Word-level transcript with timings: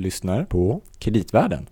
lyssnar 0.00 0.44
på 0.44 0.82
Kreditvärlden. 0.98 1.68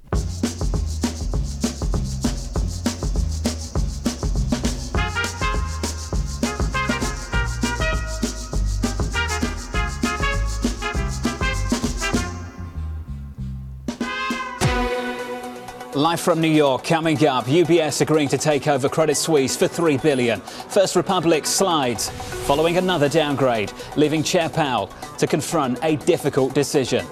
Live 15.95 16.21
from 16.21 16.41
New 16.41 16.49
York, 16.49 16.85
coming 16.85 17.17
up, 17.27 17.47
UBS 17.47 18.01
agreeing 18.01 18.29
to 18.29 18.39
take 18.39 18.69
over 18.69 18.89
Credit 18.89 19.17
Suisse 19.17 19.57
for 19.57 19.67
3 19.67 19.99
billion. 19.99 20.41
First 20.69 20.95
Republic 20.95 21.45
slides 21.45 22.11
following 22.47 22.77
another 22.77 23.09
downgrade, 23.09 23.73
leaving 23.97 24.23
Chair 24.23 24.49
Powell 24.49 24.91
to 25.19 25.27
confront 25.27 25.79
a 25.83 25.97
difficult 25.97 26.55
decision. 26.55 27.05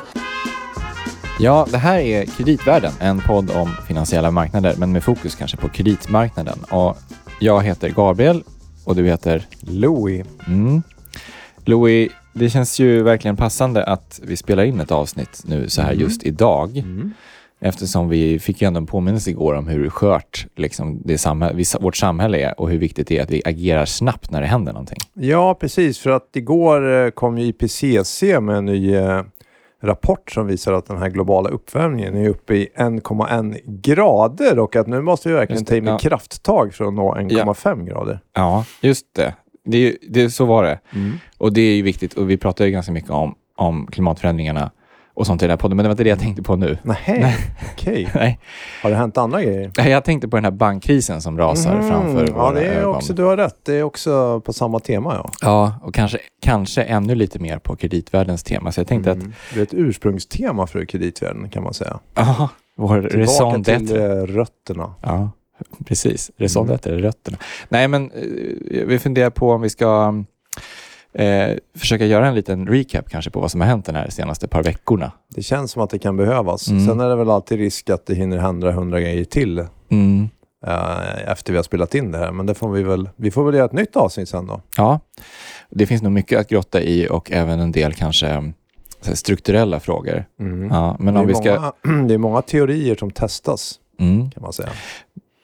Ja, 1.40 1.66
det 1.70 1.78
här 1.78 1.98
är 1.98 2.24
Kreditvärlden, 2.24 2.92
en 3.00 3.20
podd 3.20 3.50
om 3.50 3.70
finansiella 3.88 4.30
marknader, 4.30 4.74
men 4.78 4.92
med 4.92 5.04
fokus 5.04 5.34
kanske 5.34 5.56
på 5.56 5.68
kreditmarknaden. 5.68 6.58
Och 6.70 6.96
jag 7.40 7.62
heter 7.62 7.88
Gabriel 7.88 8.42
och 8.84 8.96
du 8.96 9.04
heter? 9.04 9.46
Louis. 9.60 10.26
Mm. 10.46 10.82
Louis, 11.64 12.12
det 12.32 12.50
känns 12.50 12.78
ju 12.78 13.02
verkligen 13.02 13.36
passande 13.36 13.84
att 13.84 14.20
vi 14.22 14.36
spelar 14.36 14.64
in 14.64 14.80
ett 14.80 14.90
avsnitt 14.92 15.42
nu 15.46 15.68
så 15.68 15.82
här 15.82 15.90
Mm. 15.92 16.00
just 16.02 16.22
idag. 16.22 16.76
Mm. 16.78 17.12
Eftersom 17.60 18.08
vi 18.08 18.38
fick 18.38 18.62
ju 18.62 18.66
ändå 18.66 18.78
en 18.78 18.86
påminnelse 18.86 19.30
igår 19.30 19.54
om 19.54 19.66
hur 19.68 19.90
skört 19.90 20.46
liksom, 20.56 21.02
det 21.04 21.18
samhälle, 21.18 21.64
vårt 21.80 21.96
samhälle 21.96 22.38
är 22.38 22.60
och 22.60 22.70
hur 22.70 22.78
viktigt 22.78 23.06
det 23.08 23.18
är 23.18 23.22
att 23.22 23.30
vi 23.30 23.42
agerar 23.44 23.84
snabbt 23.84 24.30
när 24.30 24.40
det 24.40 24.46
händer 24.46 24.72
någonting. 24.72 24.98
Ja, 25.14 25.54
precis. 25.54 25.98
För 25.98 26.10
att 26.10 26.30
igår 26.36 27.04
eh, 27.04 27.10
kom 27.10 27.38
ju 27.38 27.44
IPCC 27.46 28.22
med 28.40 28.56
en 28.56 28.64
ny 28.64 28.94
eh, 28.94 29.22
rapport 29.82 30.30
som 30.30 30.46
visar 30.46 30.72
att 30.72 30.86
den 30.86 30.98
här 30.98 31.08
globala 31.08 31.48
uppvärmningen 31.48 32.16
är 32.16 32.28
uppe 32.28 32.54
i 32.54 32.68
1,1 32.76 33.60
grader 33.66 34.58
och 34.58 34.76
att 34.76 34.86
nu 34.86 35.00
måste 35.00 35.28
vi 35.28 35.34
verkligen 35.34 35.64
ta 35.64 35.76
in 35.76 35.86
ja. 35.86 35.98
krafttag 35.98 36.74
för 36.74 36.84
att 36.84 36.94
nå 36.94 37.14
1,5 37.14 37.84
grader. 37.84 38.20
Ja, 38.34 38.64
just 38.80 39.06
det. 39.14 39.34
det, 39.64 39.96
det 40.08 40.30
så 40.30 40.44
var 40.44 40.62
det. 40.62 40.80
Och 41.38 41.52
det 41.52 41.60
är 41.60 41.74
ju 41.74 41.82
viktigt 41.82 42.14
och 42.14 42.30
vi 42.30 42.36
pratar 42.36 42.64
ju 42.64 42.70
ganska 42.70 42.92
mycket 42.92 43.10
om, 43.10 43.34
om 43.56 43.86
klimatförändringarna 43.86 44.70
och 45.16 45.26
sånt 45.26 45.42
i 45.42 45.44
den 45.44 45.50
här 45.50 45.56
podden, 45.56 45.76
men 45.76 45.84
det 45.84 45.88
var 45.88 45.92
inte 45.92 46.04
det 46.04 46.10
jag 46.10 46.18
tänkte 46.20 46.42
på 46.42 46.56
nu. 46.56 46.78
Nej, 46.82 47.36
okej. 47.72 48.10
Nej, 48.14 48.38
Har 48.82 48.90
det 48.90 48.96
hänt 48.96 49.18
andra 49.18 49.42
grejer? 49.42 49.88
jag 49.88 50.04
tänkte 50.04 50.28
på 50.28 50.36
den 50.36 50.44
här 50.44 50.50
bankkrisen 50.50 51.22
som 51.22 51.38
rasar 51.38 51.74
Mhm. 51.76 51.88
framför 51.88 52.28
Ja, 52.36 52.52
det 52.52 52.60
är 52.66 52.80
ögon. 52.80 52.94
också, 52.96 53.12
du 53.12 53.22
har 53.22 53.36
rätt. 53.36 53.56
Det 53.64 53.74
är 53.74 53.82
också 53.82 54.40
på 54.40 54.52
samma 54.52 54.78
tema, 54.80 55.14
ja. 55.14 55.30
Ja, 55.42 55.74
och 55.82 55.94
kanske, 55.94 56.18
kanske 56.42 56.82
ännu 56.82 57.14
lite 57.14 57.38
mer 57.38 57.58
på 57.58 57.76
kreditvärldens 57.76 58.42
tema. 58.42 58.72
Så 58.72 58.80
jag 58.80 58.86
tänkte 58.88 59.10
Mm. 59.12 59.32
Det 59.54 59.58
är 59.60 59.62
ett 59.62 59.74
ursprungstema 59.74 60.66
för 60.66 60.84
kreditvärlden 60.84 61.50
kan 61.50 61.62
man 61.62 61.74
säga. 61.74 61.90
att, 62.14 62.26
ja, 62.26 62.48
vår 62.76 63.00
raison 63.00 63.64
Tillbaka 63.64 63.86
till 63.86 63.96
eh, 64.00 64.08
rötterna. 64.36 64.94
Ja, 65.02 65.30
precis. 65.86 66.30
Raison 66.38 66.66
Mm. 66.66 66.78
är 66.84 66.90
rötterna. 66.90 67.36
Nej, 67.68 67.88
men 67.88 68.10
eh, 68.10 68.84
vi 68.86 68.98
funderar 68.98 69.30
på 69.30 69.50
om 69.50 69.60
vi 69.60 69.70
ska 69.70 70.14
eh, 71.18 71.56
försöka 71.78 72.06
göra 72.06 72.26
en 72.28 72.34
liten 72.34 72.66
recap 72.68 73.08
kanske 73.10 73.30
på 73.30 73.40
vad 73.40 73.50
som 73.50 73.60
har 73.60 73.68
hänt 73.68 73.86
den 73.86 73.94
här 73.94 74.10
senaste 74.10 74.48
par 74.48 74.62
veckorna. 74.62 75.12
Det 75.34 75.42
känns 75.42 75.70
som 75.72 75.82
att 75.82 75.90
det 75.90 75.98
kan 75.98 76.16
behövas. 76.16 76.68
Mm. 76.68 76.86
Sen 76.86 77.00
är 77.00 77.08
det 77.08 77.16
väl 77.16 77.30
alltid 77.30 77.58
risk 77.58 77.90
att 77.90 78.06
det 78.06 78.14
hinner 78.14 78.38
hända 78.38 78.70
hundra 78.72 79.00
grejer 79.00 79.24
till 79.24 79.64
Mm. 79.90 80.28
eh, 80.66 81.30
efter 81.32 81.52
vi 81.52 81.56
har 81.58 81.62
spelat 81.62 81.94
in 81.94 82.12
det 82.12 82.18
här. 82.18 82.32
Men 82.32 82.46
det 82.46 82.54
får 82.54 82.70
vi 82.70 82.82
väl, 82.82 83.08
vi 83.16 83.30
får 83.30 83.44
väl 83.44 83.54
göra 83.54 83.64
ett 83.66 83.72
nytt 83.72 83.96
avsnitt 83.96 84.28
sen 84.28 84.46
då. 84.46 84.60
Ja, 84.76 85.00
det 85.70 85.86
finns 85.86 86.02
nog 86.02 86.12
mycket 86.12 86.40
att 86.40 86.48
grotta 86.48 86.80
i 86.82 87.08
och 87.10 87.32
även 87.32 87.60
en 87.60 87.72
del 87.72 87.94
kanske 87.94 88.52
strukturella 89.00 89.80
frågor. 89.80 90.24
Mm. 90.40 90.68
Ja, 90.70 90.96
men 91.00 91.14
det, 91.14 91.20
om 91.20 91.24
är 91.24 91.28
vi 91.28 91.34
ska... 91.34 91.54
många, 91.84 92.02
det 92.08 92.14
är 92.14 92.18
många 92.18 92.42
teorier 92.42 92.96
som 92.96 93.10
testas 93.10 93.80
Mm. 93.98 94.30
kan 94.30 94.42
man 94.42 94.52
säga. 94.52 94.68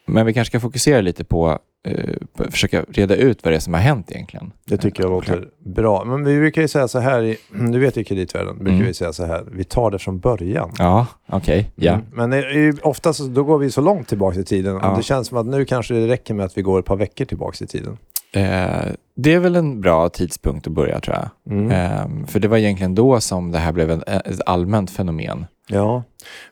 Men 0.06 0.26
vi 0.26 0.34
kanske 0.34 0.50
ska 0.50 0.60
fokusera 0.60 1.00
lite 1.00 1.24
på 1.24 1.58
eh, 1.88 2.50
försöka 2.50 2.84
reda 2.88 3.16
ut 3.16 3.44
vad 3.44 3.52
det 3.52 3.56
är 3.56 3.60
som 3.60 3.74
har 3.74 3.80
hänt 3.80 4.10
egentligen. 4.10 4.52
Det 4.66 4.76
tycker 4.76 5.02
jag 5.02 5.10
låter 5.10 5.48
bra. 5.64 6.04
Men 6.04 6.24
vi 6.24 6.38
brukar 6.38 6.62
ju 6.62 6.68
säga 6.68 6.88
så 6.88 6.98
här, 6.98 7.22
i, 7.22 7.36
du 7.72 7.78
vet 7.78 7.96
i 7.96 8.04
kreditvärlden, 8.04 8.56
brukar 8.58 8.72
Mm. 8.74 8.86
vi 8.86 8.94
säga 8.94 9.12
så 9.12 9.24
här, 9.24 9.44
vi 9.52 9.64
tar 9.64 9.90
det 9.90 9.98
från 9.98 10.18
början. 10.18 10.70
Ja, 10.78 11.06
okej. 11.28 11.70
Ja. 11.74 11.92
Mm. 11.92 12.04
Men 12.12 12.30
det 12.30 12.52
ju 12.52 12.74
oftast 12.82 13.18
så- 13.18 13.26
då 13.28 13.44
går 13.44 13.58
vi 13.58 13.70
så 13.70 13.80
långt 13.80 14.08
tillbaka 14.08 14.40
i 14.40 14.44
tiden. 14.44 14.74
Ja. 14.82 14.90
Och 14.90 14.96
det 14.96 15.02
känns 15.02 15.28
som 15.28 15.38
att 15.38 15.46
nu 15.46 15.64
kanske 15.64 15.94
det 15.94 16.06
räcker 16.08 16.34
med 16.34 16.46
att 16.46 16.58
vi 16.58 16.62
går 16.62 16.78
ett 16.78 16.84
par 16.86 16.96
veckor 16.96 17.24
tillbaka 17.24 17.64
i 17.64 17.66
tiden. 17.66 17.98
Eh, 18.34 18.92
det 19.16 19.34
är 19.34 19.38
väl 19.38 19.56
en 19.56 19.80
bra 19.80 20.08
tidspunkt 20.08 20.66
att 20.66 20.72
börja 20.72 21.00
tror 21.00 21.16
jag. 21.16 21.54
Mm. 21.58 21.70
Eh, 21.70 22.26
för 22.26 22.40
det 22.40 22.48
var 22.48 22.56
egentligen 22.56 22.94
då 22.94 23.20
som 23.20 23.50
det 23.52 23.58
här 23.58 23.72
blev 23.72 23.90
en, 23.90 24.02
ett 24.06 24.40
allmänt 24.46 24.90
fenomen. 24.90 25.46
Ja, 25.68 26.02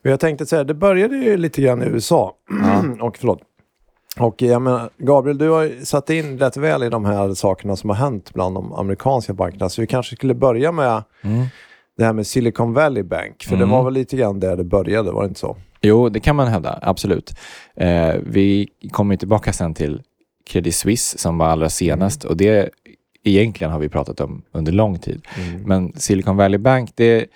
men 0.02 0.10
jag 0.10 0.20
tänkte 0.20 0.46
säga, 0.46 0.64
det 0.64 0.74
började 0.74 1.16
ju 1.16 1.36
lite 1.36 1.62
grann 1.62 1.82
i 1.82 1.86
USA. 1.86 2.34
och 3.00 3.16
förlåt. 3.16 3.40
Och 4.20 4.42
jag 4.42 4.62
menar, 4.62 4.90
Gabriel, 4.98 5.38
du 5.38 5.48
har 5.50 5.84
satt 5.84 6.10
in 6.10 6.38
rätt 6.38 6.56
väl 6.56 6.82
i 6.82 6.88
de 6.88 7.04
här 7.04 7.34
sakerna 7.34 7.76
som 7.76 7.90
har 7.90 7.96
hänt 7.96 8.34
bland 8.34 8.54
de 8.54 8.72
amerikanska 8.72 9.32
bankerna. 9.34 9.68
Så 9.68 9.80
vi 9.80 9.86
kanske 9.86 10.16
skulle 10.16 10.34
börja 10.34 10.72
med 10.72 11.02
Mm. 11.22 11.46
det 11.96 12.04
här 12.04 12.12
med 12.12 12.26
Silicon 12.26 12.72
Valley 12.72 13.02
Bank. 13.02 13.42
För 13.42 13.54
Mm. 13.56 13.68
det 13.68 13.74
var 13.74 13.84
väl 13.84 13.94
lite 13.94 14.16
grann 14.16 14.40
där 14.40 14.56
det 14.56 14.64
började, 14.64 15.12
var 15.12 15.22
det 15.22 15.28
inte 15.28 15.40
så? 15.40 15.56
Jo, 15.80 16.08
det 16.08 16.20
kan 16.20 16.36
man 16.36 16.48
hävda, 16.48 16.78
absolut. 16.82 17.34
Eh, 17.76 18.14
vi 18.26 18.68
kommer 18.90 19.16
tillbaka 19.16 19.52
sen 19.52 19.74
till 19.74 20.02
Credit 20.50 20.74
Suisse 20.74 21.18
som 21.18 21.38
var 21.38 21.46
allra 21.46 21.68
senast 21.68 22.24
och 22.24 22.36
det 22.36 22.70
egentligen 23.24 23.72
har 23.72 23.80
vi 23.80 23.88
pratat 23.88 24.20
om 24.20 24.42
under 24.52 24.72
lång 24.72 24.98
tid. 24.98 25.26
Mm. 25.38 25.62
Men 25.62 25.92
Silicon 25.96 26.36
Valley 26.36 26.58
Bank, 26.58 26.90
det 26.94 27.26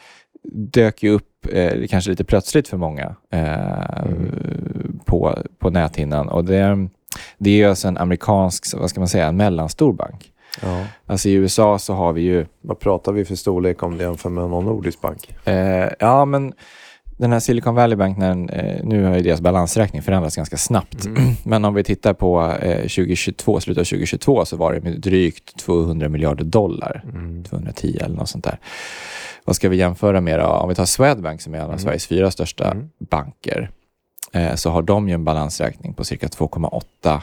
dök 0.52 1.02
ju 1.02 1.10
upp 1.10 1.46
eh, 1.52 1.86
kanske 1.88 2.10
lite 2.10 2.24
plötsligt 2.24 2.68
för 2.68 2.76
många 2.76 3.14
eh, 3.30 4.04
på, 5.04 5.38
på 5.58 5.70
näthinnan. 5.70 6.28
Och 6.28 6.44
det, 6.44 6.88
det 7.38 7.50
är 7.50 7.54
ju 7.54 7.64
alltså 7.64 7.88
en 7.88 7.98
amerikansk, 7.98 8.74
vad 8.76 8.90
ska 8.90 9.00
man 9.00 9.08
säga, 9.08 9.26
en 9.26 9.36
mellanstor 9.36 9.92
bank. 9.92 10.30
Ja. 10.62 10.84
Alltså 11.06 11.28
i 11.28 11.32
USA 11.32 11.78
så 11.78 11.94
har 11.94 12.12
vi 12.12 12.22
ju, 12.22 12.46
Vad 12.60 12.78
pratar 12.78 13.12
vi 13.12 13.24
för 13.24 13.34
storlek 13.34 13.82
om 13.82 13.98
det 13.98 14.04
jämfört 14.04 14.32
med 14.32 14.50
någon 14.50 14.64
nordisk 14.64 15.00
bank? 15.00 15.34
eh, 15.44 15.88
ja 15.98 16.24
men 16.24 16.52
den 17.16 17.32
här 17.32 17.40
Silicon 17.40 17.74
Valley 17.74 17.96
Bank, 17.96 18.18
den, 18.20 18.48
eh, 18.48 18.84
nu 18.84 19.04
har 19.04 19.16
ju 19.16 19.22
deras 19.22 19.40
balansräkning 19.40 20.02
förändrats 20.02 20.36
ganska 20.36 20.56
snabbt. 20.56 21.06
Men 21.44 21.64
om 21.64 21.74
vi 21.74 21.84
tittar 21.84 22.14
på 22.14 22.52
eh, 22.62 22.76
2022, 22.76 23.60
slutet 23.60 23.80
av 23.80 23.84
2022 23.84 24.44
så 24.44 24.56
var 24.56 24.72
det 24.72 24.80
med 24.80 25.00
drygt 25.00 25.58
200 25.58 26.08
miljarder 26.08 26.44
dollar. 26.44 27.04
Mm. 27.14 27.44
210 27.44 27.98
eller 28.00 28.16
något 28.16 28.28
sånt 28.28 28.44
där. 28.44 28.58
Vad 29.44 29.56
ska 29.56 29.68
vi 29.68 29.76
jämföra 29.76 30.20
med 30.20 30.38
då? 30.40 30.46
Om 30.46 30.68
vi 30.68 30.74
tar 30.74 30.84
Swedbank 30.84 31.40
som 31.40 31.54
är 31.54 31.58
en 31.58 31.70
av 31.70 31.78
Sveriges 31.78 32.06
fyra 32.06 32.30
största 32.30 32.70
Mm. 32.70 32.88
banker 33.10 33.70
eh, 34.32 34.54
så 34.54 34.70
har 34.70 34.82
de 34.82 35.08
ju 35.08 35.14
en 35.14 35.24
balansräkning 35.24 35.94
på 35.94 36.04
cirka 36.04 36.26
2,8 36.26 36.82
eh, 37.14 37.20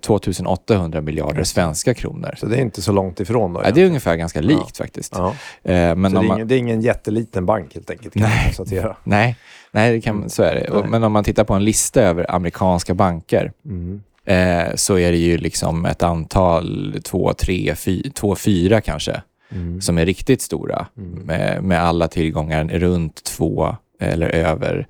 2800 0.00 1.00
miljarder 1.00 1.44
svenska 1.44 1.94
kronor. 1.94 2.34
Så 2.38 2.46
det 2.46 2.56
är 2.56 2.60
inte 2.60 2.82
så 2.82 2.92
långt 2.92 3.20
ifrån 3.20 3.52
då? 3.52 3.60
Ja, 3.64 3.70
det 3.70 3.82
är 3.82 3.86
ungefär 3.86 4.16
ganska 4.16 4.40
likt 4.40 4.76
faktiskt. 4.76 5.14
ja. 5.16 5.28
Eh, 5.62 5.94
men 5.96 6.02
det, 6.02 6.08
är 6.08 6.22
man, 6.22 6.24
ingen, 6.24 6.48
det 6.48 6.54
är 6.54 6.58
ingen 6.58 6.80
jätteliten 6.80 7.46
bank 7.46 7.74
helt 7.74 7.90
enkelt, 7.90 8.12
kan 8.14 8.22
Nej. 8.22 8.44
konstatera. 8.44 8.96
nej, 9.04 9.36
nej 9.72 9.92
det 9.92 10.00
kan, 10.00 10.30
så 10.30 10.42
är 10.42 10.54
det. 10.54 10.68
Nej. 10.74 10.82
men 10.88 11.04
om 11.04 11.12
man 11.12 11.24
tittar 11.24 11.44
på 11.44 11.54
en 11.54 11.64
lista 11.64 12.02
över 12.02 12.30
amerikanska 12.34 12.94
banker 12.94 13.52
Mm. 13.64 14.00
eh, 14.24 14.74
så 14.74 14.98
är 14.98 15.10
det 15.12 15.18
ju 15.18 15.38
liksom 15.38 15.84
ett 15.84 16.02
antal, 16.02 16.96
två, 17.04 17.32
tre, 17.32 17.74
fy, 17.76 18.02
två, 18.10 18.34
fyra 18.36 18.80
kanske, 18.80 19.22
Mm. 19.52 19.80
som 19.80 19.98
är 19.98 20.06
riktigt 20.06 20.42
stora 20.42 20.86
med, 21.24 21.64
med 21.64 21.82
alla 21.82 22.08
tillgångar 22.08 22.64
runt 22.64 23.24
två 23.24 23.76
eller 24.00 24.28
över 24.28 24.86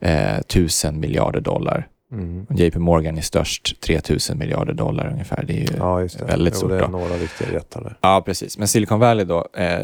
eh, 0.00 0.38
tusen 0.46 1.00
miljarder 1.00 1.40
dollar. 1.40 1.86
Mm. 2.12 2.46
JP 2.50 2.78
Morgan 2.78 3.18
är 3.18 3.22
störst, 3.22 3.80
3000 3.80 4.38
miljarder 4.38 4.72
dollar 4.74 5.10
ungefär. 5.12 5.44
Det 5.46 5.52
är 5.52 5.60
ju 5.72 5.76
Ja, 5.78 5.98
det. 5.98 6.24
väldigt 6.24 6.54
jo, 6.54 6.58
stort. 6.58 6.70
det 6.70 6.76
är 6.76 6.80
då. 6.82 6.88
några 6.88 7.16
viktiga 7.16 7.52
jättar 7.52 7.82
där. 7.82 7.98
Ja, 8.00 8.22
precis. 8.26 8.58
Men 8.58 8.68
Silicon 8.68 8.98
Valley 9.00 9.24
då, 9.24 9.46
eh, 9.56 9.78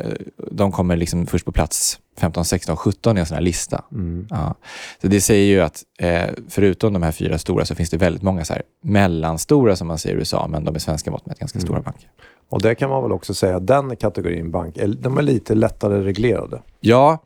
de 0.51 0.73
kommer 0.73 0.97
liksom 0.97 1.27
först 1.27 1.45
på 1.45 1.53
plats 1.53 1.99
15, 2.19 2.45
16, 2.45 2.77
17 2.77 3.17
i 3.17 3.21
en 3.21 3.27
sån 3.27 3.35
här 3.35 3.43
lista. 3.43 3.85
Mm. 3.93 4.27
Ja. 4.31 4.55
Så 5.03 5.07
det 5.07 5.21
säger 5.21 5.45
ju 5.55 5.61
att 5.61 5.83
eh, 5.99 6.23
förutom 6.49 6.93
de 6.93 7.03
här 7.03 7.13
fyra 7.13 7.39
stora 7.39 7.65
så 7.65 7.75
finns 7.75 7.91
det 7.91 7.97
väldigt 7.97 8.23
många 8.23 8.45
så 8.45 8.53
här 8.53 8.63
mellanstora 8.83 9.77
som 9.77 9.87
man 9.89 9.99
säger 9.99 10.17
i 10.17 10.19
USA, 10.19 10.47
men 10.49 10.65
de 10.65 10.75
är 10.75 10.79
svenska 10.79 11.11
mått 11.11 11.27
med 11.27 11.37
ganska 11.39 11.61
stora 11.61 11.81
banker. 11.81 12.09
Och 12.49 12.63
det 12.63 12.75
kan 12.75 12.91
man 12.91 13.03
väl 13.03 13.13
också 13.13 13.35
säga, 13.35 13.61
den 13.61 13.97
kategorin 13.97 14.51
bank, 14.51 14.75
de 14.99 15.19
är 15.19 15.23
lite 15.23 15.55
lättare 15.55 16.03
reglerade. 16.03 16.63
Ja, 16.81 17.19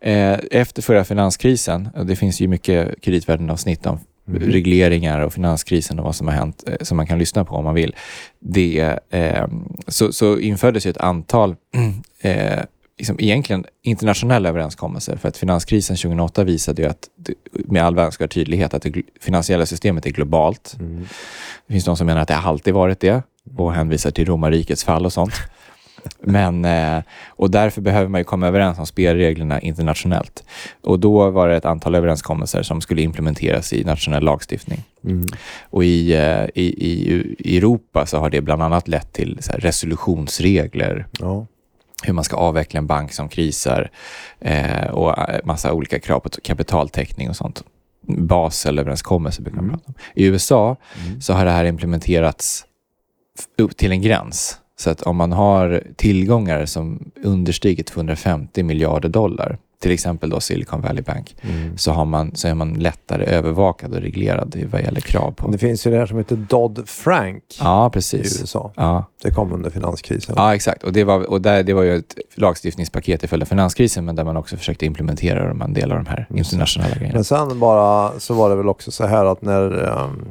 eh, 0.00 0.38
efter 0.50 0.82
förra 0.82 1.04
finanskrisen, 1.04 1.88
det 2.04 2.16
finns 2.16 2.40
ju 2.40 2.48
mycket 2.48 3.00
kreditvärdenavsnitt 3.02 3.86
om 3.86 3.98
regleringar 4.26 5.20
och 5.20 5.32
finanskrisen 5.32 5.98
och 5.98 6.04
vad 6.04 6.14
som 6.14 6.26
har 6.26 6.34
hänt 6.34 6.64
eh, 6.66 6.76
som 6.80 6.96
man 6.96 7.06
kan 7.06 7.18
lyssna 7.18 7.44
på 7.44 7.54
om 7.54 7.64
man 7.64 7.74
vill. 7.74 7.94
Det, 8.38 8.98
eh, 9.10 9.46
så, 9.86 10.12
så 10.12 10.38
infördes 10.38 10.86
ju 10.86 10.90
ett 10.90 10.96
antal 10.96 11.56
eh, 12.20 12.60
liksom 12.98 13.16
egentligen 13.20 13.64
internationella 13.82 14.48
överenskommelser 14.48 15.16
för 15.16 15.28
att 15.28 15.36
finanskrisen 15.36 15.96
2008 15.96 16.44
visade 16.44 16.82
ju 16.82 16.88
att 16.88 17.08
med 17.52 17.82
all 17.82 17.98
önskvärd 17.98 18.30
tydlighet 18.30 18.74
att 18.74 18.82
det 18.82 19.02
finansiella 19.20 19.66
systemet 19.66 20.06
är 20.06 20.10
globalt. 20.10 20.76
Det 21.66 21.72
finns 21.72 21.84
de 21.84 21.96
som 21.96 22.06
menar 22.06 22.20
att 22.20 22.28
det 22.28 22.36
alltid 22.36 22.74
varit 22.74 23.00
det 23.00 23.22
och 23.56 23.72
hänvisar 23.72 24.10
till 24.10 24.24
romarrikets 24.24 24.84
fall 24.84 25.06
och 25.06 25.12
sånt. 25.12 25.34
Men, 26.20 26.64
eh, 26.64 27.02
och 27.28 27.50
därför 27.50 27.80
behöver 27.80 28.08
man 28.08 28.20
ju 28.20 28.24
komma 28.24 28.46
överens 28.46 28.78
om 28.78 28.86
spelreglerna 28.86 29.60
internationellt. 29.60 30.44
Och 30.82 30.98
då 31.00 31.30
var 31.30 31.48
det 31.48 31.56
ett 31.56 31.64
antal 31.64 31.94
överenskommelser 31.94 32.62
som 32.62 32.80
skulle 32.80 33.02
implementeras 33.02 33.72
i 33.72 33.84
nationell 33.84 34.24
lagstiftning. 34.24 34.82
Mm. 35.04 35.26
Och 35.70 35.84
i, 35.84 36.12
eh, 36.14 36.44
i, 36.54 36.64
i, 36.64 37.22
i 37.38 37.56
Europa 37.58 38.06
så 38.06 38.18
har 38.18 38.30
det 38.30 38.40
bland 38.40 38.62
annat 38.62 38.88
lett 38.88 39.12
till 39.12 39.38
resolutionsregler, 39.48 41.06
Ja. 41.20 41.46
hur 42.02 42.12
man 42.12 42.24
ska 42.24 42.36
avveckla 42.36 42.78
en 42.78 42.86
bank 42.86 43.12
som 43.12 43.28
krisar 43.28 43.90
eh, 44.40 44.86
och 44.86 45.18
eh, 45.18 45.40
massa 45.44 45.72
olika 45.72 45.98
krav 45.98 46.20
på 46.20 46.28
kapitaltäckning 46.42 47.28
och 47.30 47.36
sånt. 47.36 47.62
Baselöverenskommelse 48.08 49.42
brukar 49.42 49.56
man 49.56 49.64
Mm. 49.64 49.78
prata 49.78 49.86
om. 49.88 49.94
I 50.14 50.24
USA 50.26 50.76
så 51.20 51.32
har 51.32 51.44
det 51.44 51.50
här 51.50 51.64
implementerats 51.64 52.64
upp 53.58 53.76
till 53.76 53.92
en 53.92 54.02
gräns. 54.02 54.58
Så 54.78 54.90
att 54.90 55.02
om 55.02 55.16
man 55.16 55.32
har 55.32 55.82
tillgångar 55.96 56.64
som 56.66 57.10
understiger 57.24 57.84
250 57.84 58.62
miljarder 58.62 59.08
dollar, 59.08 59.58
till 59.80 59.90
exempel 59.90 60.30
då 60.30 60.40
Silicon 60.40 60.80
Valley 60.80 61.02
Bank, 61.02 61.36
Mm. 61.42 61.78
så, 61.78 61.92
har 61.92 62.04
man, 62.04 62.36
så 62.36 62.48
är 62.48 62.54
man 62.54 62.74
lättare 62.74 63.24
övervakad 63.24 63.94
och 63.94 64.00
reglerad 64.00 64.56
i 64.56 64.64
vad 64.64 64.80
gäller 64.82 65.00
krav 65.00 65.30
på... 65.32 65.48
Det 65.50 65.58
finns 65.58 65.86
ju 65.86 65.90
det 65.90 65.96
här 65.98 66.06
som 66.06 66.18
heter 66.18 66.36
Dodd-Frank 66.36 67.42
Ja, 67.60 67.90
i. 67.96 68.16
USA. 68.16 68.72
Ja, 68.76 69.04
Det 69.22 69.30
kom 69.30 69.52
under 69.52 69.70
finanskrisen. 69.70 70.34
ja 70.38 70.54
exakt. 70.54 70.84
Och, 70.84 70.92
det 70.92 71.04
var, 71.04 71.30
och 71.30 71.40
där, 71.42 71.62
det 71.62 71.72
var 71.74 71.82
ju 71.82 71.96
ett 71.96 72.14
lagstiftningspaket 72.34 73.20
till 73.20 73.28
följd 73.28 73.42
av 73.42 73.46
finanskrisen, 73.46 74.04
men 74.04 74.16
där 74.16 74.24
man 74.24 74.36
också 74.36 74.56
försökte 74.56 74.86
implementera 74.86 75.50
en 75.64 75.72
del 75.72 75.92
av 75.92 75.96
de 75.98 76.06
här 76.06 76.26
internationella 76.34 76.94
grejerna. 76.94 77.14
Men 77.14 77.24
sen 77.24 77.60
bara 77.60 78.12
så 78.20 78.34
var 78.34 78.50
det 78.50 78.56
väl 78.56 78.68
också 78.68 78.90
så 78.90 79.06
här 79.06 79.24
att 79.24 79.42
när 79.42 79.84
ehm, 79.88 80.24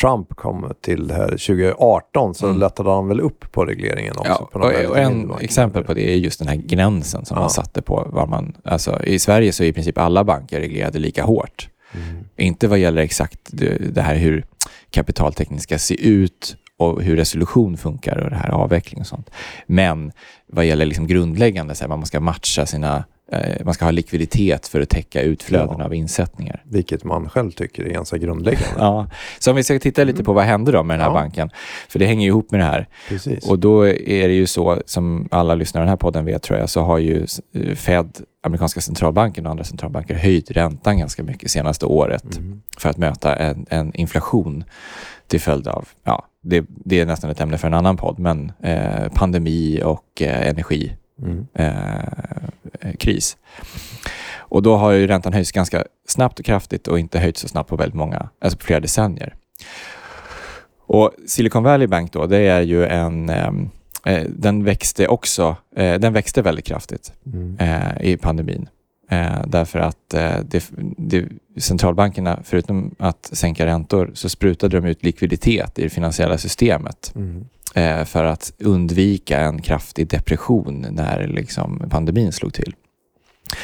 Trump 0.00 0.36
kom 0.36 0.72
till 0.80 1.08
det 1.08 1.14
här 1.14 1.28
2018 1.28 2.34
så 2.34 2.46
Mm. 2.46 2.58
lättade 2.58 2.90
han 2.90 3.08
väl 3.08 3.20
upp 3.20 3.52
på 3.52 3.64
regleringen 3.64 4.14
också. 4.18 4.30
Ja, 4.30 4.48
på 4.52 4.58
och, 4.58 4.90
och 4.90 4.98
en 4.98 5.32
exempel 5.40 5.84
på 5.84 5.94
det 5.94 6.10
är 6.12 6.16
just 6.16 6.38
den 6.38 6.48
här 6.48 6.56
gränsen 6.56 7.24
som 7.24 7.34
Ja. 7.36 7.40
man 7.40 7.50
satte 7.50 7.82
på 7.82 8.08
vad 8.12 8.28
man... 8.28 8.56
Alltså, 8.64 9.04
I 9.04 9.18
Sverige 9.18 9.52
så 9.52 9.62
är 9.64 9.66
i 9.68 9.72
princip 9.72 9.98
alla 9.98 10.24
banker 10.24 10.60
reglerade 10.60 10.98
lika 10.98 11.24
hårt. 11.24 11.68
Mm. 11.92 12.24
Inte 12.36 12.68
vad 12.68 12.78
gäller 12.78 13.02
exakt 13.02 13.38
det, 13.46 13.94
det 13.94 14.02
här 14.02 14.14
hur 14.14 14.44
kapitaltäckning 14.90 15.60
ska 15.60 15.78
se 15.78 16.06
ut 16.08 16.56
och 16.78 17.02
hur 17.02 17.16
resolution 17.16 17.76
funkar 17.76 18.16
och 18.18 18.30
det 18.30 18.36
här 18.36 18.50
avveckling 18.50 19.00
och 19.00 19.06
sånt. 19.06 19.30
Men 19.66 20.12
vad 20.46 20.64
gäller 20.64 20.86
liksom 20.86 21.06
grundläggande, 21.06 21.74
så 21.74 21.84
här, 21.84 21.88
man 21.88 22.06
ska 22.06 22.20
matcha 22.20 22.66
sina... 22.66 23.04
Eh, 23.32 23.64
man 23.64 23.74
ska 23.74 23.84
ha 23.84 23.92
likviditet 23.92 24.66
för 24.68 24.80
att 24.80 24.88
täcka 24.88 25.22
utflöden 25.22 25.76
Ja. 25.78 25.84
av 25.84 25.94
insättningar. 25.94 26.62
Vilket 26.64 27.04
man 27.04 27.28
själv 27.28 27.50
tycker 27.50 27.84
är 27.84 27.90
ganska 27.90 28.16
grundläggande. 28.18 28.66
Ja. 28.78 29.06
Så 29.38 29.50
om 29.50 29.56
vi 29.56 29.62
ska 29.64 29.78
titta 29.78 30.04
lite 30.04 30.24
på 30.24 30.32
vad 30.32 30.44
hände 30.44 30.72
då 30.72 30.82
med 30.82 30.94
den 30.98 31.00
här 31.00 31.10
Mm. 31.10 31.16
Ja. 31.16 31.22
banken, 31.22 31.50
för 31.88 31.98
det 31.98 32.06
hänger 32.06 32.22
ju 32.22 32.28
ihop 32.28 32.50
med 32.50 32.60
det 32.60 32.64
här. 32.64 32.88
Precis. 33.08 33.50
Och 33.50 33.58
då 33.58 33.86
är 33.88 34.28
det 34.28 34.34
ju 34.34 34.46
så, 34.46 34.82
som 34.86 35.28
alla 35.30 35.54
lyssnare 35.54 35.82
i 35.82 35.84
den 35.84 35.88
här 35.88 35.96
podden 35.96 36.24
vet 36.24 36.42
tror 36.42 36.58
jag, 36.58 36.70
så 36.70 36.80
har 36.80 36.98
ju 36.98 37.26
eh, 37.54 37.74
Fed, 37.74 38.18
amerikanska 38.42 38.80
centralbanken 38.80 39.44
och 39.46 39.50
andra 39.50 39.64
centralbanker 39.64 40.14
höjt 40.14 40.50
räntan 40.50 40.98
ganska 40.98 41.22
mycket 41.22 41.50
senaste 41.50 41.86
året 41.86 42.36
Mm. 42.36 42.62
för 42.78 42.88
att 42.90 42.96
möta 42.98 43.36
en, 43.36 43.66
en 43.70 43.94
inflation 43.94 44.64
till 45.26 45.40
följd 45.40 45.68
av, 45.68 45.88
ja, 46.04 46.24
det, 46.42 46.64
det 46.68 47.00
är 47.00 47.06
nästan 47.06 47.30
ett 47.30 47.40
ämne 47.40 47.58
för 47.58 47.66
en 47.68 47.74
annan 47.74 47.96
podd, 47.96 48.18
men 48.18 48.52
eh, 48.62 49.08
pandemi 49.14 49.82
och 49.84 50.22
eh, 50.22 50.48
energikris. 50.48 50.92
Mm. 51.22 51.46
Eh, 51.54 52.92
kris. 52.98 53.36
och 54.36 54.62
då 54.62 54.76
har 54.76 54.92
ju 54.92 55.06
räntan 55.06 55.32
höjts 55.32 55.52
ganska 55.52 55.84
snabbt 56.08 56.38
och 56.38 56.44
kraftigt 56.44 56.88
och 56.88 56.98
inte 56.98 57.18
höjts 57.18 57.40
så 57.40 57.48
snabbt 57.48 57.70
på 57.70 57.76
väldigt 57.76 57.94
många, 57.94 58.28
alltså 58.38 58.58
på 58.58 58.64
flera 58.64 58.80
decennier. 58.80 59.34
Och 60.86 61.10
Silicon 61.26 61.62
Valley 61.62 61.86
Bank 61.86 62.12
då, 62.12 62.26
det 62.26 62.38
är 62.38 62.60
ju 62.60 62.86
en, 62.86 63.28
ehm, 63.28 63.70
eh, 64.06 64.22
den 64.28 64.64
växte 64.64 65.08
också, 65.08 65.56
eh, 65.76 65.98
den 66.00 66.12
växte 66.12 66.42
väldigt 66.42 66.64
kraftigt 66.64 67.12
Mm. 67.26 67.56
eh, 67.60 68.02
i 68.10 68.16
pandemin. 68.16 68.68
Eh, 69.10 69.46
därför 69.46 69.78
att 69.78 70.14
eh, 70.14 70.38
det, 70.44 70.70
det, 70.98 71.28
centralbankerna, 71.58 72.38
förutom 72.44 72.94
att 72.98 73.30
sänka 73.32 73.66
räntor, 73.66 74.10
så 74.14 74.28
sprutade 74.28 74.80
de 74.80 74.86
ut 74.88 75.04
likviditet 75.04 75.78
i 75.78 75.82
det 75.82 75.90
finansiella 75.90 76.38
systemet 76.38 77.12
Mm. 77.16 77.44
Eh, 77.74 78.04
för 78.04 78.24
att 78.24 78.52
undvika 78.58 79.40
en 79.40 79.62
kraftig 79.62 80.08
depression 80.08 80.86
när 80.90 81.26
liksom, 81.26 81.86
pandemin 81.90 82.32
slog 82.32 82.54
till. 82.54 82.74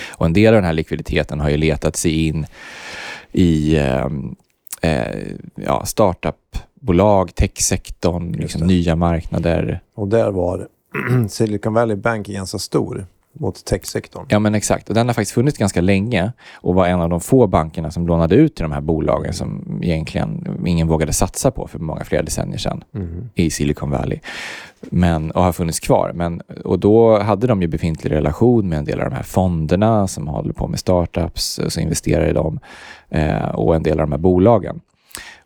Och 0.09 0.27
en 0.27 0.33
del 0.33 0.49
av 0.49 0.55
den 0.55 0.65
här 0.65 0.73
likviditeten 0.73 1.41
har 1.41 1.51
ju 1.51 1.57
letat 1.57 1.97
sig 1.97 2.27
in 2.27 2.47
i 3.33 3.79
ehm, 3.79 4.37
eh, 4.81 5.19
ja, 5.55 5.87
startupbolag, 5.87 7.35
techsektorn, 7.35 8.33
liksom, 8.33 8.67
nya 8.67 8.97
marknader. 8.97 9.81
Och 9.95 10.09
där 10.09 10.31
var 10.31 10.69
Silicon 11.29 11.75
Valley 11.75 11.97
Bank 11.97 12.27
ganska 12.27 12.59
stor 12.59 13.07
mot 13.33 13.65
techsektorn. 13.65 14.27
Ja, 14.29 14.39
men 14.39 14.55
exakt. 14.55 14.89
Och 14.89 14.95
den 14.95 15.07
har 15.07 15.15
faktiskt 15.15 15.33
funnits 15.33 15.59
ganska 15.59 15.81
länge 15.81 16.33
och 16.55 16.75
var 16.75 16.87
en 16.87 17.01
av 17.01 17.11
de 17.11 17.21
få 17.21 17.47
bankerna 17.47 17.91
som 17.91 18.07
lånade 18.07 18.35
ut 18.35 18.55
till 18.55 18.63
de 18.63 18.73
här 18.73 18.81
bolagen 18.81 19.33
som 19.33 19.81
egentligen 19.83 20.59
ingen 20.67 20.89
vågade 20.89 21.13
satsa 21.13 21.51
på 21.51 21.67
för 21.67 21.79
många 21.79 22.05
flera 22.05 22.23
decennier 22.23 22.59
sedan 22.59 22.85
Mm. 22.95 23.29
i 23.35 23.51
Silicon 23.51 23.91
Valley. 23.91 24.19
Men, 24.81 25.31
och 25.31 25.43
har 25.43 25.53
funnits 25.53 25.81
kvar. 25.81 26.13
Men, 26.15 26.41
och 26.65 26.79
då 26.79 27.19
hade 27.19 27.47
de 27.47 27.63
ju 27.63 27.69
befintlig 27.69 28.11
relation 28.13 28.69
med 28.69 28.79
en 28.79 28.85
del 28.85 29.01
av 29.01 29.11
de 29.11 29.17
här 29.17 29.23
fonderna 29.23 30.09
som 30.09 30.29
håller 30.29 30.53
på 30.53 30.69
med 30.69 30.79
startups, 30.79 31.59
och 31.59 31.73
så 31.73 31.81
investerar 31.81 32.29
i 32.29 32.33
dem 32.33 32.61
eh, 33.09 33.49
och 33.49 33.77
en 33.77 33.83
del 33.83 34.01
av 34.01 34.07
de 34.07 34.13
här 34.13 34.19
bolagen. 34.19 34.81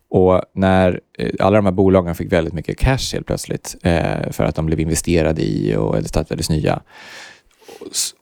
Och 0.09 0.41
när 0.53 1.01
eh, 1.17 1.29
alla 1.39 1.55
de 1.55 1.65
här 1.65 1.71
bolagen 1.71 2.15
fick 2.15 2.31
väldigt 2.33 2.53
mycket 2.53 2.77
cash 2.77 3.13
helt 3.13 3.25
plötsligt 3.27 3.75
eh, 3.83 4.31
för 4.31 4.43
att 4.43 4.55
de 4.55 4.65
blev 4.65 4.79
investerade 4.79 5.41
i 5.41 5.75
och 5.75 5.97
eller 5.97 6.07
startades 6.07 6.49
nya. 6.49 6.81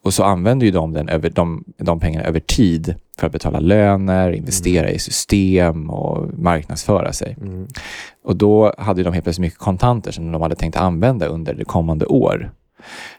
Och 0.01 0.13
så 0.13 0.23
använde 0.23 0.65
ju 0.65 0.71
de 0.71 0.93
den 0.93 1.09
över, 1.09 1.29
de, 1.29 1.63
de 1.77 1.99
pengarna 1.99 2.25
över 2.25 2.39
tid 2.39 2.95
för 3.17 3.27
att 3.27 3.33
betala 3.33 3.59
löner, 3.59 4.31
investera 4.31 4.89
i 4.89 4.99
system 4.99 5.89
och 5.89 6.39
marknadsföra 6.39 7.13
sig. 7.13 7.37
Mm. 7.41 7.67
Och 8.23 8.35
då 8.35 8.73
hade 8.77 9.03
de 9.03 9.13
helt 9.13 9.25
plötsligt 9.25 9.41
mycket 9.41 9.59
kontanter 9.59 10.11
som 10.11 10.31
de 10.31 10.41
hade 10.41 10.55
tänkt 10.55 10.77
använda 10.77 11.25
under 11.25 11.53
det 11.53 11.65
kommande 11.65 12.05
år. 12.05 12.51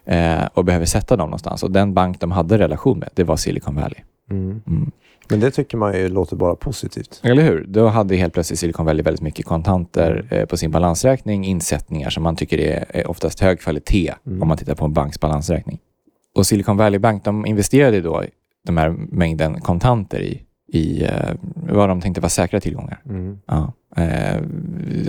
Eh, 0.05 0.45
och 0.55 0.65
behöver 0.65 0.87
sätta 0.87 1.17
dem 1.17 1.27
någonstans. 1.27 1.63
Och 1.63 1.71
den 1.71 1.95
bank 1.95 2.21
de 2.21 2.33
hade 2.33 2.59
relation 2.59 2.99
med, 2.99 3.09
det 3.15 3.25
var 3.25 3.37
Silicon 3.37 3.75
Valley. 3.75 4.01
Mm. 4.31 4.63
Mm. 4.67 4.91
Men 5.29 5.41
det 5.41 5.51
tycker 5.51 5.77
man 5.77 5.95
ju 5.95 6.09
låter 6.09 6.37
bara 6.37 6.57
positivt. 6.57 7.21
Eller 7.23 7.43
hur? 7.43 7.65
Då 7.69 7.89
hade 7.89 8.17
helt 8.17 8.35
plötsligt 8.35 8.59
Silicon 8.59 8.87
Valley 8.87 9.03
väldigt 9.03 9.23
mycket 9.23 9.47
kontanter 9.47 10.27
eh, 10.31 10.45
på 10.45 10.57
sin 10.57 10.71
balansräkning, 10.71 11.45
insättningar 11.45 12.11
som 12.11 12.23
man 12.23 12.37
tycker 12.37 12.59
är, 12.59 12.85
är 12.89 13.11
oftast 13.11 13.41
hög 13.41 13.61
kvalitet 13.61 14.15
Mm. 14.27 14.43
om 14.43 14.49
man 14.49 14.57
tittar 14.57 14.75
på 14.75 14.85
en 14.85 14.93
banks 14.93 15.21
balansräkning. 15.21 15.79
Och 16.35 16.47
Silicon 16.47 16.77
Valley 16.77 16.99
Bank, 16.99 17.25
de 17.25 17.47
investerade 17.47 18.01
då 18.01 18.25
den 18.67 18.79
här 18.79 18.91
mängden 18.91 19.61
kontanter 19.61 20.21
i, 20.21 20.43
i 20.75 21.05
eh, 21.05 21.11
vad 21.55 21.89
de 21.89 22.01
tänkte 22.01 22.21
vara 22.21 22.29
säkra 22.29 22.61
tillgångar. 22.61 23.01
Mm. 23.09 23.39
Ja. 23.47 23.73
Eh, 23.97 24.37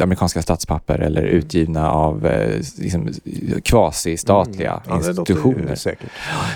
amerikanska 0.03 0.41
statspapper 0.41 0.99
eller 0.99 1.21
utgivna 1.21 1.91
av 1.91 2.25
eh, 2.25 2.61
liksom, 2.79 3.09
kvasi-statliga 3.63 4.71
Mm. 4.71 4.81
Ja, 4.87 4.93
det 4.95 5.07
institutioner. 5.07 5.75
säkert. 5.75 6.09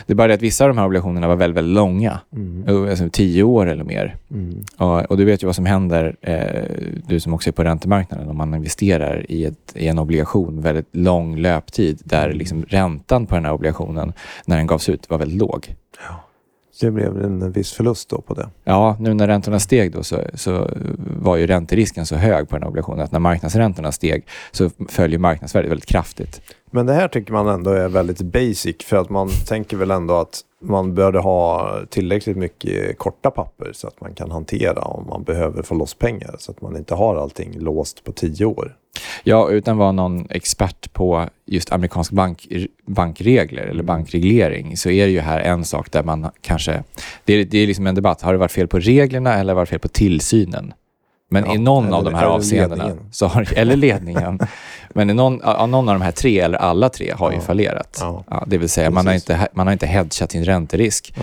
Det 0.06 0.14
är 0.14 0.16
bara 0.16 0.28
det 0.28 0.34
att 0.34 0.42
vissa 0.42 0.64
av 0.64 0.68
de 0.68 0.78
här 0.78 0.86
obligationerna 0.86 1.28
var 1.28 1.36
väldigt, 1.36 1.58
väldigt 1.58 1.76
långa. 1.76 2.20
Mm. 2.36 2.68
Eh, 2.68 2.90
Alltså 2.90 3.10
tio 3.12 3.44
år 3.44 3.70
eller 3.70 3.84
mer. 3.84 4.16
Mm. 4.32 4.64
Och, 4.78 5.12
och 5.12 5.18
du 5.18 5.26
vet 5.26 5.44
ju 5.44 5.46
vad 5.46 5.56
som 5.56 5.66
händer, 5.66 6.16
eh, 6.22 6.64
du 7.08 7.20
som 7.20 7.34
också 7.34 7.50
är 7.50 7.52
på 7.52 7.64
räntemarknaden, 7.64 8.30
om 8.30 8.38
man 8.38 8.54
investerar 8.54 9.26
i, 9.32 9.46
ett, 9.46 9.74
i 9.76 9.88
en 9.88 10.00
obligation 10.00 10.62
väldigt 10.62 10.96
lång 10.96 11.38
löptid 11.38 12.02
där 12.04 12.34
liksom 12.34 12.64
räntan 12.64 13.26
på 13.26 13.36
den 13.36 13.46
här 13.46 13.54
obligationen 13.54 14.14
när 14.46 14.58
den 14.58 14.68
gavs 14.68 14.90
ut 14.90 15.10
var 15.10 15.18
väldigt 15.18 15.40
låg. 15.40 15.76
Det 16.80 16.92
blev 16.92 17.24
en 17.24 17.52
viss 17.52 17.72
förlust 17.72 18.10
då 18.10 18.22
på 18.22 18.34
det. 18.34 18.50
Ja, 18.64 18.98
nu 19.00 19.14
när 19.14 19.28
räntorna 19.28 19.60
steg 19.60 19.92
då 19.92 20.04
så, 20.04 20.22
så 20.34 20.70
var 20.98 21.38
ju 21.38 21.48
ränterisken 21.48 22.06
så 22.06 22.16
hög 22.16 22.50
på 22.50 22.56
den 22.56 22.64
här 22.64 22.70
obligationen 22.70 23.04
att 23.04 23.12
när 23.12 23.20
marknadsräntorna 23.20 23.92
steg 23.92 24.26
så 24.52 24.70
följer 24.90 25.20
marknadsvärdet 25.20 25.72
väldigt 25.72 25.90
kraftigt. 25.90 26.42
Men 26.72 26.86
det 26.86 26.94
här 26.94 27.08
tycker 27.08 27.34
man 27.34 27.48
ändå 27.48 27.72
är 27.72 27.90
väldigt 27.90 28.22
basic 28.22 28.76
för 28.86 28.98
att 28.98 29.10
man 29.10 29.30
tänker 29.48 29.78
väl 29.78 29.92
ändå 29.92 30.16
att 30.16 30.42
man 30.62 30.96
började 30.96 31.20
ha 31.20 31.76
tillräckligt 31.90 32.38
mycket 32.38 32.98
korta 32.98 33.32
papper 33.32 33.72
så 33.74 33.88
att 33.88 34.02
man 34.02 34.14
kan 34.14 34.32
hantera 34.32 34.82
om 34.82 35.08
man 35.08 35.24
behöver 35.24 35.64
få 35.64 35.76
loss 35.76 35.94
pengar 35.94 36.36
så 36.40 36.52
att 36.52 36.62
man 36.62 36.78
inte 36.78 36.96
har 36.96 37.16
allting 37.16 37.60
låst 37.60 38.04
på 38.04 38.12
tio 38.12 38.46
år. 38.46 38.76
Ja, 39.24 39.50
utan 39.50 39.78
vara 39.78 39.92
någon 39.92 40.28
expert 40.30 40.94
på 40.94 41.30
just 41.46 41.72
amerikansk 41.72 42.12
bank, 42.12 42.48
bankregler 42.86 43.64
eller 43.64 43.84
bankreglering 43.84 44.78
så 44.78 44.90
är 44.90 45.06
det 45.06 45.12
ju 45.12 45.20
här 45.20 45.40
en 45.40 45.66
sak 45.66 45.92
där 45.92 46.04
man 46.04 46.32
kanske... 46.42 46.84
Det 47.26 47.34
är, 47.34 47.46
det 47.46 47.58
är 47.58 47.68
liksom 47.68 47.88
en 47.88 47.96
debatt. 47.96 48.22
Har 48.22 48.32
det 48.32 48.40
varit 48.40 48.52
fel 48.52 48.68
på 48.68 48.80
reglerna 48.80 49.34
eller 49.34 49.40
har 49.40 49.46
det 49.46 49.54
varit 49.54 49.70
fel 49.70 49.80
på 49.80 49.88
tillsynen? 49.88 50.74
Men 51.32 51.46
Ja, 51.46 51.56
i 51.56 51.58
någon 51.58 51.94
av 51.94 52.04
de 52.04 52.14
här 52.14 52.26
avseendena, 52.26 52.84
ledningen. 52.84 53.12
så 53.12 53.26
har, 53.28 53.54
eller 53.56 53.76
ledningen, 53.76 54.40
men 54.90 55.10
i 55.10 55.14
någon, 55.14 55.36
någon 55.72 55.90
av 55.90 55.96
de 55.96 56.02
här 56.02 56.12
tre 56.12 56.40
eller 56.40 56.58
alla 56.58 56.90
tre 56.90 57.12
har 57.12 57.32
ju 57.32 57.38
Ja. 57.38 57.42
fallerat. 57.44 57.98
Ja. 58.02 58.24
Ja, 58.30 58.44
det 58.48 58.58
vill 58.58 58.70
säga, 58.70 58.90
man 58.90 59.08
har, 59.08 59.14
inte, 59.14 59.48
man 59.54 59.68
har 59.68 59.72
inte 59.74 59.86
hedgat 59.88 60.32
sin 60.32 60.46
ränterisk 60.46 61.14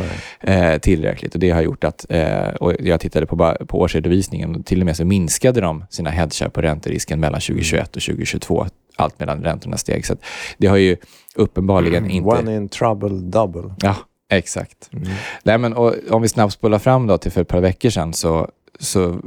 eh, 0.41 0.79
tillräckligt. 0.79 1.35
Och 1.35 1.41
det 1.41 1.51
har 1.51 1.63
gjort 1.63 1.85
att, 1.85 2.07
eh, 2.09 2.49
och 2.49 2.73
jag 2.81 3.01
tittade 3.01 3.27
på, 3.27 3.57
på 3.67 3.81
årsredovisningen 3.81 4.57
och 4.57 4.67
till 4.67 4.81
och 4.81 4.87
med 4.87 4.97
så 4.97 5.05
minskade 5.05 5.61
de 5.61 5.85
sina 5.91 6.11
hedgar 6.11 6.49
på 6.49 6.61
ränterisken 6.63 7.21
mellan 7.21 7.41
2021 7.41 7.97
och 7.97 8.03
2022 8.03 8.67
allt 8.97 9.21
medan 9.21 9.43
räntorna 9.45 9.77
steg. 9.77 10.07
Så 10.07 10.17
det 10.59 10.67
har 10.67 10.77
ju 10.77 10.97
uppenbarligen 11.35 12.11
inte... 12.11 12.29
One 12.29 12.57
in 12.57 12.69
trouble 12.69 13.09
double. 13.09 13.75
Ja, 13.83 13.95
exakt. 14.31 14.89
Mm. 14.93 15.09
Nej, 15.43 15.59
men, 15.59 15.73
och, 15.75 15.95
om 16.11 16.23
vi 16.23 16.29
snabbt 16.29 16.53
spolar 16.53 16.79
fram 16.79 17.07
då 17.07 17.19
till 17.19 17.33
för 17.33 17.41
ett 17.41 17.49
par 17.49 17.61
veckor 17.61 17.91
sedan 17.91 18.13
så, 18.13 18.49
så 18.80 19.21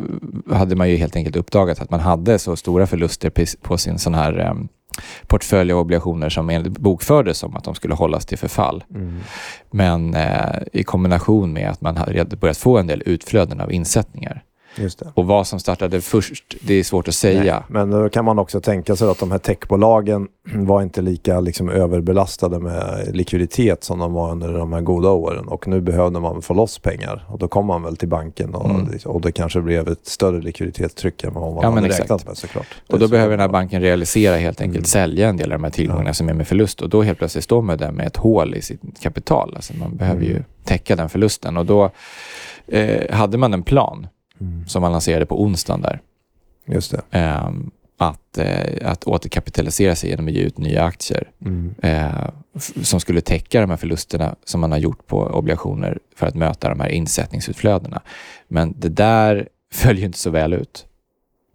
hade 0.52 0.76
man 0.76 0.90
ju 0.90 0.96
helt 0.96 1.16
enkelt 1.16 1.36
uppdagat 1.36 1.82
att 1.82 1.92
man 1.92 2.00
hade 2.00 2.40
så 2.40 2.56
stora 2.56 2.88
förluster 2.88 3.32
på, 3.62 3.78
sin 3.78 4.00
sån 4.00 4.14
här 4.14 4.50
um, 4.50 4.68
portfölj 5.28 5.72
av 5.72 5.80
obligationer 5.80 6.30
som 6.30 6.50
enligt 6.50 6.78
bokfördes 6.78 7.38
som 7.38 7.56
att 7.56 7.64
de 7.64 7.76
skulle 7.76 7.94
hållas 7.94 8.26
till 8.26 8.38
förfall. 8.38 8.84
Mm. 8.96 9.20
Men 9.72 10.16
eh, 10.16 10.62
i 10.74 10.84
kombination 10.84 11.54
med 11.54 11.70
att 11.70 11.82
man 11.82 11.98
hade 11.98 12.36
börjat 12.36 12.58
få 12.58 12.78
en 12.78 12.88
del 12.88 13.04
utflöden 13.06 13.62
av 13.62 13.72
insättningar. 13.72 14.44
Och 15.14 15.26
vad 15.28 15.48
som 15.48 15.60
startade 15.60 16.02
först, 16.02 16.56
det 16.62 16.74
är 16.74 16.84
svårt 16.84 17.08
att 17.08 17.14
säga. 17.16 17.54
Nej, 17.54 17.64
men 17.86 17.92
då 17.92 18.10
kan 18.10 18.26
man 18.26 18.40
också 18.40 18.62
tänka 18.62 18.96
sig 18.96 19.10
att 19.10 19.20
de 19.20 19.32
här 19.32 19.38
techbolagen 19.38 20.28
var 20.54 20.82
inte 20.82 21.02
lika 21.02 21.40
liksom 21.40 21.70
överbelastade 21.70 22.60
med 22.60 23.10
likviditet 23.16 23.84
som 23.84 24.00
de 24.00 24.14
var 24.14 24.32
under 24.32 24.54
de 24.54 24.74
här 24.74 24.82
goda 24.82 25.10
åren. 25.10 25.48
Och 25.48 25.68
nu 25.68 25.82
behövde 25.82 26.20
man 26.20 26.42
få 26.42 26.54
loss 26.54 26.80
pengar. 26.80 27.26
Och 27.28 27.40
då 27.40 27.48
kom 27.48 27.66
man 27.66 27.84
väl 27.84 27.98
till 27.98 28.08
banken 28.08 28.56
och, 28.56 28.70
Mm. 28.70 28.88
och 29.06 29.22
det 29.22 29.32
kanske 29.32 29.62
blev 29.62 29.88
ett 29.88 30.08
större 30.08 30.42
likviditetstryck 30.42 31.24
än 31.24 31.34
vad 31.34 31.54
man 31.54 31.64
Ja, 31.64 31.70
hade 31.70 31.86
exakt. 31.88 32.02
räknat 32.04 32.26
med 32.28 32.38
såklart. 32.38 32.68
Det 32.88 32.94
Och 32.94 33.00
då 33.00 33.06
så 33.08 33.12
behöver 33.12 33.32
den 33.32 33.40
här 33.40 33.48
banken 33.48 33.82
realisera 33.82 34.36
helt 34.36 34.62
enkelt, 34.62 34.78
Mm. 34.78 34.86
sälja 34.86 35.30
en 35.30 35.38
del 35.38 35.52
av 35.52 35.58
de 35.60 35.64
här 35.64 35.72
tillgångarna 35.72 36.10
Ja. 36.10 36.14
som 36.14 36.30
är 36.30 36.34
med 36.34 36.48
förlust. 36.48 36.82
Och 36.82 36.90
då 36.90 37.02
helt 37.02 37.18
plötsligt 37.18 37.44
står 37.44 37.62
man 37.62 37.78
där 37.78 37.92
med 37.92 38.08
ett 38.08 38.18
hål 38.18 38.56
i 38.56 38.62
sitt 38.62 38.82
kapital. 39.02 39.54
Alltså 39.56 39.74
man 39.78 39.96
behöver 39.98 40.22
ju 40.24 40.32
Mm. 40.32 40.44
täcka 40.64 40.96
den 40.96 41.10
förlusten. 41.10 41.58
Och 41.58 41.66
då 41.66 41.92
eh, 42.68 43.16
hade 43.16 43.38
man 43.38 43.54
en 43.54 43.64
plan 43.64 44.08
Mm. 44.42 44.68
som 44.68 44.82
man 44.82 44.92
lanserade 44.92 45.26
på 45.26 45.44
onsdagen 45.44 45.82
där. 45.82 46.02
Just 46.66 46.92
det. 46.92 47.02
ehm, 47.12 47.72
att, 47.98 48.38
eh, 48.38 48.92
att 48.92 49.08
återkapitalisera 49.08 49.96
sig 49.96 50.10
genom 50.10 50.28
att 50.28 50.34
ge 50.34 50.42
ut 50.42 50.58
nya 50.58 50.84
aktier 50.84 51.32
Mm. 51.46 51.76
eh, 51.82 52.30
som 52.84 53.00
skulle 53.00 53.22
täcka 53.22 53.62
de 53.62 53.70
här 53.70 53.78
förlusterna 53.78 54.36
som 54.46 54.62
man 54.62 54.72
har 54.72 54.80
gjort 54.80 55.08
på 55.08 55.22
obligationer 55.24 56.00
för 56.16 56.28
att 56.28 56.36
möta 56.36 56.70
de 56.70 56.80
här 56.80 56.90
insättningsutflödena. 56.90 58.02
Men 58.48 58.74
det 58.78 58.90
där 58.90 59.48
följer 59.74 60.00
ju 60.00 60.06
inte 60.06 60.20
så 60.20 60.30
väl 60.30 60.54
ut. 60.54 60.86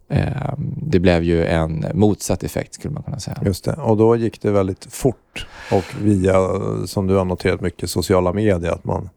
Eh, 0.08 0.52
det 0.76 0.98
blev 1.00 1.22
ju 1.22 1.46
en 1.46 1.84
motsatt 1.94 2.42
effekt 2.44 2.74
skulle 2.74 2.94
man 2.94 3.02
kunna 3.02 3.18
säga. 3.18 3.36
Just 3.44 3.64
det. 3.64 3.72
Och 3.72 3.96
då 3.96 4.16
gick 4.16 4.42
det 4.42 4.50
väldigt 4.50 4.84
fort. 4.94 5.46
Och 5.72 5.84
via, 6.00 6.34
som 6.86 7.06
du 7.06 7.14
har 7.14 7.24
noterat 7.24 7.60
mycket, 7.60 7.90
sociala 7.90 8.32
medier. 8.32 8.70
Att 8.72 8.84
man, 8.84 9.10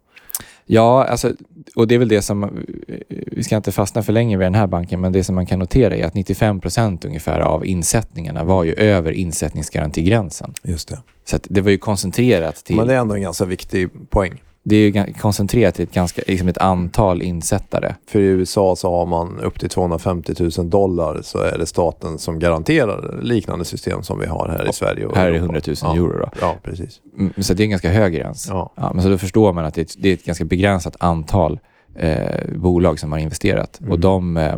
Ja, 0.70 1.04
alltså, 1.04 1.34
och 1.76 1.88
det 1.88 1.96
är 1.96 2.00
väl 2.00 2.08
det 2.08 2.22
som, 2.22 2.66
vi 3.10 3.44
ska 3.44 3.56
inte 3.56 3.72
fastna 3.72 4.04
för 4.04 4.14
länge 4.14 4.38
vid 4.38 4.46
den 4.46 4.56
här 4.56 4.68
banken, 4.68 5.02
men 5.02 5.12
det 5.12 5.24
som 5.24 5.36
man 5.36 5.46
kan 5.46 5.60
notera 5.60 5.96
är 5.96 6.06
att 6.06 6.14
95 6.14 6.60
procent 6.60 7.06
ungefär 7.06 7.40
av 7.40 7.66
insättningarna 7.66 8.44
var 8.44 8.64
ju 8.64 8.74
över 8.74 9.12
insättningsgarantigränsen. 9.12 10.54
just 10.64 10.88
det. 10.88 11.00
Så 11.26 11.38
det 11.44 11.62
var 11.62 11.72
ju 11.72 11.78
koncentrerat 11.78 12.56
till... 12.56 12.76
Men 12.76 12.88
det 12.88 12.94
är 12.94 12.98
ändå 12.98 13.16
en 13.16 13.22
ganska 13.22 13.46
viktig 13.46 14.10
poäng. 14.10 14.42
Det 14.70 14.76
är 14.76 15.14
koncentrerat 15.14 15.76
till 15.76 15.84
ett, 15.84 15.94
ganska, 15.94 16.22
liksom 16.28 16.48
ett 16.48 16.58
antal 16.58 17.22
insättare. 17.22 17.96
För 18.08 18.20
i 18.20 18.24
USA 18.24 18.76
så 18.76 18.92
har 18.92 19.06
man 19.06 19.40
upp 19.40 19.60
till 19.60 19.70
250 19.70 20.34
000 20.58 20.70
dollar 20.70 21.20
så 21.22 21.40
är 21.40 21.58
det 21.58 21.66
staten 21.66 22.18
som 22.18 22.40
garanterar 22.40 23.20
liknande 23.22 23.66
system 23.66 24.04
som 24.04 24.20
vi 24.20 24.26
har 24.26 24.48
här 24.48 24.70
i 24.70 24.74
Sverige. 24.74 25.06
Och 25.06 25.16
Här 25.16 25.28
är 25.28 25.32
det 25.32 25.38
Europa. 25.38 25.54
100 25.54 25.62
000 25.68 25.76
ja. 25.82 25.96
euro. 25.96 26.20
Då. 26.20 26.30
Ja, 26.42 26.56
precis. 26.64 27.02
Mm, 27.20 27.34
Så 27.38 27.54
det 27.54 27.64
är 27.64 27.66
en 27.66 27.70
ganska 27.70 27.90
hög 27.90 28.14
gräns. 28.14 28.48
Ja. 28.50 28.74
Ja, 28.76 28.92
men 28.94 29.04
så 29.04 29.10
då 29.10 29.18
förstår 29.18 29.54
man 29.54 29.66
att 29.66 29.74
det 29.74 29.82
är 29.82 29.86
ett, 29.86 29.96
det 29.98 30.10
är 30.10 30.14
ett 30.14 30.26
ganska 30.26 30.46
begränsat 30.46 30.96
antal 31.00 31.60
eh, 31.96 32.56
bolag 32.56 33.00
som 33.00 33.12
har 33.12 33.20
investerat. 33.20 33.80
Mm. 33.80 33.92
Och 33.92 34.00
de... 34.00 34.38
Eh, 34.38 34.56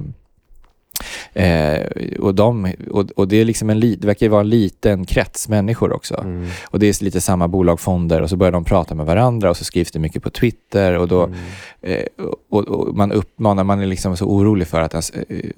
eh, 1.34 1.80
och, 2.20 2.36
de 2.36 2.74
och, 2.92 3.12
och 3.16 3.28
det, 3.28 3.36
är 3.42 3.46
liksom 3.46 3.70
en 3.70 3.80
det 3.80 4.06
verkar 4.06 4.30
vara 4.30 4.42
en 4.42 4.50
liten 4.50 5.06
krets 5.06 5.50
människor 5.50 5.92
också. 5.94 6.16
Mm. 6.18 6.48
Och 6.66 6.80
det 6.80 6.88
är 6.88 7.04
lite 7.04 7.22
samma 7.22 7.48
bolagfonder 7.48 8.22
och 8.22 8.30
så 8.30 8.36
börjar 8.36 8.52
de 8.52 8.64
prata 8.64 8.96
med 8.96 9.06
varandra 9.06 9.50
och 9.50 9.58
så 9.58 9.64
skrivs 9.64 9.92
det 9.92 10.00
mycket 10.00 10.24
på 10.24 10.30
Twitter 10.30 10.98
och 10.98 11.08
då 11.08 11.20
Mm. 11.24 11.36
eh, 11.82 12.04
och, 12.50 12.68
och 12.68 12.96
man 12.96 13.12
uppmanar, 13.12 13.64
man 13.64 13.80
är 13.82 13.86
liksom 13.86 14.18
så 14.18 14.26
orolig 14.26 14.68
för 14.68 14.82
att 14.82 14.94
ens, 14.94 15.10
eh, 15.12 15.50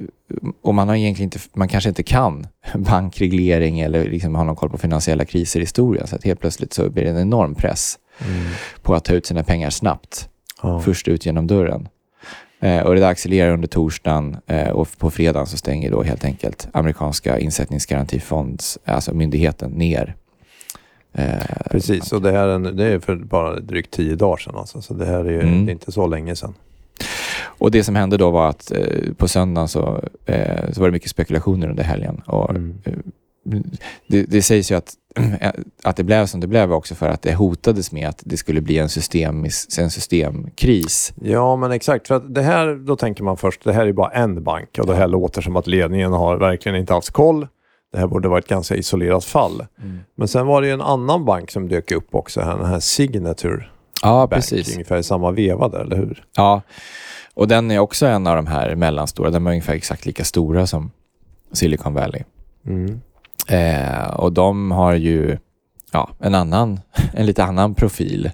och 0.61 0.75
man 0.75 0.87
har 0.89 0.95
egentligen 0.95 1.25
inte, 1.27 1.39
man 1.53 1.67
kanske 1.67 1.89
inte 1.89 2.03
kan 2.03 2.47
bankreglering 2.75 3.79
eller 3.79 4.05
liksom 4.09 4.35
har 4.35 4.45
någon 4.45 4.55
koll 4.55 4.69
på 4.69 4.77
finansiella 4.77 5.25
kriser 5.25 5.59
i 5.59 5.63
historien 5.63 6.07
så 6.07 6.15
att 6.15 6.23
helt 6.23 6.39
plötsligt 6.39 6.73
så 6.73 6.89
blir 6.89 7.03
det 7.03 7.09
en 7.09 7.17
enorm 7.17 7.55
press 7.55 7.97
Mm. 8.27 8.41
på 8.81 8.95
att 8.95 9.05
ta 9.05 9.13
ut 9.13 9.25
sina 9.25 9.43
pengar 9.43 9.69
snabbt, 9.69 10.29
Ja. 10.63 10.79
först 10.79 11.07
ut 11.07 11.25
genom 11.25 11.47
dörren. 11.47 11.87
Eh, 12.63 12.81
och 12.81 12.93
det 12.95 12.99
där 13.01 13.07
accelererar 13.09 13.53
under 13.53 13.67
torsdagen 13.67 14.37
eh, 14.47 14.69
och 14.69 14.87
på 14.97 15.11
fredagen 15.11 15.47
så 15.47 15.57
stänger 15.57 15.91
då 15.91 16.03
helt 16.03 16.25
enkelt 16.25 16.67
amerikanska 16.73 17.39
insättningsgarantifonds, 17.39 18.79
alltså 18.85 19.13
myndigheten, 19.13 19.71
ner. 19.71 20.15
Eh, 21.13 21.35
Precis, 21.71 22.11
och 22.11 22.21
det 22.21 22.31
här 22.31 22.59
det 22.71 22.85
är 22.85 22.99
för 22.99 23.15
bara 23.15 23.59
drygt 23.59 23.91
tio 23.93 24.15
dagar 24.15 24.37
sedan. 24.37 24.55
Alltså. 24.55 24.81
Så 24.81 24.93
det 24.93 25.05
här 25.05 25.25
är 25.25 25.31
ju 25.31 25.41
Mm. 25.41 25.65
det 25.65 25.69
är 25.71 25.73
inte 25.73 25.91
så 25.91 26.07
länge 26.07 26.35
sedan. 26.35 26.53
Och 27.43 27.71
det 27.71 27.83
som 27.83 27.95
hände 27.95 28.17
då 28.17 28.29
var 28.29 28.49
att 28.49 28.71
eh, 28.71 29.13
på 29.17 29.27
söndagen 29.27 29.67
så, 29.67 30.03
eh, 30.25 30.71
så 30.71 30.81
var 30.81 30.87
det 30.87 30.91
mycket 30.91 31.09
spekulationer 31.11 31.69
under 31.69 31.83
helgen. 31.83 32.21
Och, 32.25 32.49
Mm. 32.49 32.75
eh, 32.85 32.93
det, 34.07 34.23
det 34.23 34.41
sägs 34.41 34.71
ju 34.71 34.75
att, 34.75 34.93
att 35.83 35.95
det 35.95 36.03
blev 36.03 36.25
som 36.25 36.39
det 36.39 36.47
blev 36.47 36.73
också 36.73 36.95
för 36.95 37.09
att 37.09 37.21
det 37.21 37.33
hotades 37.33 37.91
med 37.91 38.09
att 38.09 38.21
det 38.25 38.37
skulle 38.37 38.61
bli 38.61 38.77
en, 38.77 38.89
systemis, 38.89 39.79
en 39.79 39.91
systemkris. 39.91 41.13
Ja, 41.21 41.55
men 41.55 41.71
exakt. 41.71 42.07
För 42.07 42.15
att 42.15 42.35
det 42.35 42.41
här, 42.41 42.75
då 42.75 42.95
tänker 42.95 43.23
man 43.23 43.37
först, 43.37 43.63
det 43.63 43.73
här 43.73 43.87
är 43.87 43.93
bara 43.93 44.09
en 44.11 44.43
bank 44.43 44.77
och 44.79 44.87
det 44.87 44.95
här 44.95 45.07
låter 45.07 45.41
som 45.41 45.55
att 45.55 45.67
ledningen 45.67 46.13
har 46.13 46.37
verkligen 46.37 46.75
inte 46.75 46.93
haft 46.93 47.11
koll. 47.11 47.47
Det 47.91 47.99
här 47.99 48.07
borde 48.07 48.29
vara 48.29 48.39
ett 48.39 48.47
ganska 48.47 48.75
isolerat 48.75 49.25
fall. 49.25 49.65
Men 50.15 50.27
sen 50.27 50.47
var 50.47 50.61
det 50.61 50.67
ju 50.67 50.73
en 50.73 50.81
annan 50.81 51.25
bank 51.25 51.51
som 51.51 51.67
dök 51.67 51.91
upp 51.91 52.15
också, 52.15 52.41
här, 52.41 52.57
den 52.57 52.65
här 52.65 52.79
Signature 52.79 53.65
Ja, 54.01 54.27
Bank, 54.27 54.31
precis. 54.31 54.73
ungefär 54.73 54.97
i 54.97 55.03
samma 55.03 55.31
veva 55.31 55.69
där, 55.69 55.79
eller 55.79 55.95
hur? 55.95 56.23
Ja, 56.35 56.61
och 57.33 57.47
den 57.47 57.71
är 57.71 57.79
också 57.79 58.05
en 58.05 58.27
av 58.27 58.35
de 58.35 58.47
här 58.47 58.75
mellanstora. 58.75 59.29
Den 59.29 59.47
är 59.47 59.51
ungefär 59.51 59.73
exakt 59.73 60.05
lika 60.05 60.23
stora 60.23 60.67
som 60.67 60.91
Silicon 61.51 61.93
Valley. 61.93 62.23
Mm. 62.67 63.01
Eh, 63.47 64.07
och 64.07 64.33
de 64.33 64.71
har 64.71 64.93
ju 64.93 65.37
ja, 65.91 66.09
en 66.19 66.35
annan, 66.35 66.79
en 67.13 67.25
lite 67.25 67.43
annan 67.43 67.75
profil. 67.75 68.31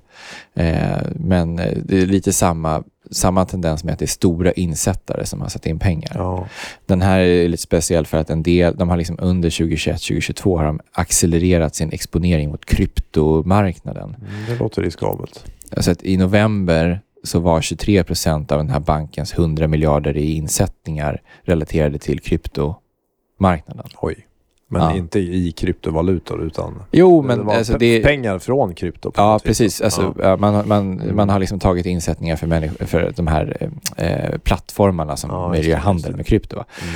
Eh, 0.54 0.98
men 1.16 1.60
eh, 1.60 1.78
det 1.84 2.02
är 2.02 2.06
lite 2.06 2.34
samma, 2.34 2.84
samma 3.12 3.46
tendens 3.46 3.84
med 3.84 3.94
att 3.94 4.00
det 4.00 4.06
är 4.06 4.08
stora 4.08 4.52
insättare 4.52 5.26
som 5.26 5.42
har 5.42 5.48
satt 5.48 5.66
in 5.66 5.80
pengar. 5.80 6.12
Ja. 6.16 6.48
Den 6.86 7.02
här 7.02 7.20
är 7.20 7.48
lite 7.48 7.64
speciell 7.64 8.06
för 8.06 8.18
att 8.18 8.30
en 8.30 8.44
del, 8.44 8.76
de 8.76 8.90
har 8.90 8.98
liksom 8.98 9.18
under 9.20 9.50
2021-2022 9.50 10.58
har 10.58 10.66
de 10.66 10.80
accelererat 10.92 11.76
sin 11.76 11.92
exponering 11.92 12.50
mot 12.50 12.66
kryptomarknaden. 12.66 14.16
Mm, 14.20 14.46
det 14.48 14.56
låter 14.56 14.82
riskabelt. 14.82 15.46
Alltså 15.76 15.92
att 15.92 16.04
i 16.04 16.18
november 16.18 17.02
så 17.24 17.40
var 17.40 17.62
23 17.62 18.04
procent 18.04 18.52
av 18.52 18.58
den 18.58 18.70
här 18.70 18.80
bankens 18.80 19.34
100 19.34 19.68
miljarder 19.68 20.18
i 20.18 20.34
insättningar 20.34 21.22
relaterade 21.42 22.00
till 22.00 22.20
kryptomarknaden. 22.20 23.88
Oj. 24.02 24.28
Men 24.70 24.82
Ja. 24.82 24.96
inte 24.96 25.20
i 25.20 25.52
kryptovalutor 25.52 26.44
utan 26.44 26.74
Jo, 26.92 27.22
men 27.22 27.50
alltså 27.50 27.78
det... 27.78 28.04
pengar 28.04 28.40
från 28.40 28.74
krypto. 28.76 29.12
Ja, 29.16 29.40
precis. 29.44 29.82
Alltså, 29.82 30.14
Ja. 30.22 30.38
man, 30.38 30.68
man, 30.68 31.02
man 31.16 31.30
har 31.30 31.40
liksom 31.40 31.60
tagit 31.60 31.86
insättningar 31.86 32.36
för, 32.36 32.48
människor, 32.48 32.86
för 32.86 33.14
de 33.16 33.28
här 33.28 33.70
eh, 33.98 34.38
plattformarna 34.44 35.18
som 35.18 35.30
Ja, 35.30 35.48
med 35.50 35.58
just 35.58 35.66
det, 35.66 35.70
gör 35.72 35.78
just 35.78 35.86
handel 35.86 36.16
med 36.16 36.26
krypto. 36.28 36.56
Mm. 36.56 36.94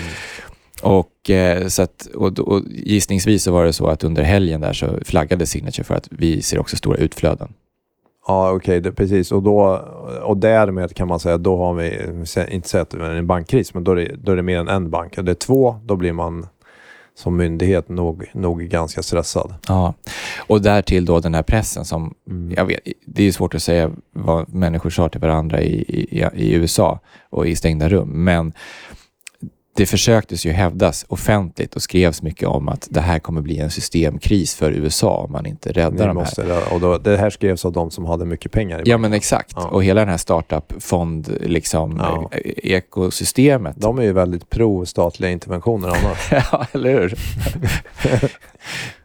Och, 0.83 1.29
eh, 1.29 1.67
så 1.67 1.81
att, 1.81 2.07
och, 2.15 2.39
och 2.39 2.61
gissningsvis 2.69 3.43
så 3.43 3.51
var 3.51 3.65
det 3.65 3.73
så 3.73 3.87
att 3.87 4.03
under 4.03 4.23
helgen 4.23 4.61
där 4.61 4.73
så 4.73 4.87
flaggade 5.05 5.45
Signature 5.45 5.83
för 5.83 5.95
att 5.95 6.07
vi 6.11 6.41
ser 6.41 6.59
också 6.59 6.75
stora 6.77 6.97
utflöden. 6.97 7.53
Ja, 8.27 8.51
okej, 8.51 8.81
det- 8.81 8.91
precis. 8.91 9.31
Och, 9.31 9.43
då, 9.43 9.81
och 10.23 10.37
därmed 10.37 10.95
kan 10.95 11.07
man 11.07 11.19
säga, 11.19 11.37
då 11.37 11.57
har 11.57 11.73
vi, 11.73 11.99
inte 12.55 12.69
sett 12.69 12.93
är 12.93 12.99
en 12.99 13.27
bankkris, 13.27 13.73
men 13.73 13.83
då 13.83 13.91
är, 13.91 13.95
det, 13.95 14.15
då 14.23 14.31
är 14.31 14.35
det 14.35 14.41
mer 14.41 14.59
än 14.59 14.67
en 14.67 14.89
bank. 14.89 15.17
Och 15.17 15.23
det 15.25 15.31
är 15.31 15.35
två, 15.35 15.75
då 15.85 15.95
blir 15.95 16.13
man 16.13 16.47
som 17.21 17.37
myndighet 17.37 17.89
nog, 17.89 18.31
nog 18.33 18.61
ganska 18.61 19.03
stressad. 19.03 19.53
Ja. 19.67 19.93
Och 20.47 20.61
därtill 20.61 21.05
då 21.05 21.19
den 21.19 21.33
här 21.35 21.43
pressen 21.43 21.85
som, 21.85 22.13
Mm. 22.29 22.53
jag 22.57 22.65
vet, 22.65 22.79
det 23.05 23.23
är 23.27 23.31
svårt 23.31 23.55
att 23.55 23.63
säga 23.63 23.91
vad 24.13 24.53
människor 24.53 24.89
sa 24.89 25.09
till 25.09 25.21
varandra 25.21 25.61
i, 25.61 25.73
i, 25.81 26.25
i 26.35 26.53
USA 26.53 26.99
och 27.29 27.47
i 27.47 27.55
stängda 27.55 27.89
rum, 27.89 28.09
men 28.23 28.53
det 29.75 29.85
försöktes 29.85 30.45
ju 30.45 30.51
hävdas 30.51 31.05
offentligt 31.07 31.75
och 31.75 31.81
skrevs 31.81 32.21
mycket 32.21 32.47
om 32.47 32.69
att 32.69 32.87
det 32.91 33.01
här 33.01 33.19
kommer 33.19 33.41
bli 33.41 33.59
en 33.59 33.69
systemkris 33.71 34.55
för 34.55 34.71
USA 34.71 35.17
om 35.25 35.31
man 35.31 35.45
inte 35.45 35.71
räddar 35.71 36.07
Ni 36.07 36.13
de 36.13 36.17
här. 36.17 36.43
röra- 36.45 36.73
och 36.73 36.79
då, 36.81 36.97
det 36.97 37.17
här 37.17 37.29
skrevs 37.29 37.65
av 37.65 37.71
de 37.71 37.91
som 37.91 38.05
hade 38.05 38.25
mycket 38.25 38.51
pengar 38.51 38.79
i 38.79 38.89
Ja 38.89 38.97
men 38.97 39.13
exakt. 39.13 39.51
Ja. 39.55 39.67
Och 39.67 39.83
hela 39.83 40.01
den 40.01 40.09
här 40.09 40.17
startup-fond, 40.17 41.37
liksom, 41.41 41.97
Ja. 41.99 42.29
eh, 42.31 42.41
ekosystemet. 42.57 43.75
De 43.77 43.99
är 43.99 44.03
ju 44.03 44.13
väldigt 44.13 44.49
pro 44.49 44.85
statliga 44.85 45.31
interventioner 45.31 45.87
annars. 45.87 46.31
ja, 46.51 46.67
eller 46.71 46.91
hur? 46.91 47.13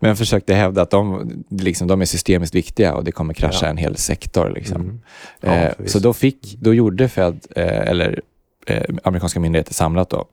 men 0.00 0.16
försökte 0.16 0.54
hävda 0.54 0.82
att 0.82 0.90
de, 0.90 1.30
liksom, 1.50 1.88
de 1.88 2.00
är 2.00 2.04
systemiskt 2.04 2.54
viktiga 2.54 2.94
och 2.94 3.04
det 3.04 3.12
kommer 3.12 3.34
krascha 3.34 3.58
Ja. 3.66 3.68
en 3.70 3.76
hel 3.76 3.96
sektor. 3.96 4.50
Liksom. 4.54 5.00
Mm. 5.42 5.62
Eh, 5.66 5.72
så 5.86 5.98
då, 5.98 6.12
fick, 6.12 6.56
då 6.60 6.74
gjorde 6.74 7.08
Fed, 7.08 7.46
eh, 7.56 7.66
eller 7.80 8.20
eh, 8.66 8.82
amerikanska 9.04 9.40
myndigheter 9.40 9.74
samlat 9.74 10.10
då, 10.10 10.24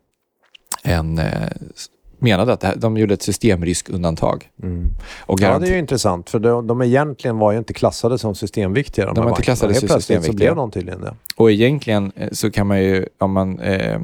en, 0.84 1.18
eh, 1.20 1.48
menade 2.20 2.54
att 2.54 2.64
här, 2.64 2.76
de 2.76 2.98
gjorde 2.98 3.14
ett 3.14 3.22
systemriskundantag. 3.22 4.50
Och 5.20 5.42
Ja, 5.42 5.60
det 5.60 5.68
är 5.68 5.72
ju 5.72 5.80
intressant. 5.80 6.30
För 6.30 6.40
de, 6.40 6.68
de 6.68 6.82
egentligen 6.82 7.38
var 7.38 7.52
ju 7.52 7.58
inte 7.58 7.74
klassade 7.74 8.18
som 8.18 8.36
systemviktiga. 8.36 9.06
De, 9.06 9.16
De 9.16 9.24
var 9.24 9.32
inte 9.32 9.42
klassade 9.42 9.74
Helt 9.74 9.80
som 9.80 9.88
plötsligt 9.88 10.18
så 10.18 10.22
systemviktiga. 10.24 10.54
blev 10.54 10.56
de 10.56 10.72
tydligen 10.72 11.02
det. 11.02 11.16
Och 11.36 11.52
egentligen 11.52 12.12
eh, 12.16 12.30
så 12.32 12.52
kan 12.52 12.68
man 12.68 12.80
ju, 12.84 13.06
om 13.20 13.32
man 13.32 13.60
eh, 13.60 14.00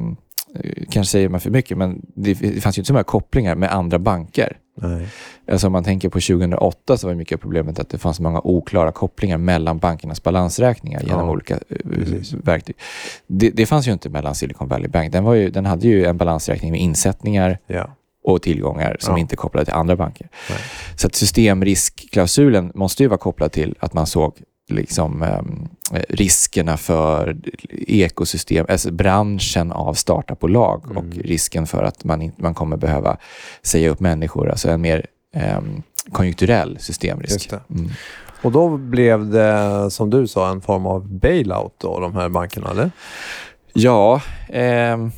kanske 0.90 1.10
säger 1.12 1.28
man 1.28 1.40
för 1.40 1.50
mycket, 1.50 1.78
men 1.78 2.02
det, 2.14 2.34
det 2.34 2.60
fanns 2.60 2.78
ju 2.78 2.80
inte 2.80 2.86
så 2.86 2.92
många 2.92 3.04
kopplingar 3.04 3.54
med 3.54 3.72
andra 3.72 3.98
banker. 3.98 4.56
Nej. 4.82 5.06
Alltså 5.52 5.66
om 5.66 5.72
man 5.72 5.84
tänker 5.84 6.08
på 6.08 6.20
2008 6.20 6.96
så 6.96 7.06
var 7.06 7.14
mycket 7.14 7.40
problemet 7.40 7.78
att 7.78 7.88
det 7.88 7.98
fanns 7.98 8.20
många 8.20 8.40
oklara 8.44 8.92
kopplingar 8.92 9.38
mellan 9.38 9.78
bankernas 9.78 10.22
balansräkningar 10.22 11.00
genom 11.02 11.20
Ja, 11.26 11.30
olika 11.30 11.54
eh, 11.54 11.76
precis. 11.94 12.32
verktyg. 12.32 12.76
Det, 13.26 13.50
det 13.50 13.66
fanns 13.66 13.88
ju 13.88 13.92
inte 13.92 14.08
mellan 14.08 14.34
Silicon 14.34 14.68
Valley 14.68 14.88
Bank. 14.88 15.12
Den, 15.12 15.24
var 15.24 15.34
ju, 15.34 15.50
den 15.50 15.66
hade 15.66 15.88
ju 15.88 16.04
en 16.04 16.16
balansräkning 16.16 16.70
med 16.70 16.80
insättningar 16.80 17.58
Ja. 17.66 17.96
och 18.24 18.42
tillgångar 18.42 18.96
som 19.00 19.14
Ja. 19.14 19.18
inte 19.18 19.36
kopplade 19.36 19.64
till 19.64 19.74
andra 19.74 19.96
banker. 19.96 20.28
Nej. 20.50 20.58
Så 20.96 21.06
att 21.06 21.14
systemriskklausulen 21.14 22.72
måste 22.74 23.02
ju 23.02 23.08
vara 23.08 23.18
kopplad 23.18 23.52
till 23.52 23.74
att 23.80 23.92
man 23.94 24.06
såg 24.06 24.34
liksom, 24.70 25.22
eh, 25.22 25.40
riskerna 26.08 26.76
för 26.76 27.36
ekosystem, 27.70 28.66
alltså 28.68 28.90
branschen 28.92 29.72
av 29.72 29.94
startupbolag 29.94 30.84
och 30.90 31.04
Mm. 31.04 31.18
risken 31.22 31.66
för 31.66 31.82
att 31.82 32.04
man, 32.04 32.32
man 32.36 32.54
kommer 32.54 32.76
behöva 32.76 33.16
säga 33.62 33.90
upp 33.90 34.00
människor. 34.00 34.50
Alltså 34.50 34.70
en 34.70 34.80
mer 34.80 35.06
ehm, 35.34 35.82
konjunkturell 36.12 36.78
systemrisk. 36.80 37.50
Mm. 37.52 37.90
Och 38.42 38.52
då 38.52 38.76
blev 38.76 39.30
det, 39.30 39.90
som 39.90 40.10
du 40.10 40.26
sa, 40.26 40.50
en 40.50 40.60
form 40.60 40.86
av 40.86 41.08
bailout 41.08 41.74
då, 41.78 42.00
de 42.00 42.14
här 42.14 42.28
bankerna, 42.28 42.70
eller? 42.70 42.90
Ja, 43.72 44.22
ehm, 44.48 45.12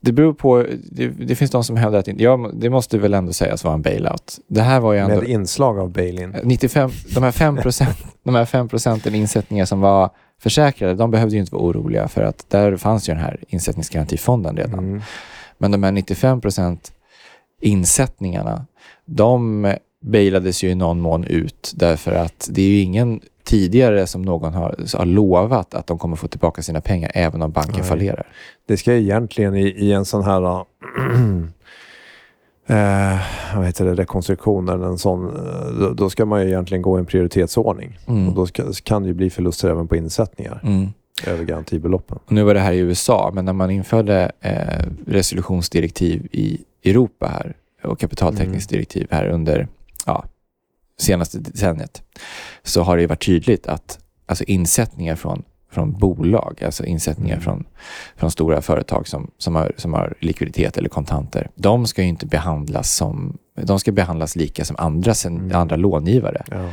det 0.00 0.12
beror 0.12 0.32
på. 0.32 0.66
Det, 0.92 1.08
det 1.08 1.34
finns 1.34 1.50
de 1.50 1.64
som 1.64 1.76
hävdar 1.76 1.98
att 1.98 2.08
inte- 2.08 2.22
ja, 2.22 2.50
det 2.54 2.70
måste 2.70 2.98
väl 2.98 3.14
ändå 3.14 3.32
sägas 3.32 3.64
vara 3.64 3.74
en 3.74 3.82
bailout. 3.82 4.38
Det 4.48 4.62
här 4.62 4.80
var 4.80 4.92
ju 4.92 4.98
ändå... 4.98 5.16
Med 5.16 5.28
inslag 5.28 5.78
av 5.78 5.90
bail-in. 5.90 6.36
95, 6.44 6.90
de 7.14 7.22
här 7.22 7.30
5% 7.30 7.86
de 8.22 8.34
här 8.34 8.44
5 8.44 8.68
procenten 8.68 9.14
insättningar 9.14 9.64
som 9.64 9.80
var 9.80 10.10
försäkrade, 10.42 10.94
de 10.94 11.10
behövde 11.10 11.34
ju 11.34 11.40
inte 11.40 11.54
vara 11.54 11.64
oroliga 11.64 12.08
för 12.08 12.22
att 12.22 12.50
där 12.50 12.76
fanns 12.76 13.08
ju 13.08 13.12
den 13.12 13.22
här 13.22 13.44
insättningsgarantifonden 13.48 14.56
redan. 14.56 14.78
Mm. 14.78 15.02
Men 15.58 15.70
de 15.70 15.82
här 15.82 15.92
95 15.92 16.40
procent 16.40 16.92
insättningarna, 17.60 18.66
de 19.04 19.66
bailades 20.02 20.64
ju 20.64 20.70
i 20.70 20.74
någon 20.74 21.00
mån 21.00 21.24
ut 21.24 21.72
därför 21.76 22.12
att 22.12 22.48
det 22.52 22.62
är 22.62 22.68
ju 22.68 22.80
ingen 22.80 23.20
tidigare 23.50 24.06
som 24.06 24.22
någon 24.22 24.54
har, 24.54 24.96
har 24.98 25.06
lovat 25.06 25.74
att 25.74 25.86
de 25.86 25.98
kommer 25.98 26.16
få 26.16 26.28
tillbaka 26.28 26.62
sina 26.62 26.80
pengar 26.80 27.10
även 27.14 27.42
om 27.42 27.50
banken 27.52 27.74
Nej. 27.78 27.88
fallerar. 27.88 28.26
Det 28.66 28.76
ska 28.76 28.94
egentligen 28.94 29.54
i, 29.54 29.66
i 29.66 29.92
en 29.92 30.04
sån 30.04 30.24
här 30.24 30.40
eh, 32.66 33.18
vad 33.56 33.66
heter 33.66 33.84
det, 33.84 33.94
rekonstruktion 33.94 34.68
eller 34.68 34.86
en 34.86 34.98
sån, 34.98 35.26
eh, 35.26 35.80
då, 35.80 35.92
då 35.92 36.10
ska 36.10 36.24
man 36.24 36.42
ju 36.42 36.48
egentligen 36.48 36.82
gå 36.82 36.98
i 36.98 37.00
en 37.00 37.06
prioritetsordning. 37.06 37.98
Mm. 38.08 38.28
Och 38.28 38.34
då 38.34 38.46
ska, 38.46 38.72
kan 38.84 39.02
det 39.02 39.08
ju 39.08 39.14
bli 39.14 39.30
förluster 39.30 39.70
även 39.70 39.88
på 39.88 39.96
insättningar 39.96 40.60
Mm. 40.64 40.88
över 41.26 41.44
garantibeloppen. 41.44 42.18
Nu 42.28 42.42
var 42.42 42.54
det 42.54 42.60
här 42.60 42.72
i 42.72 42.78
USA, 42.78 43.30
men 43.34 43.44
när 43.44 43.52
man 43.52 43.70
införde 43.70 44.32
eh, 44.40 44.84
resolutionsdirektiv 45.06 46.28
i 46.32 46.60
Europa 46.84 47.26
här 47.26 47.54
och 47.84 47.98
kapitaltäckningsdirektiv 47.98 49.06
här 49.10 49.26
under 49.28 49.68
ja, 50.06 50.24
senaste 51.00 51.38
decenniet 51.38 52.02
så 52.62 52.82
har 52.82 52.96
det 52.96 53.06
varit 53.06 53.26
tydligt 53.26 53.66
att 53.66 53.98
alltså 54.26 54.44
insättningar 54.44 55.16
från, 55.16 55.42
från 55.72 55.92
bolag, 55.92 56.62
alltså 56.64 56.84
insättningar 56.84 57.34
Mm. 57.34 57.44
från, 57.44 57.64
från 58.16 58.30
stora 58.30 58.60
företag 58.62 59.08
som, 59.08 59.30
som, 59.38 59.54
har, 59.54 59.72
som 59.76 59.94
har 59.94 60.14
likviditet 60.20 60.76
eller 60.78 60.88
kontanter, 60.88 61.50
de 61.54 61.86
ska 61.86 62.02
ju 62.02 62.08
inte 62.08 62.26
behandlas 62.26 62.94
som 62.96 63.38
de 63.62 63.78
ska 63.80 63.92
behandlas 63.92 64.36
lika 64.36 64.64
som 64.64 64.76
andra, 64.78 65.14
sen, 65.14 65.36
Mm. 65.36 65.56
andra 65.56 65.76
långivare. 65.76 66.44
Ja. 66.50 66.70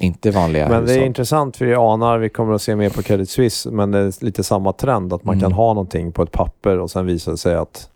Inte 0.00 0.30
vanliga 0.30 0.68
Men 0.68 0.86
det 0.86 0.94
är 0.94 1.06
intressant 1.06 1.56
för 1.56 1.64
vi 1.66 1.74
anar, 1.74 2.18
vi 2.18 2.28
kommer 2.28 2.54
att 2.54 2.62
se 2.62 2.76
mer 2.76 2.90
på 2.90 3.02
Credit 3.02 3.30
Suisse, 3.30 3.70
men 3.70 3.90
det 3.90 3.98
är 3.98 4.24
lite 4.24 4.44
samma 4.44 4.72
trend 4.72 5.12
att 5.12 5.24
man 5.24 5.34
Mm. 5.34 5.42
kan 5.42 5.52
ha 5.52 5.74
någonting 5.74 6.12
på 6.12 6.22
ett 6.22 6.32
papper 6.32 6.78
och 6.78 6.90
sen 6.90 7.06
visar 7.06 7.32
det 7.32 7.38
sig 7.38 7.54
att 7.54 7.90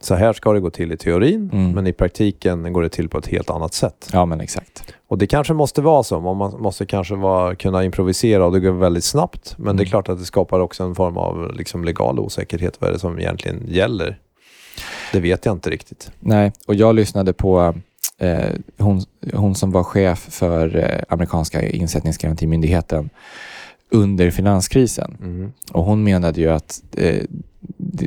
så 0.00 0.14
här 0.14 0.32
ska 0.32 0.52
det 0.52 0.60
gå 0.60 0.70
till 0.70 0.92
i 0.92 0.96
teorin, 0.96 1.50
Mm. 1.52 1.70
men 1.72 1.86
i 1.86 1.92
praktiken 1.92 2.72
går 2.72 2.82
det 2.82 2.88
till 2.88 3.08
på 3.08 3.18
ett 3.18 3.26
helt 3.26 3.50
annat 3.50 3.74
sätt. 3.74 4.10
Ja, 4.12 4.26
men 4.26 4.40
exakt. 4.40 4.94
Och 5.08 5.18
det 5.18 5.26
kanske 5.26 5.52
måste 5.54 5.82
vara 5.82 6.02
så, 6.02 6.20
man 6.20 6.36
må- 6.36 6.58
måste 6.58 6.86
kanske 6.86 7.14
vara, 7.14 7.54
kunna 7.54 7.84
improvisera 7.84 8.46
och 8.46 8.52
det 8.52 8.60
går 8.60 8.70
väldigt 8.72 9.04
snabbt. 9.04 9.54
Men 9.58 9.76
det 9.76 9.80
är 9.80 9.84
Mm. 9.84 9.90
klart 9.90 10.08
att 10.08 10.18
det 10.18 10.24
skapar 10.24 10.60
också 10.60 10.84
en 10.84 10.94
form 10.94 11.16
av 11.16 11.54
liksom, 11.54 11.84
legal 11.84 12.18
osäkerhet. 12.18 12.80
Vad 12.80 12.88
är 12.90 12.94
det 12.94 13.00
som 13.00 13.18
egentligen 13.18 13.62
gäller? 13.68 14.18
Det 15.12 15.20
vet 15.20 15.44
jag 15.46 15.54
inte 15.54 15.70
riktigt. 15.70 16.10
Nej, 16.20 16.52
och 16.66 16.74
jag 16.74 16.94
lyssnade 16.94 17.32
på 17.32 17.74
eh, 18.18 18.38
hon, 18.78 19.02
hon 19.34 19.54
som 19.54 19.70
var 19.70 19.82
chef 19.84 20.18
för 20.18 20.76
eh, 20.76 21.02
amerikanska 21.14 21.62
insättningsgarantimyndigheten 21.68 23.10
under 23.90 24.30
finanskrisen. 24.30 25.16
Mm. 25.20 25.52
Och 25.72 25.84
hon 25.84 26.04
menade 26.04 26.40
ju 26.40 26.48
att 26.50 26.82
eh, 26.96 27.22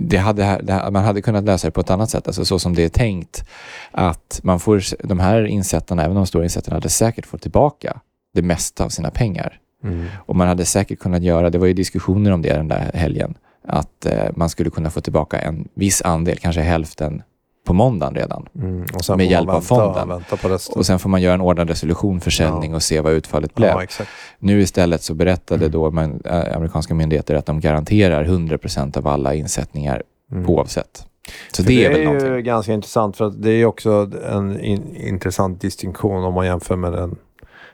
det, 0.02 0.18
hade, 0.18 0.60
det, 0.64 0.74
här- 0.74 0.92
man 0.92 1.04
hade 1.04 1.22
kunnat 1.22 1.44
lösa 1.44 1.68
det 1.68 1.72
på 1.72 1.82
ett 1.82 1.90
annat 1.90 2.10
sätt, 2.10 2.28
alltså 2.28 2.46
så 2.46 2.60
som 2.60 2.76
det 2.76 2.84
är 2.84 2.90
tänkt. 2.90 3.46
Att 3.92 4.40
man 4.44 4.60
får, 4.60 4.82
de 5.08 5.20
här 5.20 5.46
insättarna, 5.46 6.04
även 6.04 6.16
de 6.16 6.26
stora 6.28 6.44
insättarna, 6.44 6.76
hade 6.76 6.90
säkert 6.90 7.26
fått 7.26 7.42
tillbaka 7.42 8.00
det 8.34 8.42
mesta 8.42 8.86
av 8.86 8.90
sina 8.90 9.12
pengar. 9.12 9.60
Mm. 9.84 10.06
Och 10.26 10.36
man 10.36 10.48
hade 10.48 10.66
säkert 10.66 11.00
kunnat 11.00 11.24
göra, 11.24 11.50
det 11.50 11.58
var 11.58 11.68
ju 11.68 11.74
diskussioner 11.74 12.32
om 12.32 12.42
det 12.42 12.54
den 12.54 12.68
där 12.68 12.92
helgen, 12.94 13.34
att 13.68 14.06
eh, 14.06 14.30
man 14.36 14.50
skulle 14.50 14.70
kunna 14.70 14.90
få 14.90 15.02
tillbaka 15.02 15.40
en 15.40 15.68
viss 15.74 16.02
andel, 16.02 16.38
kanske 16.38 16.62
hälften, 16.62 17.22
på 17.66 17.74
måndagen 17.74 18.16
redan. 18.16 18.46
Mm. 18.56 18.86
Och 19.10 19.18
Med 19.18 19.28
hjälp 19.32 19.50
av 19.50 19.62
fonden. 19.62 20.24
På 20.42 20.48
resten. 20.48 20.78
Och 20.80 20.86
sen 20.86 21.00
får 21.00 21.10
man 21.10 21.22
göra 21.22 21.34
en 21.34 21.42
ordnad 21.42 21.70
resolution, 21.70 22.22
försäljning 22.22 22.70
Ja. 22.72 22.76
och 22.76 22.84
se 22.84 23.02
vad 23.02 23.14
utfallet 23.14 23.56
blev. 23.56 23.70
ja. 24.00 24.06
Nu 24.40 24.62
istället 24.62 25.02
så 25.04 25.14
berättade 25.14 25.66
Mm. 25.66 25.72
då 25.72 25.92
man, 25.92 26.22
äh, 26.26 26.56
amerikanska 26.56 26.94
myndigheter 26.94 27.36
att 27.36 27.46
de 27.46 27.60
garanterar 27.60 28.24
100% 28.26 28.98
av 28.98 29.08
alla 29.08 29.34
insättningar 29.36 30.04
Mm. 30.32 30.50
oavsett. 30.50 31.06
Så 31.52 31.64
För 31.64 31.70
det 31.70 31.86
är 31.86 31.98
ju 31.98 32.06
någonting. 32.06 32.44
ganska 32.44 32.74
intressant 32.74 33.18
för 33.18 33.26
att 33.26 33.42
det 33.42 33.50
är 33.52 33.66
också 33.66 34.10
en 34.32 34.60
in, 34.60 34.96
intressant 34.96 35.62
distinktion 35.62 36.24
om 36.24 36.34
man 36.34 36.46
jämför 36.46 36.76
med 36.76 36.94
den 36.94 37.16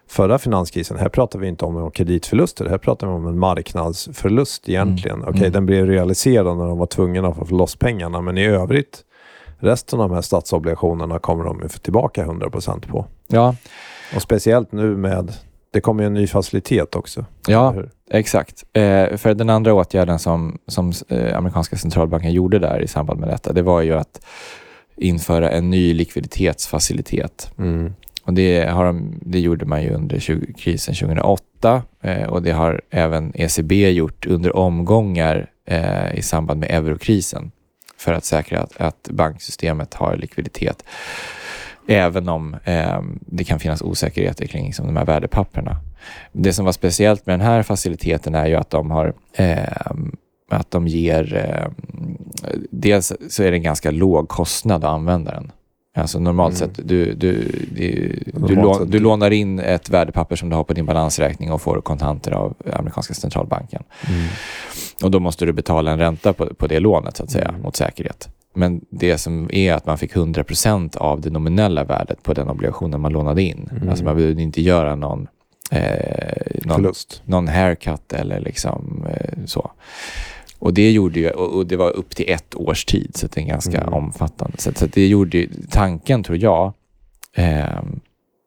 förra 0.10 0.38
finanskrisen. 0.40 0.98
Här 0.98 1.10
pratar 1.10 1.40
vi 1.40 1.48
inte 1.48 1.66
om 1.66 1.92
kreditförluster. 1.92 2.66
Här 2.66 2.78
pratar 2.78 3.08
vi 3.08 3.14
om 3.14 3.28
en 3.28 3.40
marknadsförlust 3.40 4.70
egentligen. 4.70 5.18
Mm. 5.18 5.30
Okej, 5.30 5.40
Mm. 5.42 5.52
den 5.52 5.66
blev 5.66 5.86
realiserad 5.86 6.58
när 6.58 6.66
de 6.68 6.78
var 6.78 6.86
tvungna 6.86 7.28
att 7.28 7.50
få 7.50 7.56
loss 7.56 7.76
pengarna. 7.76 8.22
Men 8.22 8.38
i 8.38 8.46
övrigt, 8.46 9.02
resten 9.60 10.00
av 10.00 10.10
de 10.10 10.16
här 10.16 10.22
statsobligationerna 10.22 11.20
kommer 11.20 11.44
de 11.44 11.62
ju 11.62 11.68
tillbaka 11.68 12.26
100% 12.26 12.88
på. 12.88 13.06
Ja, 13.28 13.56
Och 14.16 14.22
speciellt 14.22 14.72
nu 14.72 14.98
med, 14.98 15.34
det 15.72 15.82
kommer 15.82 16.04
ju 16.04 16.08
en 16.08 16.14
ny 16.14 16.28
facilitet 16.28 16.96
också. 16.96 17.26
ja 17.48 17.76
exakt. 18.12 18.64
Eh, 18.74 19.18
för 19.18 19.34
den 19.34 19.50
andra 19.50 19.74
åtgärden 19.74 20.20
som, 20.20 20.58
som 20.68 20.94
eh, 21.10 21.38
amerikanska 21.38 21.78
centralbanken 21.78 22.34
gjorde 22.34 22.60
där 22.60 22.82
i 22.82 22.88
samband 22.88 23.20
med 23.20 23.30
detta, 23.30 23.54
det 23.54 23.62
var 23.62 23.82
ju 23.82 23.94
att 23.94 24.26
införa 24.96 25.52
en 25.52 25.70
ny 25.70 25.94
likviditetsfacilitet. 25.94 27.52
Mm. 27.58 27.94
Och 28.24 28.34
det, 28.34 28.66
har 28.70 28.86
de, 28.86 29.20
det 29.22 29.40
gjorde 29.40 29.66
man 29.66 29.84
ju 29.84 29.90
under 29.90 30.20
20, 30.20 30.54
krisen 30.54 30.96
2008 30.96 31.84
eh, 32.02 32.24
och 32.24 32.42
det 32.42 32.52
har 32.52 32.82
även 32.90 33.32
ECB 33.36 33.92
gjort 33.92 34.26
under 34.26 34.56
omgångar 34.56 35.50
eh, 35.66 36.16
i 36.16 36.22
samband 36.22 36.60
med 36.60 36.70
eurokrisen 36.70 37.52
för 38.00 38.14
att 38.14 38.26
säkra 38.26 38.60
att, 38.60 38.78
att 38.78 39.08
banksystemet 39.12 39.94
har 39.94 40.16
likviditet. 40.16 40.84
Även 41.88 42.30
om 42.30 42.56
eh, 42.64 43.02
det 43.26 43.44
kan 43.44 43.60
finnas 43.60 43.82
osäkerheter 43.82 44.48
kring 44.48 44.66
liksom, 44.66 44.86
de 44.86 44.98
här 44.98 45.06
värdepapperna. 45.06 45.78
Det 46.32 46.54
som 46.54 46.66
var 46.66 46.72
speciellt 46.72 47.26
med 47.26 47.34
den 47.34 47.48
här 47.48 47.64
faciliteten 47.64 48.36
är 48.36 48.48
ju 48.48 48.56
att 48.56 48.70
de 48.70 48.92
har 48.92 49.14
eh, 49.34 49.92
att 50.50 50.72
de 50.72 50.88
ger... 50.88 51.36
Eh, 51.36 51.72
dels 52.72 53.14
så 53.30 53.44
är 53.44 53.52
det 53.52 53.58
en 53.58 53.64
ganska 53.64 53.92
låg 53.92 54.30
kostnad 54.30 54.84
att 54.84 54.92
använda 54.92 55.32
den. 55.32 55.52
Alltså 55.98 56.20
normalt 56.20 56.62
Mm. 56.62 56.76
sett, 56.76 56.88
du, 56.88 57.06
du, 57.06 57.14
du, 57.14 58.22
du, 58.26 58.32
Normalt 58.40 58.56
lå, 58.64 58.74
sett, 58.74 58.92
du 58.92 59.00
lånar 59.00 59.32
in 59.32 59.60
ett 59.60 59.90
värdepapper 59.90 60.36
som 60.36 60.50
du 60.50 60.56
har 60.56 60.64
på 60.64 60.74
din 60.74 60.86
balansräkning 60.86 61.52
och 61.52 61.62
får 61.62 61.82
kontanter 61.82 62.32
av 62.32 62.56
amerikanska 62.74 63.14
centralbanken. 63.14 63.84
Mm. 64.10 64.28
Och 65.04 65.12
då 65.12 65.20
måste 65.20 65.46
du 65.46 65.54
betala 65.54 65.92
en 65.92 66.00
ränta 66.00 66.34
på, 66.34 66.46
på 66.54 66.68
det 66.68 66.80
lånet 66.80 67.18
så 67.18 67.24
att 67.24 67.32
säga, 67.32 67.48
Mm. 67.50 67.62
mot 67.62 67.76
säkerhet. 67.76 68.30
Men 68.54 68.82
det 68.90 69.18
som 69.18 69.50
är 69.52 69.74
att 69.74 69.86
man 69.86 69.98
fick 69.98 70.16
100% 70.16 70.98
av 70.98 71.22
det 71.22 71.30
nominella 71.30 71.84
värdet 71.84 72.24
på 72.24 72.34
den 72.34 72.50
obligationen 72.50 73.02
man 73.02 73.12
lånade 73.12 73.42
in. 73.42 73.70
Mm. 73.72 73.90
Alltså 73.90 74.06
man 74.06 74.16
behövde 74.16 74.42
inte 74.42 74.62
göra 74.62 74.96
någon, 74.96 75.28
eh, 75.72 76.66
någon 76.66 76.94
någon 77.26 77.48
haircut 77.48 78.14
eller 78.14 78.40
liksom 78.40 79.06
eh, 79.10 79.40
så. 79.46 79.72
Och 80.60 80.74
det 80.74 80.92
gjorde 80.92 81.20
ju, 81.20 81.30
och 81.30 81.66
det 81.68 81.76
var 81.76 81.90
upp 81.90 82.16
till 82.16 82.26
ett 82.32 82.56
års 82.56 82.86
tid, 82.86 83.12
så 83.16 83.28
det 83.28 83.42
är 83.42 83.46
ganska 83.46 83.82
Mm. 83.82 83.94
omfattande. 83.94 84.58
Så, 84.58 84.72
så 84.76 84.86
det 84.86 85.08
gjorde 85.08 85.48
tanken 85.70 86.24
tror 86.24 86.38
jag, 86.38 86.74
ehm, 87.36 88.00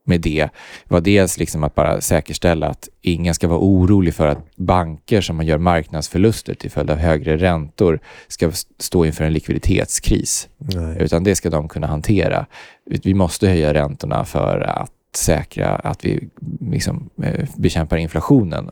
med 0.05 0.21
det 0.21 0.49
var 0.89 1.01
dels 1.01 1.39
liksom 1.39 1.65
att 1.65 1.75
bara 1.75 2.01
säkerställa 2.01 2.67
att 2.69 2.89
ingen 3.01 3.35
ska 3.35 3.49
vara 3.49 3.59
orolig 3.59 4.15
för 4.15 4.27
att 4.27 4.57
banker 4.57 5.21
som 5.21 5.43
gör 5.43 5.59
marknadsförluster 5.59 6.55
till 6.55 6.71
följd 6.71 6.91
av 6.91 6.97
högre 6.97 7.37
räntor 7.37 8.01
ska 8.29 8.53
stå 8.79 9.05
inför 9.05 9.25
en 9.25 9.33
likviditetskris. 9.33 10.49
Nej. 10.57 10.97
Utan 11.01 11.25
det 11.25 11.35
ska 11.35 11.51
de 11.51 11.69
kunna 11.69 11.87
hantera. 11.87 12.47
Vi 12.85 13.15
måste 13.15 13.49
höja 13.49 13.75
räntorna 13.75 14.25
för 14.25 14.61
att 14.61 14.93
säkra 15.17 15.69
att 15.69 16.05
vi 16.05 16.29
liksom, 16.61 17.11
eh, 17.23 17.49
bekämpar 17.57 17.97
inflationen. 17.97 18.71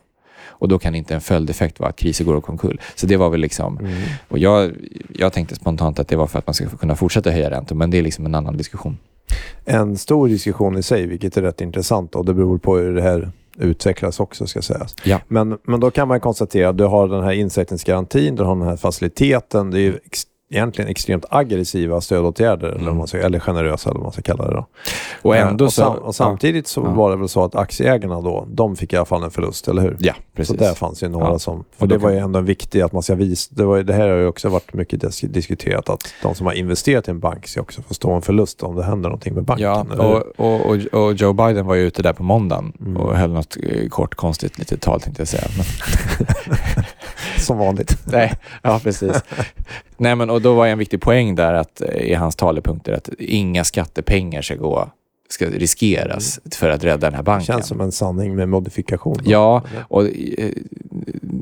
Och 0.61 0.67
då 0.67 0.79
kan 0.79 0.95
inte 0.95 1.15
en 1.15 1.21
följdeffekt 1.21 1.79
vara 1.79 1.89
att 1.89 1.95
kriser 1.95 2.25
går 2.25 2.49
omkull. 2.49 2.81
Så 2.95 3.07
det 3.07 3.17
var 3.17 3.29
väl 3.29 3.39
liksom... 3.39 3.77
Mm. 3.77 3.93
Och 4.27 4.39
jag, 4.39 4.71
jag 5.13 5.33
tänkte 5.33 5.55
spontant 5.55 5.99
att 5.99 6.07
det 6.07 6.15
var 6.15 6.27
för 6.27 6.39
att 6.39 6.47
man 6.47 6.53
ska 6.53 6.69
kunna 6.69 6.95
fortsätta 6.95 7.31
höja 7.31 7.49
räntor, 7.49 7.75
men 7.75 7.91
det 7.91 7.97
är 7.97 8.01
liksom 8.01 8.25
en 8.25 8.35
annan 8.35 8.57
diskussion. 8.57 8.97
En 9.65 9.97
stor 9.97 10.27
diskussion 10.27 10.77
i 10.77 10.83
sig, 10.83 11.05
vilket 11.05 11.37
är 11.37 11.41
rätt 11.41 11.61
intressant 11.61 12.15
och 12.15 12.25
det 12.25 12.33
beror 12.33 12.57
på 12.57 12.77
hur 12.77 12.95
det 12.95 13.01
här 13.01 13.31
utvecklas 13.57 14.19
också 14.19 14.47
ska 14.47 14.61
sägas. 14.61 14.95
Ja. 15.03 15.19
Men, 15.27 15.57
men 15.63 15.79
då 15.79 15.91
kan 15.91 16.07
man 16.07 16.19
konstatera 16.19 16.69
att 16.69 16.77
du 16.77 16.85
har 16.85 17.07
den 17.07 17.23
här 17.23 17.31
insättningsgarantin, 17.31 18.35
du 18.35 18.43
har 18.43 18.55
den 18.55 18.67
här 18.67 18.77
faciliteten. 18.77 19.71
Det 19.71 19.79
är 19.79 19.99
egentligen 20.51 20.91
extremt 20.91 21.25
aggressiva 21.29 22.01
stödåtgärder, 22.01 22.67
eller, 22.67 22.89
om 22.91 22.97
man 22.97 23.07
ska, 23.07 23.17
eller 23.17 23.39
generösa 23.39 23.89
eller 23.89 23.97
vad 23.99 24.03
man 24.03 24.11
ska 24.13 24.21
kalla 24.21 24.47
det. 24.47 24.53
Då. 24.53 24.65
Och 25.21 25.35
ändå 25.35 25.65
och, 25.65 25.73
så... 25.73 25.81
sam, 25.81 25.97
och 25.97 26.15
samtidigt 26.15 26.67
så 26.67 26.81
Ja. 26.81 26.89
var 26.89 27.09
det 27.11 27.15
väl 27.17 27.29
så 27.29 27.43
att 27.43 27.55
aktieägarna 27.55 28.21
då, 28.21 28.47
de 28.51 28.75
fick 28.75 28.93
i 28.93 28.95
alla 28.95 29.05
fall 29.05 29.23
en 29.23 29.31
förlust, 29.31 29.67
eller 29.67 29.81
hur? 29.81 29.97
Ja, 29.99 30.13
precis. 30.35 30.57
Så 30.57 30.63
där 30.63 30.73
fanns 30.73 31.03
ju 31.03 31.09
några 31.09 31.25
Ja. 31.27 31.39
som... 31.39 31.59
Och 31.59 31.65
För 31.77 31.87
det 31.87 31.97
var 31.97 32.09
ju 32.09 32.17
ändå 32.17 32.39
en 32.39 32.45
viktig 32.45 32.81
att 32.81 32.91
man 32.91 33.03
ska 33.03 33.15
visa... 33.15 33.49
Det, 33.55 33.63
var, 33.65 33.79
det 33.83 33.93
här 33.93 34.09
har 34.09 34.15
ju 34.17 34.27
också 34.27 34.49
varit 34.49 34.73
mycket 34.73 35.01
dis 35.01 35.19
diskuterat 35.21 35.89
att 35.89 36.13
de 36.23 36.35
som 36.35 36.45
har 36.45 36.53
investerat 36.53 37.07
i 37.07 37.11
en 37.11 37.19
bank 37.19 37.47
ska 37.47 37.61
också 37.61 37.81
få 37.81 37.93
stå 37.93 38.11
en 38.11 38.21
förlust 38.21 38.63
om 38.63 38.75
det 38.75 38.83
händer 38.83 39.09
någonting 39.09 39.33
med 39.33 39.43
banken. 39.43 39.65
Ja, 39.67 39.85
eller 39.93 40.03
och, 40.05 40.39
och, 40.39 40.65
och, 40.93 41.03
och 41.05 41.13
Joe 41.13 41.33
Biden 41.33 41.65
var 41.65 41.75
ju 41.75 41.81
ute 41.81 42.01
där 42.03 42.13
på 42.13 42.23
måndagen 42.23 42.73
Mm. 42.81 42.97
och 42.97 43.17
höll 43.17 43.31
något 43.31 43.57
eh, 43.63 43.87
kort 43.89 44.15
konstigt 44.15 44.57
litet 44.59 44.81
tal 44.81 45.01
tänkte 45.01 45.21
jag 45.21 45.27
säga. 45.27 45.43
Som 47.45 47.57
vanligt. 47.57 47.97
nej, 48.11 48.33
ja 48.61 48.79
precis. 48.83 49.23
nej, 49.97 50.15
men 50.15 50.29
och 50.29 50.41
då 50.41 50.53
var 50.53 50.67
en 50.67 50.77
viktig 50.77 51.01
poäng 51.01 51.35
där 51.35 51.53
att, 51.53 51.81
eh, 51.81 51.87
i 51.95 52.13
hans 52.13 52.35
talepunkter 52.35 52.93
att 52.93 53.09
inga 53.19 53.63
skattepengar 53.63 54.41
ska 54.41 54.55
gå 54.55 54.89
ska 55.29 55.45
riskeras 55.45 56.39
för 56.55 56.69
att 56.69 56.83
rädda 56.83 57.07
den 57.07 57.13
här 57.13 57.23
banken. 57.23 57.45
Känns 57.45 57.67
som 57.67 57.81
en 57.81 57.91
sanning 57.91 58.35
med 58.35 58.49
modifikation. 58.49 59.17
då. 59.23 59.31
Ja, 59.31 59.63
och 59.87 60.03
eh, 60.03 60.49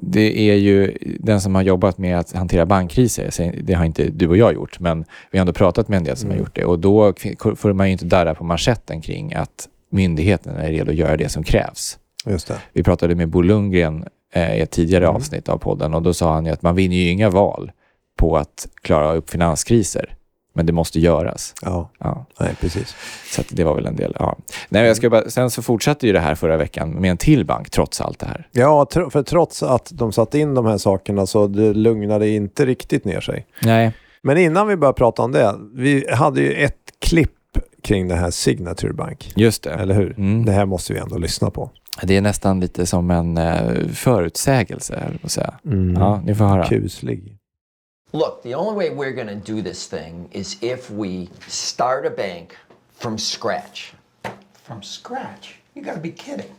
det 0.02 0.40
är 0.50 0.56
ju 0.56 0.98
den 1.20 1.42
som 1.42 1.56
har 1.56 1.62
jobbat 1.62 1.98
med 1.98 2.20
att 2.20 2.32
hantera 2.32 2.66
bankkriser. 2.66 3.56
Det 3.64 3.74
har 3.74 3.86
inte 3.86 4.10
du 4.10 4.28
och 4.28 4.38
jag 4.38 4.54
gjort, 4.54 4.80
men 4.80 5.06
vi 5.32 5.38
har 5.38 5.42
ändå 5.42 5.54
pratat 5.54 5.88
med 5.88 5.98
en 5.98 6.04
del 6.04 6.16
som 6.18 6.28
Mm. 6.30 6.38
har 6.38 6.46
gjort 6.46 6.56
det. 6.56 6.66
Och 6.66 6.80
då 6.80 7.14
får 7.56 7.74
man 7.74 7.88
ju 7.88 7.92
inte 7.92 8.06
darra 8.06 8.36
på 8.36 8.44
manschetten 8.44 9.02
kring 9.02 9.34
att 9.34 9.68
myndigheten 9.92 10.56
är 10.56 10.70
redo 10.72 10.92
att 10.92 10.98
göra 10.98 11.18
det 11.18 11.30
som 11.30 11.44
krävs. 11.44 11.98
Just 12.26 12.48
det. 12.48 12.56
Vi 12.74 12.84
pratade 12.84 13.16
med 13.16 13.28
Bo 13.30 13.42
Lundgren 13.42 14.06
eh, 14.34 14.58
i 14.58 14.62
ett 14.62 14.72
tidigare 14.72 15.04
Mm. 15.06 15.16
avsnitt 15.16 15.50
av 15.50 15.58
podden 15.58 15.94
och 15.94 16.02
då 16.02 16.14
sa 16.14 16.34
han 16.34 16.46
ju 16.46 16.52
att 16.52 16.62
man 16.62 16.76
vinner 16.76 16.96
ju 16.96 17.10
inga 17.10 17.30
val 17.30 17.72
på 18.20 18.38
att 18.38 18.68
klara 18.82 19.14
upp 19.14 19.30
finanskriser. 19.30 20.16
Men 20.54 20.66
det 20.66 20.74
måste 20.74 21.00
göras. 21.00 21.54
Ja, 21.62 21.90
Ja. 22.00 22.26
nej 22.40 22.56
precis. 22.62 22.96
Så 23.32 23.42
det 23.50 23.64
var 23.64 23.76
väl 23.76 23.86
en 23.86 23.96
del. 23.96 24.16
Ja. 24.20 24.38
Nej, 24.70 24.88
jag 24.88 24.98
ska 24.98 25.10
bara, 25.10 25.30
sen 25.30 25.50
så 25.52 25.62
fortsatte 25.62 26.08
ju 26.08 26.14
det 26.14 26.20
här 26.20 26.36
förra 26.36 26.58
veckan 26.58 26.90
med 26.90 27.12
en 27.12 27.18
till 27.18 27.46
bank 27.46 27.70
trots 27.70 28.02
allt 28.02 28.20
det 28.20 28.26
här. 28.26 28.48
Ja, 28.52 28.88
tr- 28.92 29.10
för 29.10 29.24
trots 29.24 29.64
att 29.64 29.90
de 29.94 30.12
satte 30.12 30.40
in 30.40 30.54
de 30.54 30.66
här 30.66 30.78
sakerna 30.78 31.26
så 31.26 31.48
det 31.48 31.74
lugnade 31.74 32.30
inte 32.30 32.66
riktigt 32.66 33.06
ner 33.06 33.22
sig. 33.22 33.46
Nej. 33.62 33.92
Men 34.22 34.38
innan 34.38 34.68
vi 34.68 34.76
börjar 34.76 34.94
prata 34.94 35.22
om 35.22 35.32
det, 35.32 35.56
vi 35.76 36.06
hade 36.12 36.42
ju 36.42 36.54
ett 36.54 36.76
klipp 37.02 37.32
kring 37.84 38.08
det 38.08 38.16
här 38.16 38.32
Signature 38.32 38.94
Bank. 38.94 39.32
Just 39.36 39.64
det. 39.64 39.74
Eller 39.74 39.96
hur? 39.96 40.14
Mm. 40.18 40.46
Det 40.46 40.52
här 40.52 40.66
måste 40.66 40.94
vi 40.94 41.00
ändå 41.00 41.18
lyssna 41.18 41.50
på. 41.52 41.70
Det 42.04 42.18
är 42.18 42.22
nästan 42.22 42.60
lite 42.60 42.86
som 42.86 43.12
en 43.12 43.38
eh, 43.38 43.88
förutsägelse, 43.88 45.14
säga. 45.24 45.60
Mm. 45.66 46.02
Ja, 46.02 46.22
ni 46.26 46.36
får 46.36 46.46
höra. 46.46 46.66
Kuslig. 46.68 47.36
Look, 48.12 48.44
the 48.44 48.56
only 48.56 48.76
way 48.76 48.90
we're 48.90 49.16
going 49.16 49.42
to 49.42 49.54
do 49.54 49.62
this 49.62 49.88
thing 49.88 50.30
is 50.32 50.58
if 50.64 50.90
we 50.90 51.28
start 51.48 52.06
a 52.06 52.10
bank 52.18 52.56
from 52.98 53.18
scratch. 53.18 53.94
From 54.64 54.84
scratch? 54.84 55.60
You 55.76 55.84
gotta 55.84 56.00
be 56.00 56.12
kidding. 56.12 56.56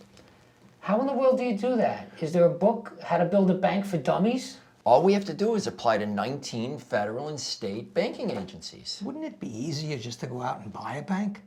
How 0.80 1.00
in 1.00 1.06
the 1.06 1.12
world 1.12 1.38
do 1.38 1.44
you 1.44 1.58
do 1.58 1.76
that? 1.76 2.08
Is 2.20 2.32
there 2.32 2.44
a 2.44 2.58
book, 2.58 2.92
How 3.02 3.18
to 3.18 3.24
Build 3.24 3.50
a 3.50 3.54
Bank 3.54 3.84
for 3.84 3.98
Dummies? 3.98 4.58
All 4.84 5.02
we 5.02 5.12
have 5.12 5.24
to 5.26 5.34
do 5.34 5.54
is 5.54 5.66
apply 5.66 5.98
to 5.98 6.06
19 6.06 6.78
federal 6.78 7.28
and 7.28 7.38
state 7.38 7.92
banking 7.94 8.30
agencies. 8.30 9.02
Wouldn't 9.04 9.24
it 9.24 9.38
be 9.38 9.48
easier 9.48 9.98
just 9.98 10.20
to 10.20 10.26
go 10.26 10.40
out 10.40 10.60
and 10.64 10.72
buy 10.72 10.96
a 10.96 11.02
bank? 11.02 11.42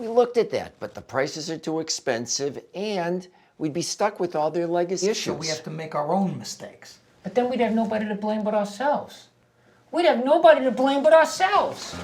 We 0.00 0.08
looked 0.08 0.38
at 0.38 0.50
that, 0.52 0.72
but 0.80 0.94
the 0.94 1.02
prices 1.02 1.50
are 1.50 1.58
too 1.58 1.78
expensive 1.80 2.58
and 2.74 3.28
we'd 3.58 3.74
be 3.74 3.82
stuck 3.82 4.18
with 4.18 4.34
all 4.34 4.50
their 4.50 4.66
legacy 4.66 5.04
So 5.04 5.10
issues. 5.10 5.36
we 5.38 5.46
have 5.48 5.62
to 5.64 5.70
make 5.70 5.94
our 5.94 6.10
own 6.14 6.38
mistakes. 6.38 7.00
But 7.22 7.34
then 7.34 7.50
we'd 7.50 7.60
have 7.60 7.74
nobody 7.74 8.08
to 8.08 8.14
blame 8.14 8.42
but 8.42 8.54
ourselves. 8.54 9.28
We'd 9.92 10.06
have 10.06 10.24
nobody 10.24 10.64
to 10.64 10.70
blame 10.70 11.02
but 11.02 11.12
ourselves. 11.12 11.94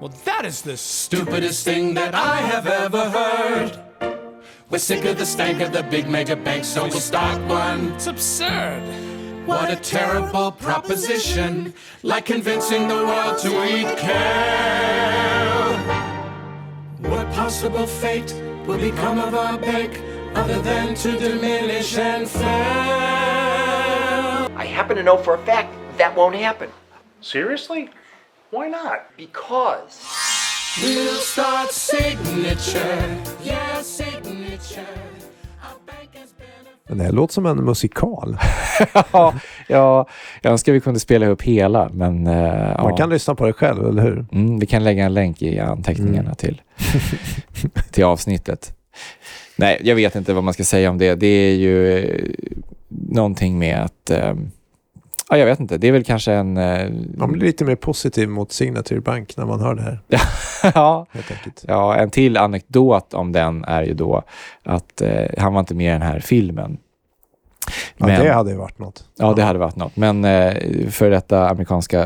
Well, 0.00 0.12
that 0.24 0.44
is 0.44 0.60
the 0.62 0.76
stupidest 0.76 1.64
thing 1.64 1.94
that 1.94 2.16
I 2.16 2.38
have 2.38 2.66
ever 2.66 3.10
heard. 3.10 3.78
We're 4.70 4.78
sick 4.78 5.04
of 5.04 5.16
the 5.16 5.26
stank 5.26 5.60
of 5.60 5.72
the 5.72 5.84
big 5.84 6.08
mega 6.08 6.34
banks, 6.34 6.66
so 6.66 6.82
we'll 6.88 6.98
start 6.98 7.40
one. 7.46 7.92
It's 7.92 8.08
absurd. 8.08 8.82
What 9.46 9.70
a 9.70 9.76
terrible 9.76 10.50
proposition, 10.50 11.74
like 12.02 12.26
convincing 12.26 12.88
the 12.88 12.96
world 12.96 13.38
to 13.38 13.50
eat 13.72 13.96
kale. 13.98 15.73
What 17.10 17.30
possible 17.32 17.86
fate 17.86 18.32
will 18.66 18.78
become 18.78 19.18
of 19.18 19.34
our 19.34 19.58
bank 19.58 20.00
other 20.34 20.60
than 20.60 20.94
to 20.96 21.18
diminish 21.18 21.96
and 21.98 22.28
fail? 22.28 22.42
I 24.56 24.64
happen 24.64 24.96
to 24.96 25.02
know 25.02 25.18
for 25.18 25.34
a 25.34 25.38
fact 25.44 25.74
that 25.98 26.16
won't 26.16 26.34
happen 26.34 26.70
Seriously? 27.20 27.90
Why 28.50 28.68
not? 28.68 29.16
because 29.16 30.00
We'll 30.82 31.20
start 31.20 31.70
signature, 31.70 33.22
yeah, 33.42 33.80
signature. 33.80 35.13
Det 36.88 37.02
här 37.02 37.12
låter 37.12 37.34
som 37.34 37.46
en 37.46 37.64
musikal. 37.64 38.36
ja, 39.12 39.34
ja, 39.68 40.08
jag 40.42 40.50
önskar 40.52 40.72
vi 40.72 40.80
kunde 40.80 41.00
spela 41.00 41.26
ihop 41.26 41.42
hela, 41.42 41.90
men 41.92 42.26
eh, 42.26 42.42
Man 42.82 42.90
ja. 42.90 42.96
kan 42.96 43.10
lyssna 43.10 43.34
på 43.34 43.46
det 43.46 43.52
själv, 43.52 43.88
eller 43.88 44.02
hur? 44.02 44.26
mm, 44.32 44.58
vi 44.58 44.66
kan 44.66 44.84
lägga 44.84 45.04
en 45.04 45.14
länk 45.14 45.42
i 45.42 45.58
anteckningarna 45.58 46.20
Mm. 46.20 46.34
till, 46.34 46.62
till 47.90 48.04
avsnittet. 48.04 48.74
Nej, 49.56 49.80
jag 49.84 49.94
vet 49.96 50.14
inte 50.16 50.32
vad 50.34 50.44
man 50.44 50.54
ska 50.54 50.64
säga 50.64 50.90
om 50.90 50.98
det. 50.98 51.14
Det 51.14 51.26
är 51.26 51.54
ju 51.54 51.98
eh, 51.98 52.30
någonting 52.88 53.58
med 53.58 53.82
att... 53.84 54.10
Eh, 54.10 54.34
ja, 55.30 55.38
jag 55.38 55.46
vet 55.46 55.60
inte. 55.60 55.78
Det 55.78 55.88
är 55.88 55.92
väl 55.92 56.04
kanske 56.04 56.32
en... 56.32 56.56
Eh, 56.56 56.90
Man 57.16 57.32
blir 57.32 57.46
lite 57.46 57.64
mer 57.64 57.76
positiv 57.76 58.28
mot 58.28 58.52
Signature 58.52 59.00
Bank 59.00 59.36
när 59.36 59.46
man 59.46 59.60
hör 59.60 59.74
det 59.74 59.82
här. 59.82 60.00
ja. 60.74 61.06
Ja, 61.62 61.96
en 61.96 62.10
till 62.10 62.36
anekdot 62.36 63.14
om 63.14 63.32
den 63.32 63.64
är 63.64 63.82
ju 63.82 63.94
då 63.94 64.22
att 64.62 65.00
eh, 65.00 65.26
han 65.38 65.52
var 65.52 65.60
inte 65.60 65.74
med 65.74 65.88
i 65.88 65.92
den 65.92 66.02
här 66.02 66.20
filmen. 66.20 66.78
Ja, 67.96 68.06
Men- 68.06 68.20
det 68.24 68.32
hade 68.32 68.50
ju 68.50 68.56
varit 68.56 68.78
något. 68.78 69.04
Ja, 69.18 69.32
det 69.32 69.42
hade 69.42 69.58
varit 69.58 69.76
något. 69.76 69.96
Men 69.96 70.24
eh, 70.24 70.54
för 70.90 71.10
detta 71.10 71.48
amerikanska 71.48 72.00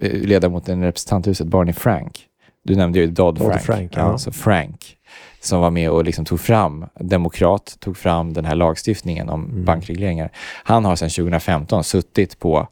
eh, 0.00 0.12
ledamoten 0.12 0.82
i 0.82 0.86
representanthuset, 0.86 1.46
Barney 1.46 1.72
Frank. 1.74 2.24
Du 2.64 2.74
nämnde 2.76 2.98
ju 2.98 3.06
Dodd 3.06 3.38
Frank. 3.38 3.60
Frank, 3.60 3.92
ja. 3.96 4.00
ja. 4.00 4.18
Så 4.18 4.32
Frank, 4.32 4.96
som 5.40 5.60
var 5.60 5.70
med 5.70 5.90
och 5.90 6.04
liksom 6.04 6.24
tog 6.24 6.40
fram, 6.40 6.86
demokrat, 7.00 7.76
tog 7.80 7.96
fram 7.96 8.32
den 8.32 8.44
här 8.44 8.54
lagstiftningen 8.54 9.28
om 9.28 9.44
Mm. 9.44 9.64
bankregleringar. 9.64 10.30
Han 10.64 10.84
har 10.84 10.96
sedan 10.96 11.10
2015 11.10 11.84
suttit 11.84 12.38
på 12.38 12.68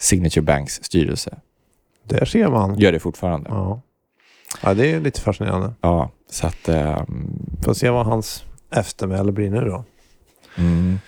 Signature 0.00 0.42
Banks 0.42 0.84
styrelse. 0.84 1.38
Där 2.04 2.24
ser 2.24 2.48
man. 2.48 2.78
Gör 2.78 2.92
det 2.92 2.98
fortfarande. 3.00 3.50
Ja, 3.50 3.54
Ja. 3.56 3.80
ja, 4.62 4.74
det 4.74 4.92
är 4.92 5.00
lite 5.00 5.20
fascinerande. 5.20 5.72
så 6.30 6.46
att... 6.46 6.68
ehm, 6.68 7.38
Får 7.64 7.74
se 7.74 7.90
vad 7.90 8.06
hans 8.06 8.44
eftermäle 8.70 9.32
blir 9.32 9.50
nu 9.50 9.60
då. 9.60 9.84
mm. 10.58 10.98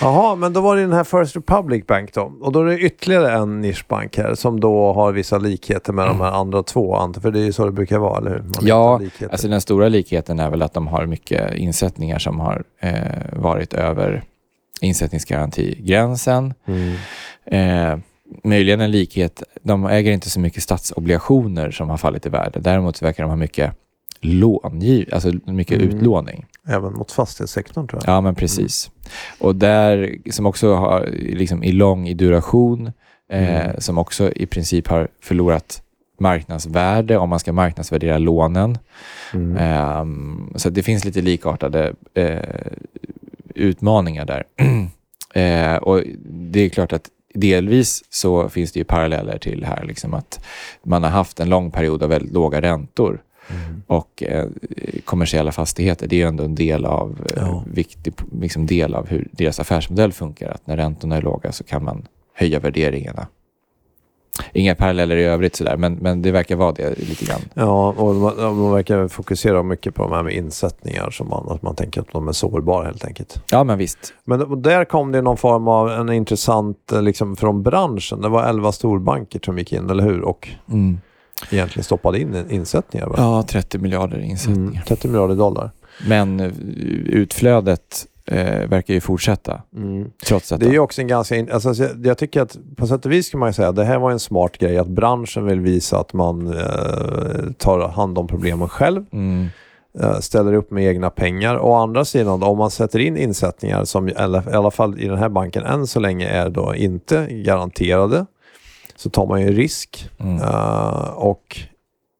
Jaha, 0.00 0.34
men 0.36 0.52
då 0.52 0.60
var 0.60 0.76
det 0.76 0.82
den 0.82 0.92
här 0.92 1.04
First 1.04 1.36
Republic 1.36 1.86
Bank 1.86 2.14
då. 2.14 2.32
Och 2.40 2.52
då 2.52 2.60
är 2.60 2.64
det 2.64 2.78
ytterligare 2.78 3.32
en 3.32 3.60
nischbank 3.60 4.16
här 4.18 4.34
som 4.34 4.60
då 4.60 4.92
har 4.92 5.12
vissa 5.12 5.38
likheter 5.38 5.92
med 5.92 6.06
de 6.06 6.20
här 6.20 6.32
andra 6.32 6.62
två. 6.62 7.12
För 7.22 7.30
det 7.30 7.40
är 7.40 7.44
ju 7.44 7.52
så 7.52 7.64
det 7.64 7.72
brukar 7.72 7.98
vara, 7.98 8.18
eller 8.18 8.30
hur? 8.30 8.38
Man 8.38 8.52
Ja. 8.62 9.00
Alltså 9.30 9.48
den 9.48 9.60
stora 9.60 9.88
likheten 9.88 10.38
är 10.40 10.50
väl 10.50 10.62
att 10.62 10.74
de 10.74 10.86
har 10.86 11.06
mycket 11.06 11.54
insättningar 11.54 12.18
som 12.18 12.40
har 12.40 12.62
eh, 12.80 12.92
varit 13.32 13.74
över 13.74 14.22
insättningsgarantigränsen. 14.80 16.54
Mm. 16.66 16.94
Eh, 17.46 17.98
möjligen 18.44 18.80
en 18.80 18.90
likhet, 18.90 19.42
de 19.62 19.86
äger 19.86 20.12
inte 20.12 20.30
så 20.30 20.40
mycket 20.40 20.62
statsobligationer 20.62 21.70
som 21.70 21.90
har 21.90 21.96
fallit 21.96 22.26
i 22.26 22.28
värde. 22.28 22.60
Däremot 22.60 23.02
verkar 23.02 23.22
de 23.22 23.28
ha 23.30 23.36
mycket 23.36 23.72
långiv, 24.20 25.08
alltså 25.12 25.32
mycket 25.44 25.76
Mm. 25.82 25.88
utlåning. 25.88 26.46
Även 26.68 26.92
mot 26.92 27.12
fastighetssektorn 27.12 27.88
tror 27.88 28.02
jag. 28.04 28.14
Ja, 28.14 28.20
men 28.20 28.34
precis. 28.34 28.90
Och 29.38 29.56
där, 29.56 30.16
som 30.30 30.46
också 30.46 30.74
har 30.74 31.06
liksom 31.12 31.64
i 31.64 31.72
lång 31.72 32.08
i 32.08 32.14
duration, 32.14 32.92
eh, 33.32 33.66
Mm. 33.66 33.80
som 33.80 33.98
också 33.98 34.32
i 34.32 34.46
princip 34.46 34.88
har 34.88 35.08
förlorat 35.22 35.82
marknadsvärde 36.20 37.18
om 37.18 37.28
man 37.30 37.38
ska 37.38 37.52
marknadsvärdera 37.52 38.18
lånen. 38.18 38.78
Ehm, 39.58 40.52
så 40.56 40.68
att 40.68 40.74
det 40.74 40.82
finns 40.82 41.04
lite 41.04 41.20
likartade 41.20 41.92
eh, 42.14 42.72
utmaningar 43.54 44.24
där. 44.24 44.44
eh, 45.34 45.76
och 45.76 46.02
det 46.30 46.60
är 46.60 46.68
klart 46.68 46.92
att 46.92 47.08
delvis 47.34 48.04
så 48.10 48.48
finns 48.48 48.72
det 48.72 48.78
ju 48.78 48.84
paralleller 48.84 49.38
till 49.38 49.64
här, 49.64 49.84
liksom 49.84 50.14
att 50.14 50.44
man 50.84 51.02
har 51.02 51.10
haft 51.10 51.40
en 51.40 51.48
lång 51.48 51.70
period 51.70 52.02
av 52.02 52.08
väldigt 52.08 52.32
låga 52.32 52.60
räntor. 52.60 53.20
Och 53.86 54.22
eh, 54.22 54.46
kommersiella 55.04 55.52
fastigheter, 55.52 56.06
det 56.08 56.16
är 56.16 56.20
ju 56.20 56.26
ändå 56.28 56.44
en 56.44 56.54
del 56.54 56.84
av, 56.84 57.26
eh, 57.36 57.42
Ja. 57.46 57.64
viktig 57.74 58.12
liksom 58.40 58.66
del 58.66 58.94
av 58.94 59.06
hur 59.08 59.28
deras 59.32 59.60
affärsmodell 59.60 60.12
funkar. 60.12 60.50
Att 60.50 60.66
när 60.66 60.76
räntorna 60.76 61.16
är 61.16 61.22
låga 61.22 61.52
så 61.52 61.64
kan 61.64 61.84
man 61.84 62.06
höja 62.34 62.60
värderingarna. 62.60 63.26
Inga 64.52 64.74
paralleller 64.74 65.16
i 65.16 65.24
övrigt 65.24 65.56
sådär, 65.56 65.76
men, 65.76 65.94
men 65.94 66.22
det 66.22 66.30
verkar 66.30 66.56
vara 66.56 66.72
det 66.72 66.98
lite 66.98 67.24
grann. 67.24 67.40
Ja, 67.54 67.88
och 67.96 68.14
man, 68.14 68.36
man 68.58 68.72
verkar 68.72 69.08
fokusera 69.08 69.62
mycket 69.62 69.94
på 69.94 70.02
de 70.02 70.12
här 70.12 70.22
med 70.22 70.34
insättningar. 70.34 71.10
Som 71.10 71.28
man, 71.28 71.48
att 71.48 71.62
man 71.62 71.74
tänker 71.74 72.00
att 72.00 72.12
de 72.12 72.28
är 72.28 72.32
sårbara 72.32 72.84
helt 72.84 73.04
enkelt. 73.04 73.42
Ja, 73.50 73.64
men 73.64 73.78
visst. 73.78 74.14
Men 74.24 74.62
där 74.62 74.84
kom 74.84 75.12
det 75.12 75.22
någon 75.22 75.36
form 75.36 75.68
av 75.68 75.90
en 75.90 76.08
intressant 76.12 76.92
eh, 76.92 77.02
liksom, 77.02 77.36
från 77.36 77.62
branschen. 77.62 78.20
Det 78.22 78.28
var 78.28 78.44
11 78.48 78.72
storbanker 78.72 79.40
som 79.44 79.58
gick 79.58 79.72
in, 79.72 79.90
eller 79.90 80.04
hur? 80.04 80.20
Och 80.20 80.48
Mm. 80.70 80.98
Egentligen 81.50 81.84
stoppade 81.84 82.20
in 82.20 82.50
insättningar. 82.50 83.06
Va? 83.06 83.14
Ja, 83.16 83.42
30 83.42 83.78
miljarder 83.78 84.18
insättningar. 84.18 84.70
Mm, 84.70 84.82
30 84.88 85.08
miljarder 85.08 85.34
dollar. 85.34 85.70
Men 86.06 86.40
eh, 86.40 86.52
utflödet 87.06 88.06
eh, 88.26 88.68
verkar 88.68 88.94
ju 88.94 89.00
fortsätta, 89.00 89.62
trots 90.26 90.48
detta. 90.48 90.64
Det 90.64 90.66
är 90.66 90.72
ju 90.72 90.78
också 90.78 91.00
en 91.00 91.08
ganska... 91.08 91.36
In, 91.36 91.50
alltså, 91.52 91.74
jag, 91.74 92.06
jag 92.06 92.18
tycker 92.18 92.42
att 92.42 92.58
på 92.76 92.86
sätt 92.86 93.06
och 93.06 93.12
vis 93.12 93.30
kan 93.30 93.40
man 93.40 93.52
säga 93.52 93.68
att 93.68 93.76
det 93.76 93.84
här 93.84 93.98
var 93.98 94.10
en 94.10 94.20
smart 94.20 94.58
grej. 94.58 94.78
Att 94.78 94.88
branschen 94.88 95.46
vill 95.46 95.60
visa 95.60 95.98
att 95.98 96.12
man 96.12 96.46
eh, 96.46 97.52
tar 97.58 97.88
hand 97.88 98.18
om 98.18 98.26
problemen 98.26 98.68
själv. 98.68 99.04
Mm. 99.12 99.46
eh, 100.00 100.18
ställer 100.18 100.52
upp 100.52 100.70
med 100.70 100.84
egna 100.84 101.10
pengar. 101.10 101.58
Å 101.58 101.74
andra 101.74 102.04
sidan, 102.04 102.42
om 102.42 102.58
man 102.58 102.70
sätter 102.70 102.98
in 102.98 103.16
insättningar 103.16 103.84
som 103.84 104.08
i 104.08 104.14
alla, 104.14 104.44
i 104.50 104.54
alla 104.54 104.70
fall 104.70 105.00
i 105.00 105.08
den 105.08 105.18
här 105.18 105.28
banken 105.28 105.64
än 105.64 105.86
så 105.86 106.00
länge 106.00 106.28
är 106.28 106.50
då 106.50 106.74
inte 106.74 107.26
garanterade, 107.26 108.26
så 108.98 109.10
tar 109.10 109.26
man 109.26 109.40
ju 109.42 109.52
risk. 109.52 110.10
Mm. 110.18 110.42
Eh, 110.42 111.10
och 111.16 111.56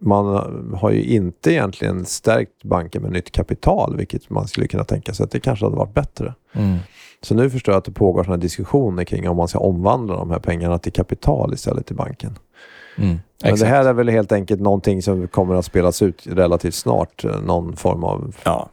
man 0.01 0.27
har 0.75 0.91
ju 0.91 1.03
inte 1.03 1.53
egentligen 1.53 2.05
stärkt 2.07 2.65
banken 2.65 3.03
med 3.03 3.13
nytt 3.13 3.31
kapital, 3.33 3.97
vilket 3.97 4.31
man 4.31 4.49
skulle 4.49 4.67
kunna 4.69 4.85
tänka 4.85 5.15
sig 5.15 5.25
att 5.25 5.31
det 5.31 5.41
kanske 5.41 5.65
hade 5.67 5.77
varit 5.77 5.95
bättre. 5.95 6.35
Mm. 6.53 6.77
Så 7.23 7.35
nu 7.35 7.51
förstår 7.51 7.73
jag 7.73 7.79
att 7.79 7.85
det 7.85 7.93
pågår 7.93 8.25
sådana 8.25 8.37
diskussioner 8.41 9.05
kring 9.05 9.29
om 9.29 9.37
man 9.37 9.49
ska 9.49 9.59
omvandla 9.59 10.17
de 10.17 10.31
här 10.31 10.39
pengarna 10.39 10.79
till 10.79 10.93
kapital 10.93 11.55
istället 11.55 11.91
i 11.91 11.95
banken. 11.95 12.39
Mm. 12.99 13.19
Men 13.43 13.57
det 13.57 13.67
här 13.67 13.85
är 13.85 13.93
väl 13.93 14.09
helt 14.09 14.33
enkelt 14.33 14.61
någonting 14.61 15.03
som 15.03 15.29
kommer 15.29 15.55
att 15.55 15.65
spelas 15.65 16.03
ut 16.03 16.27
relativt 16.27 16.75
snart. 16.75 17.25
eh, 17.25 17.41
Någon 17.41 17.77
form 17.77 18.05
av 18.05 18.37
Ja, 18.45 18.69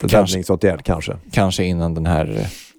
Räddningsåtgärd 0.00 0.84
kanske. 0.84 1.16
kanske 1.30 1.64
innan 1.64 1.94
den 1.94 2.06
här, 2.06 2.24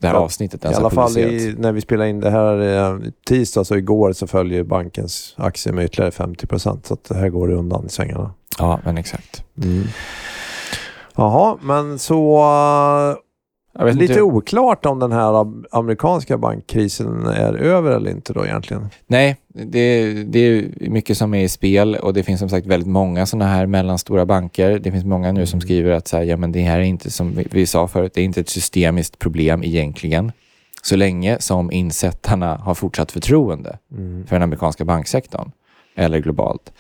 det 0.01 0.07
här 0.07 0.13
Ja, 0.13 0.19
avsnittet 0.19 0.63
I 0.63 0.65
ens 0.65 0.77
alla 0.77 0.89
har 0.89 0.95
fall 1.09 1.17
i, 1.17 1.55
när 1.57 1.71
vi 1.71 1.81
spelar 1.81 2.05
in 2.05 2.19
det 2.19 2.29
här 2.29 2.77
eh, 2.93 2.99
tisdag 3.27 3.63
så 3.63 3.75
igår 3.75 4.13
så 4.13 4.27
följer 4.27 4.63
bankens 4.63 5.33
aktie 5.37 5.71
med 5.71 5.85
ytterligare 5.85 6.11
50 6.11 6.47
procent. 6.47 6.85
Så 6.85 6.93
att 6.93 7.03
det 7.03 7.15
här 7.15 7.29
går 7.29 7.47
det 7.47 7.55
undan 7.55 7.85
i 7.85 7.89
svängarna. 7.89 8.31
Ja, 8.59 8.79
men 8.85 8.97
exakt. 8.97 9.43
Jaha, 11.15 11.57
men 11.61 11.99
så 11.99 12.37
lite 13.85 14.13
inte, 14.13 14.21
oklart 14.21 14.85
om 14.85 14.99
den 14.99 15.11
här 15.11 15.33
am- 15.41 15.65
amerikanska 15.71 16.37
bankkrisen 16.37 17.25
är 17.25 17.53
över 17.53 17.91
eller 17.91 18.11
inte 18.11 18.33
då 18.33 18.45
egentligen. 18.45 18.87
Nej, 19.07 19.35
det, 19.47 20.13
det 20.23 20.39
är 20.39 20.89
mycket 20.89 21.17
som 21.17 21.33
är 21.33 21.43
i 21.43 21.49
spel 21.49 21.95
och 21.95 22.13
det 22.13 22.23
finns 22.23 22.39
som 22.39 22.49
sagt 22.49 22.67
väldigt 22.67 22.89
många 22.89 23.25
sådana 23.25 23.45
här 23.51 23.65
mellanstora 23.65 24.25
banker. 24.25 24.79
Det 24.79 24.91
finns 24.91 25.05
många 25.05 25.31
nu 25.31 25.45
som 25.45 25.61
skriver 25.61 25.91
att 25.91 26.07
så 26.07 26.17
här, 26.17 26.23
ja, 26.23 26.37
men 26.37 26.51
det 26.51 26.61
här 26.61 26.79
är 26.79 26.83
inte 26.83 27.11
som 27.11 27.35
vi, 27.35 27.47
vi 27.51 27.65
sa 27.65 27.87
förut, 27.87 28.11
det 28.15 28.21
är 28.21 28.25
inte 28.25 28.39
ett 28.39 28.49
systemiskt 28.49 29.19
problem 29.19 29.63
egentligen. 29.63 30.31
Så 30.81 30.95
länge 30.95 31.37
som 31.39 31.71
insättarna 31.71 32.55
har 32.57 32.73
fortsatt 32.75 33.11
förtroende 33.11 33.77
för 34.27 34.35
den 34.35 34.43
amerikanska 34.43 34.85
banksektorn 34.85 35.51
eller 35.95 36.19
globalt 36.19 36.71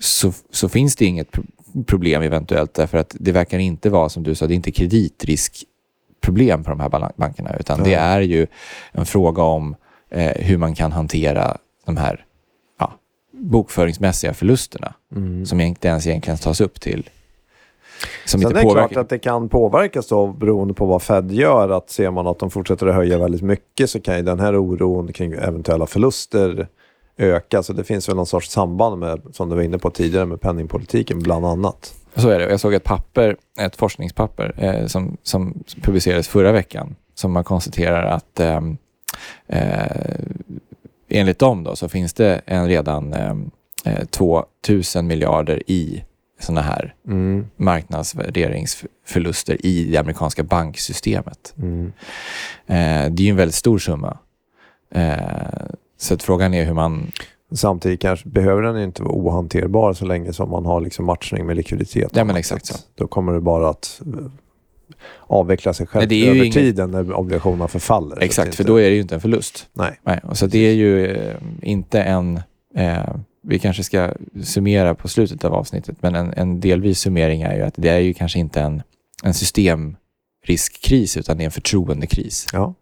så, 0.00 0.32
så 0.50 0.68
finns 0.68 0.96
det 0.96 1.04
inget 1.04 1.30
pro- 1.32 1.42
problem 1.86 2.22
eventuellt 2.22 2.74
därför 2.74 2.98
att 2.98 3.16
det 3.20 3.32
verkar 3.32 3.58
inte 3.58 3.90
vara 3.90 4.08
som 4.08 4.22
du 4.22 4.34
sa, 4.34 4.46
det 4.46 4.54
är 4.54 4.56
inte 4.56 4.72
kreditriskproblem 6.24 6.64
på 6.64 6.70
de 6.70 6.80
här 6.80 7.12
bankerna 7.16 7.56
utan 7.60 7.82
det 7.82 7.94
är 7.94 8.20
ju 8.20 8.46
en 8.92 9.06
fråga 9.06 9.42
om 9.42 9.76
eh, 10.10 10.32
hur 10.36 10.58
man 10.58 10.74
kan 10.74 10.92
hantera 10.92 11.56
de 11.86 11.96
här 11.96 12.24
ja, 12.78 12.92
bokföringsmässiga 13.32 14.34
förlusterna 14.34 14.94
som 15.46 15.60
inte 15.60 15.88
ens 15.88 16.06
egentligen 16.06 16.38
tas 16.38 16.60
upp 16.60 16.80
till. 16.80 17.10
Som 18.26 18.40
Sen 18.40 18.50
är 18.50 18.54
det 18.54 18.62
påverkar. 18.62 18.88
klart 18.88 19.04
att 19.04 19.08
det 19.08 19.18
kan 19.18 19.48
påverkas 19.48 20.08
då 20.08 20.26
beroende 20.26 20.74
på 20.74 20.86
vad 20.86 21.02
Fed 21.02 21.30
gör. 21.30 21.68
Att 21.68 21.90
ser 21.90 22.10
man 22.10 22.26
att 22.26 22.38
de 22.38 22.50
fortsätter 22.50 22.86
att 22.86 22.94
höja 22.94 23.18
väldigt 23.18 23.42
mycket 23.42 23.90
så 23.90 24.00
kan 24.00 24.16
ju 24.16 24.22
den 24.22 24.40
här 24.40 24.56
oron 24.56 25.12
kring 25.12 25.32
eventuella 25.32 25.86
förluster 25.86 26.68
öka. 27.16 27.62
Så 27.62 27.72
det 27.72 27.84
finns 27.84 28.08
väl 28.08 28.16
någon 28.16 28.26
sorts 28.26 28.50
samband 28.50 28.98
med, 28.98 29.22
som 29.32 29.48
du 29.48 29.56
var 29.56 29.62
inne 29.62 29.78
på 29.78 29.90
tidigare, 29.90 30.26
med 30.26 30.40
penningpolitiken 30.40 31.18
bland 31.18 31.46
annat. 31.46 31.94
Så 32.16 32.28
är 32.28 32.38
det. 32.38 32.50
Jag 32.50 32.60
såg 32.60 32.74
ett 32.74 32.84
papper, 32.84 33.36
ett 33.60 33.76
forskningspapper 33.76 34.54
eh, 34.56 34.86
som, 34.86 35.16
som 35.22 35.64
publicerades 35.82 36.28
förra 36.28 36.52
veckan 36.52 36.96
som 37.14 37.32
man 37.32 37.44
konstaterar 37.44 38.04
att 38.04 38.40
ehm, 38.40 38.76
eh, 39.46 40.16
enligt 41.08 41.38
dem 41.38 41.64
då, 41.64 41.76
så 41.76 41.88
finns 41.88 42.12
det 42.12 42.40
en 42.46 42.68
redan 42.68 43.12
ehm, 43.12 43.50
eh, 43.84 44.04
2000 44.04 45.06
miljarder 45.06 45.62
i 45.66 46.04
sådana 46.40 46.60
här 46.60 46.94
marknadsvärderingsförluster 47.56 49.66
i 49.66 49.84
det 49.84 49.98
amerikanska 49.98 50.42
banksystemet. 50.42 51.54
Eh, 52.66 53.10
det 53.10 53.22
är 53.22 53.24
ju 53.24 53.30
en 53.30 53.36
väldigt 53.36 53.54
stor 53.54 53.78
summa. 53.78 54.18
Eh, 54.90 55.16
så 55.98 56.18
frågan 56.18 56.54
är 56.54 56.64
hur 56.64 56.74
man... 56.74 57.12
Samtidigt 57.52 58.00
kanske 58.00 58.28
behöver 58.28 58.62
den 58.62 58.82
inte 58.82 59.02
vara 59.02 59.12
ohanterbar 59.14 59.92
så 59.92 60.04
länge 60.04 60.32
som 60.32 60.50
man 60.50 60.66
har 60.66 60.80
liksom 60.80 61.04
matchning 61.04 61.46
med 61.46 61.56
likviditet. 61.56 62.10
Ja, 62.14 62.24
men 62.24 62.36
exakt 62.36 62.66
så. 62.66 62.74
Då 62.94 63.06
kommer 63.06 63.32
det 63.32 63.40
bara 63.40 63.68
att 63.68 64.00
eh, 64.06 64.30
avveckla 65.26 65.72
sig 65.74 65.86
själv 65.86 66.08
Nej, 66.08 66.28
över 66.28 66.36
ingen- 66.40 66.52
tiden 66.52 66.90
när 66.90 67.12
obligationerna 67.12 67.68
förfaller. 67.68 68.18
Exakt, 68.22 68.48
att 68.48 68.54
för 68.54 68.62
inte- 68.62 68.72
då 68.72 68.76
är 68.80 68.90
det 68.90 68.94
ju 68.94 69.00
inte 69.00 69.14
en 69.14 69.20
förlust. 69.20 69.66
Nej. 69.72 70.00
Nej, 70.02 70.20
och 70.24 70.38
så 70.38 70.46
det 70.46 70.58
är 70.58 70.72
ju 70.74 71.06
eh, 71.06 71.34
inte 71.62 72.02
en... 72.02 72.40
Eh, 72.76 73.14
vi 73.46 73.58
kanske 73.58 73.84
ska 73.84 74.12
summera 74.44 74.94
på 74.94 75.08
slutet 75.08 75.44
av 75.44 75.54
avsnittet, 75.54 75.96
men 76.00 76.14
en, 76.14 76.32
en 76.36 76.60
delvis 76.60 76.98
summering 76.98 77.42
är 77.42 77.56
ju 77.56 77.62
att 77.62 77.74
det 77.76 77.88
är 77.88 77.98
ju 77.98 78.14
kanske 78.14 78.38
inte 78.38 78.60
en, 78.60 78.82
en 79.24 79.34
systemriskkris, 79.34 81.16
utan 81.16 81.36
det 81.36 81.42
är 81.42 81.46
en 81.46 81.50
förtroendekris. 81.50 82.46
Ja. 82.52 82.74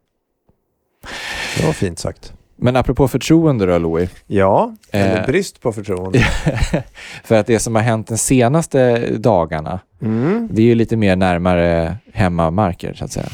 Det 1.59 1.66
var 1.66 1.72
fint 1.72 1.98
sagt. 1.98 2.33
Men 2.62 2.77
apropå 2.77 3.09
förtroende 3.09 3.66
då, 3.66 3.79
Louis. 3.79 4.11
Ja, 4.27 4.75
eller 4.90 5.20
Eh. 5.20 5.27
brist 5.27 5.61
på 5.61 5.72
förtroende. 5.72 6.18
För 7.25 7.35
att 7.35 7.46
det 7.46 7.59
som 7.59 7.75
har 7.75 7.83
hänt 7.83 8.07
de 8.09 8.18
senaste 8.18 8.98
dagarna, 9.16 9.81
Mm. 10.03 10.48
det 10.53 10.62
är 10.62 10.66
ju 10.66 10.75
lite 10.75 10.96
mer 10.96 11.16
närmare 11.16 11.96
hemmamarker, 12.12 12.94
så 12.94 13.05
att 13.05 13.12
säga. 13.12 13.27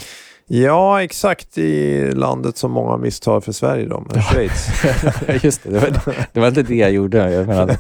Ja, 0.51 1.03
exakt 1.03 1.59
i 1.59 2.11
landet 2.13 2.57
som 2.57 2.73
många 2.73 2.97
misstar 2.97 3.41
för 3.41 3.53
Sverige 3.53 3.87
då, 3.87 4.01
med 4.01 4.25
Schweiz. 4.25 4.69
Just 5.45 5.63
det, 5.63 5.71
det 5.71 5.81
var, 5.81 6.15
det 6.33 6.41
var 6.41 6.49
inte 6.49 6.63
det 6.63 6.75
jag 6.75 6.91
gjorde. 6.91 7.33
Jag 7.33 7.47
menade, 7.47 7.79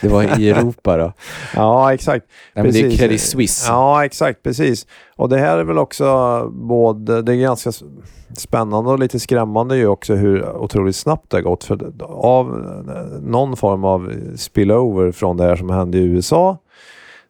det 0.00 0.08
var 0.08 0.40
i 0.40 0.50
Europa 0.50 0.96
då. 0.96 1.12
Ja, 1.54 1.94
exakt. 1.94 2.26
Nej, 2.54 2.64
men 2.64 2.72
det 2.72 2.80
är. 2.80 2.96
Credit 2.96 3.20
Suisse. 3.20 3.68
Ja, 3.68 4.04
exakt, 4.04 4.42
precis. 4.42 4.86
Och 5.16 5.28
det 5.28 5.38
här 5.38 5.58
är 5.58 5.64
väl 5.64 5.78
också 5.78 6.48
både, 6.52 7.22
det 7.22 7.32
är 7.32 7.36
ganska 7.36 7.72
spännande 8.36 8.90
och 8.90 8.98
lite 8.98 9.20
skrämmande 9.20 9.76
ju 9.76 9.86
också 9.86 10.14
hur 10.14 10.56
otroligt 10.56 10.96
snabbt 10.96 11.30
det 11.30 11.36
har 11.36 11.42
gått. 11.42 11.64
För 11.64 11.92
av 12.08 12.46
någon 13.22 13.56
form 13.56 13.84
av 13.84 14.12
spillover 14.36 15.12
från 15.12 15.36
det 15.36 15.44
här 15.44 15.56
som 15.56 15.70
hände 15.70 15.98
i 15.98 16.02
USA 16.02 16.58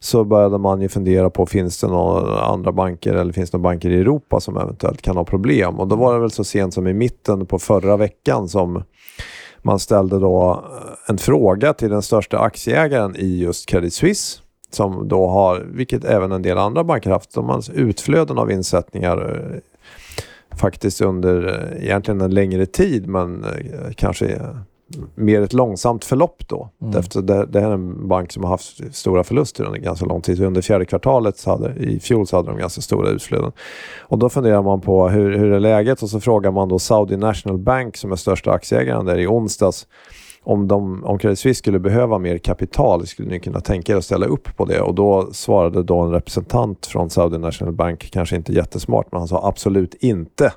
så 0.01 0.25
började 0.25 0.59
man 0.59 0.81
ju 0.81 0.89
fundera 0.89 1.31
på 1.31 1.47
finns 1.47 1.81
det 1.81 1.87
några 1.87 2.41
andra 2.41 2.73
banker 2.73 3.15
eller 3.15 3.33
finns 3.33 3.51
det 3.51 3.59
några 3.59 3.71
banker 3.71 3.91
i 3.91 4.01
Europa 4.01 4.41
som 4.41 4.57
eventuellt 4.57 5.03
kan 5.03 5.17
ha 5.17 5.25
problem. 5.25 5.81
Och 5.81 5.89
då 5.89 5.97
var 5.97 6.15
det 6.15 6.21
väl 6.21 6.31
så 6.31 6.45
sent 6.45 6.75
som 6.75 6.87
i 6.87 6.93
mitten 6.93 7.47
på 7.47 7.59
förra 7.59 7.97
veckan 7.97 8.49
som 8.49 8.83
man 9.63 9.79
ställde 9.79 10.19
då 10.19 10.53
eh, 10.53 11.11
en 11.11 11.19
fråga 11.19 11.73
till 11.73 11.91
den 11.91 12.03
största 12.03 12.39
aktieägaren 12.39 13.17
i 13.17 13.39
just 13.39 13.69
Credit 13.69 13.93
Suisse 13.93 14.41
som 14.71 15.09
då 15.09 15.27
har, 15.27 15.67
vilket 15.73 16.05
även 16.05 16.33
en 16.33 16.43
del 16.43 16.59
andra 16.59 16.85
banker 16.85 17.11
haft, 17.11 17.35
de 17.35 17.49
har 17.49 17.63
utflöden 17.75 18.39
av 18.39 18.51
insättningar 18.51 19.51
eh, 19.53 20.57
faktiskt 20.57 21.01
under 21.01 21.47
eh, 21.49 21.85
egentligen 21.85 22.21
en 22.21 22.35
längre 22.35 22.67
tid 22.67 23.07
men 23.07 23.45
kanske 23.97 24.41
mer 25.14 25.42
ett 25.42 25.53
långsamt 25.53 26.05
förlopp 26.05 26.49
då. 26.49 26.70
Efter 26.96 27.22
det, 27.22 27.46
det 27.46 27.61
här 27.61 27.68
är 27.68 27.75
en 27.75 28.09
bank 28.09 28.33
som 28.33 28.44
har 28.44 28.51
haft 28.51 28.94
stora 28.94 29.25
förluster 29.25 29.64
under 29.64 29.79
ganska 29.79 30.07
lång 30.07 30.20
tid. 30.20 30.42
Under 30.42 30.62
fjärde 30.62 30.85
kvartalet 30.85 31.44
hade, 31.44 31.75
i 31.75 32.01
fjol 32.01 32.27
så 32.27 32.37
hade 32.37 32.49
de 32.49 32.59
ganska 32.59 32.81
stora 32.81 33.09
utflöden. 33.09 33.53
Och 34.01 34.18
då 34.18 34.29
funderar 34.29 34.62
man 34.62 34.81
på 34.81 35.09
hur, 35.09 35.38
hur 35.38 35.53
är 35.53 35.61
läget 35.61 36.03
och 36.03 36.11
så 36.11 36.20
frågar 36.20 36.51
man 36.51 36.68
då 36.68 36.79
Saudi 36.79 37.16
National 37.16 37.59
Bank 37.59 37.96
som 37.96 38.12
är 38.12 38.16
största 38.16 38.53
aktieägaren 38.53 39.07
där 39.07 39.18
i 39.18 39.27
onsdags 39.27 39.87
om, 40.46 40.68
de, 40.68 41.05
om 41.05 41.18
Credit 41.18 41.38
Suisse 41.38 41.59
skulle 41.59 41.79
behöva 41.79 42.18
mer 42.18 42.38
kapital 42.38 43.07
skulle 43.07 43.29
ni 43.29 43.40
kunna 43.40 43.61
tänka 43.61 43.92
er 43.92 43.96
att 43.96 44.05
ställa 44.05 44.27
upp 44.27 44.57
på 44.57 44.64
det? 44.64 44.81
Och 44.81 44.94
då 44.94 45.29
svarade 45.33 45.83
då 45.83 46.01
en 46.01 46.11
representant 46.11 46.87
från 46.87 47.11
Saudi 47.11 47.38
National 47.38 47.75
Bank, 47.75 48.11
kanske 48.11 48.37
inte 48.37 48.53
jättesmart, 48.53 49.07
men 49.12 49.18
han 49.18 49.29
sa 49.29 49.49
absolut 49.49 49.94
inte. 49.94 50.53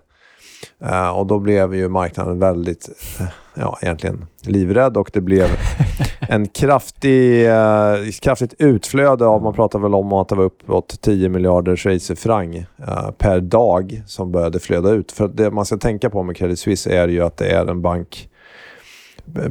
Eh, 0.83 1.09
och 1.09 1.27
då 1.27 1.39
blev 1.39 1.75
ju 1.75 1.89
marknaden 1.89 2.39
väldigt, 2.39 2.89
eh, 3.19 3.25
ja 3.53 3.77
egentligen 3.81 4.25
livrädd 4.41 4.97
och 4.97 5.09
det 5.13 5.21
blev 5.21 5.47
en 6.19 6.47
kraftig, 6.47 7.49
eh, 7.49 7.95
kraftigt 8.21 8.53
utflöde 8.57 9.25
av, 9.25 9.41
man 9.43 9.53
pratar 9.53 9.79
väl 9.79 9.95
om 9.95 10.13
att 10.13 10.29
det 10.29 10.35
var 10.35 10.43
uppåt 10.43 11.01
10 11.01 11.29
miljarder 11.29 11.75
schweizerfranc 11.75 12.55
per 13.17 13.39
dag 13.39 14.03
som 14.07 14.31
började 14.31 14.59
flöda 14.59 14.89
ut. 14.89 15.11
För 15.11 15.27
det 15.27 15.51
man 15.51 15.65
ska 15.65 15.77
tänka 15.77 16.09
på 16.09 16.23
med 16.23 16.37
Credit 16.37 16.59
Suisse 16.59 16.91
är 16.91 17.07
ju 17.07 17.21
att 17.23 17.37
det 17.37 17.47
är 17.51 17.65
en 17.65 17.81
bank 17.81 18.29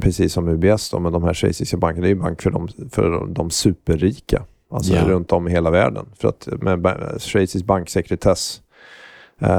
precis 0.00 0.32
som 0.32 0.48
UBS 0.48 0.90
då, 0.90 0.98
men 0.98 1.12
de 1.12 1.24
här 1.24 1.34
schweiziska 1.34 1.76
bankerna, 1.76 2.02
det 2.02 2.08
är 2.08 2.14
ju 2.14 2.20
bank 2.20 2.42
för 2.42 2.50
de, 2.50 2.68
för 2.90 3.26
de 3.34 3.50
superrika. 3.50 4.42
Alltså 4.70 4.94
Ja. 4.94 5.08
runt 5.08 5.32
om 5.32 5.48
i 5.48 5.50
hela 5.50 5.70
världen. 5.70 6.06
För 6.16 6.28
att 6.28 6.48
med 6.60 6.96
schweizisk 7.18 7.64
banksekretess 7.64 8.60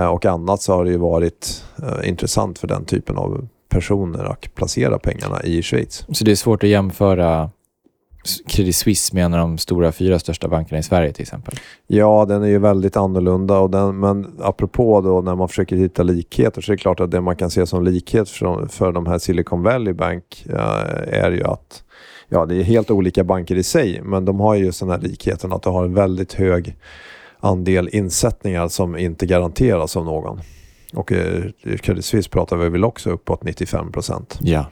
och 0.10 0.26
annat 0.26 0.62
så 0.62 0.74
har 0.74 0.86
det 0.86 0.92
ju 0.92 0.98
varit 0.98 1.64
eh, 1.84 2.10
intressant 2.10 2.60
för 2.60 2.68
den 2.68 2.86
typen 2.86 3.18
av 3.18 3.48
personer 3.70 4.24
att 4.24 4.56
placera 4.56 5.00
pengarna 5.00 5.44
i 5.44 5.62
Schweiz. 5.62 6.06
Så 6.12 6.26
det 6.26 6.32
är 6.32 6.36
svårt 6.36 6.64
att 6.64 6.70
jämföra 6.70 7.50
Credit 8.48 8.76
Suisse 8.76 9.16
med 9.16 9.26
en 9.26 9.34
av 9.34 9.40
de 9.40 9.58
stora 9.58 9.92
fyra 9.92 10.20
största 10.20 10.48
bankerna 10.48 10.80
i 10.80 10.84
Sverige 10.84 11.14
till 11.14 11.22
exempel. 11.22 11.56
Ja, 11.88 12.26
den 12.26 12.44
är 12.44 12.48
ju 12.48 12.60
väldigt 12.60 12.98
annorlunda. 12.98 13.60
Och 13.60 13.70
den, 13.70 14.00
men 14.00 14.36
apropå 14.40 15.02
då 15.02 15.22
när 15.22 15.36
man 15.36 15.50
försöker 15.50 15.76
hitta 15.76 16.04
likheter 16.04 16.62
så 16.62 16.72
är 16.72 16.76
det 16.76 16.82
klart 16.82 17.00
att 17.00 17.12
det 17.12 17.22
man 17.22 17.36
kan 17.36 17.50
se 17.50 17.66
som 17.66 17.84
likhet 17.84 18.30
för, 18.30 18.68
för 18.68 18.92
de 18.92 19.08
här 19.08 19.18
Silicon 19.18 19.64
Valley 19.64 19.94
Bank 19.94 20.46
eh, 20.50 21.24
är 21.24 21.32
ju 21.32 21.44
att 21.44 21.84
ja, 22.30 22.46
det 22.46 22.56
är 22.56 22.64
helt 22.64 22.92
olika 22.92 23.24
banker 23.24 23.56
i 23.56 23.64
sig, 23.64 24.02
men 24.04 24.26
de 24.26 24.40
har 24.40 24.56
ju 24.56 24.66
just 24.66 24.80
den 24.80 24.90
här 24.90 25.00
likheten 25.00 25.54
att 25.54 25.64
de 25.64 25.74
har 25.74 25.86
en 25.86 25.94
väldigt 25.94 26.34
hög 26.34 26.76
andel 27.40 27.90
insättningar 27.92 28.68
som 28.68 28.98
inte 28.98 29.26
garanteras 29.26 29.98
av 29.98 30.06
någon. 30.06 30.42
Och 30.94 31.12
eh, 31.12 31.44
i 31.64 31.78
Credit 31.78 32.06
Suisse 32.06 32.30
pratar 32.30 32.58
vi 32.58 32.70
väl 32.70 32.84
också 32.84 33.10
uppåt 33.10 33.44
95 33.44 33.92
procent. 33.92 34.40
Ja. 34.42 34.66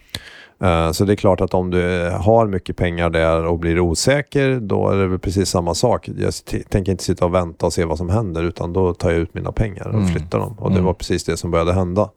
Eh, 0.64 0.92
Så 0.92 1.06
det 1.06 1.14
är 1.14 1.16
klart 1.16 1.42
att 1.42 1.54
om 1.54 1.70
du 1.70 2.10
har 2.20 2.48
mycket 2.48 2.78
pengar 2.78 3.10
där 3.10 3.46
och 3.46 3.60
blir 3.60 3.80
osäker, 3.80 4.60
då 4.60 4.90
är 4.90 4.98
det 4.98 5.08
väl 5.08 5.20
precis 5.20 5.50
samma 5.50 5.74
sak. 5.74 6.10
Jag 6.18 6.34
tänker 6.70 6.92
inte 6.92 7.04
sitta 7.04 7.26
och 7.26 7.34
vänta 7.34 7.66
och 7.66 7.74
se 7.74 7.86
vad 7.86 7.98
som 7.98 8.10
händer, 8.10 8.44
utan 8.44 8.74
då 8.74 8.94
tar 8.94 9.12
jag 9.12 9.20
ut 9.20 9.34
mina 9.34 9.52
pengar 9.52 9.88
och 9.88 9.94
Mm. 9.94 10.08
flyttar 10.08 10.40
dem. 10.40 10.56
Och 10.60 10.70
det 10.70 10.76
Mm. 10.76 10.86
var 10.86 10.94
precis 10.94 11.24
det 11.24 11.38
som 11.38 11.52
började 11.52 11.74
hända. 11.74 12.10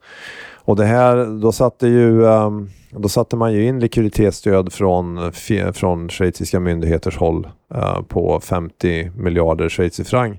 Och 0.64 0.76
det 0.76 0.84
här, 0.84 1.40
då 1.42 1.52
satte 1.52 1.86
ju, 1.88 2.26
ehm, 2.26 2.70
då 2.90 3.08
satte 3.08 3.36
man 3.36 3.52
ju 3.52 3.66
in 3.66 3.80
likviditetsstöd 3.80 4.72
från, 4.72 5.32
från 5.72 6.08
schweiziska 6.08 6.60
myndigheters 6.60 7.16
håll 7.16 7.48
eh, 7.74 8.02
på 8.02 8.40
50 8.40 9.10
miljarder 9.16 9.68
schweizerfranc. 9.68 10.32
Eh, 10.32 10.38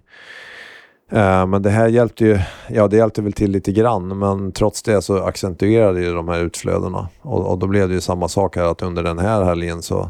Eh, 1.11 1.45
men 1.45 1.61
det 1.61 1.69
här 1.69 1.87
hjälpte 1.87 2.25
ju, 2.25 2.39
ja 2.69 2.87
det 2.87 2.97
hjälpte 2.97 3.21
väl 3.21 3.33
till 3.33 3.51
lite 3.51 3.71
grann, 3.71 4.19
men 4.19 4.51
trots 4.51 4.83
det 4.83 5.01
så 5.01 5.23
accentuerade 5.23 6.01
ju 6.01 6.13
de 6.13 6.27
här 6.27 6.39
utflödena. 6.39 7.07
Och, 7.21 7.51
och 7.51 7.57
då 7.57 7.67
blev 7.67 7.87
det 7.87 7.93
ju 7.93 8.01
samma 8.01 8.27
sak 8.27 8.55
här, 8.55 8.63
att 8.63 8.81
under 8.81 9.03
den 9.03 9.19
här 9.19 9.43
helgen 9.43 9.81
så 9.81 10.09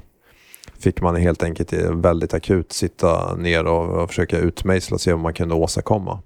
fick 0.79 1.01
man 1.01 1.15
helt 1.15 1.43
enkelt 1.43 1.73
väldigt 1.91 2.33
akut 2.33 2.73
sitta 2.73 3.35
ner 3.35 3.65
och, 3.65 4.03
och 4.03 4.09
försöka 4.09 4.37
utmejsla 4.37 4.95
och 4.95 5.01
se 5.01 5.13
vad 5.13 5.21
man 5.21 5.33
kunde 5.33 5.55
åstadkomma. 5.55 6.19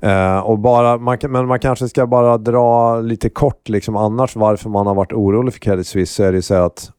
Eh, 0.00 0.38
och 0.38 0.58
bara, 0.58 0.98
man, 0.98 1.18
men 1.28 1.46
man 1.46 1.58
kanske 1.58 1.88
ska 1.88 2.06
bara 2.06 2.38
dra 2.38 3.00
lite 3.00 3.28
kort 3.28 3.68
liksom 3.68 3.96
annars 3.96 4.36
varför 4.36 4.70
man 4.70 4.86
har 4.86 4.94
varit 4.94 5.12
orolig 5.12 5.52
för 5.54 5.60
Credit 5.60 5.86
Suisse 5.86 6.14
så 6.14 6.22
är 6.22 6.32
det 6.32 6.38
ju 6.38 6.42
så 6.42 6.54
här 6.54 6.62
att 6.62 6.90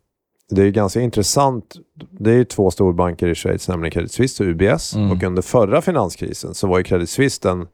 det 0.49 0.63
är 0.63 0.69
ganska 0.69 1.01
intressant. 1.01 1.75
Det 2.11 2.31
är 2.31 2.35
ju 2.35 2.45
två 2.45 2.71
storbanker 2.71 3.27
i 3.27 3.35
Schweiz, 3.35 3.67
nämligen 3.67 3.91
Credit 3.91 4.11
Suisse 4.11 4.43
och 4.43 4.49
UBS. 4.49 4.95
Mm. 4.95 5.11
Och 5.11 5.23
under 5.23 5.41
förra 5.41 5.81
finanskrisen 5.81 6.53
så 6.53 6.67
var 6.67 6.77
ju 6.77 6.83
Credit 6.83 7.09
Suisse 7.09 7.39
den, 7.49 7.67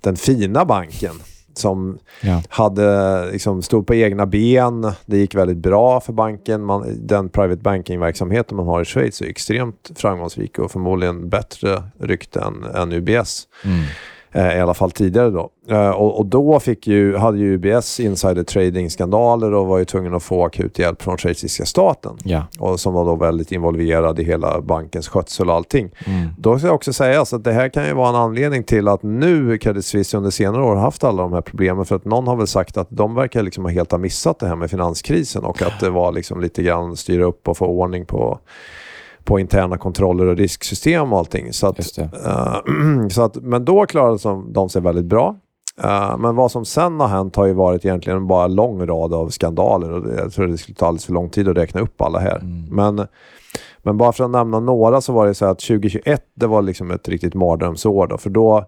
den 0.00 0.16
fina 0.16 0.64
banken 0.64 1.14
som 1.54 1.98
Ja. 2.20 2.42
hade, 2.48 3.30
liksom, 3.32 3.62
stod 3.62 3.86
på 3.86 3.94
egna 3.94 4.26
ben. 4.26 4.92
Det 5.06 5.18
gick 5.18 5.34
väldigt 5.34 5.56
bra 5.56 6.00
för 6.00 6.12
banken. 6.12 6.64
Man, 6.64 7.06
den 7.06 7.28
private 7.28 7.62
banking-verksamheten 7.62 8.56
man 8.56 8.66
har 8.66 8.82
i 8.82 8.84
Schweiz 8.84 9.20
är 9.20 9.26
extremt 9.26 9.90
framgångsrik 9.94 10.58
och 10.58 10.70
förmodligen 10.70 11.28
bättre 11.28 11.82
rykte 12.00 12.40
än, 12.40 12.64
än 12.74 12.92
UBS. 12.92 13.48
Mm. 13.64 13.84
Eh, 14.32 14.56
I 14.56 14.60
alla 14.60 14.74
fall 14.74 14.90
tidigare 14.90 15.30
då. 15.30 15.50
Eh, 15.70 15.90
och, 15.90 16.18
och 16.18 16.26
då 16.26 16.60
fick 16.60 16.86
ju, 16.86 17.16
hade 17.16 17.38
ju 17.38 17.54
UBS 17.54 18.00
insider 18.00 18.42
trading-skandaler 18.42 19.54
och 19.54 19.66
var 19.66 19.78
ju 19.78 19.84
tvungen 19.84 20.14
att 20.14 20.22
få 20.22 20.44
akut 20.44 20.78
hjälp 20.78 21.02
från 21.02 21.18
schweiziska 21.18 21.64
staten. 21.64 22.16
Ja. 22.24 22.42
Och 22.58 22.80
som 22.80 22.94
var 22.94 23.04
då 23.04 23.16
väldigt 23.16 23.52
involverad 23.52 24.18
i 24.18 24.24
hela 24.24 24.60
bankens 24.60 25.08
skötsel 25.08 25.48
och 25.48 25.54
allting. 25.54 25.90
Mm. 26.06 26.28
Då 26.38 26.58
ska 26.58 26.66
jag 26.66 26.74
också 26.74 26.92
säga 26.92 27.24
så 27.24 27.36
att 27.36 27.44
det 27.44 27.52
här 27.52 27.68
kan 27.68 27.86
ju 27.86 27.94
vara 27.94 28.08
en 28.08 28.14
anledning 28.14 28.64
till 28.64 28.88
att 28.88 29.02
nu 29.02 29.58
Credit 29.58 29.84
Suisse 29.84 30.16
under 30.16 30.30
senare 30.30 30.62
år 30.62 30.74
har 30.74 30.82
haft 30.82 31.04
alla 31.04 31.22
de 31.22 31.32
här 31.32 31.40
problemen. 31.40 31.84
För 31.84 31.96
att 31.96 32.04
någon 32.04 32.26
har 32.26 32.36
väl 32.36 32.46
sagt 32.46 32.76
att 32.76 32.88
de 32.90 33.14
verkar 33.14 33.42
liksom 33.42 33.66
helt 33.66 33.90
ha 33.90 33.98
missat 33.98 34.38
det 34.38 34.48
här 34.48 34.56
med 34.56 34.70
finanskrisen 34.70 35.44
och 35.44 35.62
att 35.62 35.80
det 35.80 35.90
var 35.90 36.12
liksom 36.12 36.40
lite 36.40 36.62
grann 36.62 36.96
styra 36.96 37.24
upp 37.24 37.48
och 37.48 37.56
få 37.56 37.66
ordning 37.66 38.06
på 38.06 38.38
på 39.28 39.38
interna 39.38 39.78
kontroller 39.78 40.26
och 40.26 40.36
risksystem 40.36 41.12
och 41.12 41.18
allting. 41.18 41.52
Så 41.52 41.66
att, 41.66 41.98
eh, 41.98 42.56
så 43.10 43.22
att, 43.22 43.36
men 43.36 43.64
då 43.64 43.86
klarade 43.86 44.18
de- 44.52 44.68
sig 44.68 44.82
väldigt 44.82 45.04
bra. 45.04 45.36
Eh, 45.82 46.18
men 46.18 46.36
vad 46.36 46.50
som 46.50 46.64
sen 46.64 47.00
har 47.00 47.08
hänt 47.08 47.36
har 47.36 47.46
ju 47.46 47.52
varit 47.52 47.84
egentligen 47.84 48.26
bara 48.26 48.44
en 48.44 48.54
lång 48.54 48.86
rad 48.86 49.14
av 49.14 49.30
skandaler 49.30 49.92
och 49.92 50.18
jag 50.18 50.32
tror 50.32 50.46
det 50.46 50.58
skulle 50.58 50.74
ta 50.74 50.86
alldeles 50.86 51.06
för 51.06 51.12
lång 51.12 51.30
tid 51.30 51.48
att 51.48 51.56
räkna 51.56 51.80
upp 51.80 52.00
alla 52.00 52.18
här. 52.18 52.40
Men, 52.70 53.06
men 53.82 53.96
bara 53.96 54.12
för 54.12 54.24
att 54.24 54.30
nämna 54.30 54.60
några 54.60 55.00
så 55.00 55.12
var 55.12 55.26
det 55.26 55.34
så 55.34 55.46
att 55.46 55.58
2021 55.58 56.22
det 56.34 56.46
var 56.46 56.62
liksom 56.62 56.90
ett 56.90 57.08
riktigt 57.08 57.34
mardrömsår 57.34 58.06
då, 58.06 58.18
för 58.18 58.30
då 58.30 58.64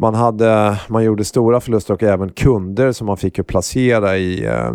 man, 0.00 0.14
hade, 0.14 0.80
man 0.88 1.04
gjorde 1.04 1.24
stora 1.24 1.60
förluster 1.60 1.94
och 1.94 2.02
även 2.02 2.30
kunder 2.30 2.92
som 2.92 3.06
man 3.06 3.16
fick 3.16 3.46
placera 3.46 4.16
i 4.16 4.44
eh, 4.44 4.72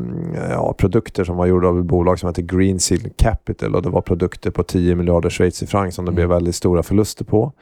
ja, 0.49 0.73
produkter 0.77 1.23
som 1.23 1.37
var 1.37 1.45
gjorda 1.45 1.67
av 1.67 1.79
ett 1.79 1.85
bolag 1.85 2.19
som 2.19 2.29
heter 2.29 2.41
Green 2.41 2.79
Seal 2.79 3.09
Capital 3.17 3.75
och 3.75 3.81
det 3.81 3.89
var 3.89 4.01
produkter 4.01 4.51
på 4.51 4.63
10 4.63 4.95
miljarder 4.95 5.29
schweizerfranc 5.29 5.95
som 5.95 6.05
det 6.05 6.11
blev 6.11 6.29
väldigt 6.29 6.55
stora 6.55 6.83
förluster 6.83 7.25
på. 7.25 7.53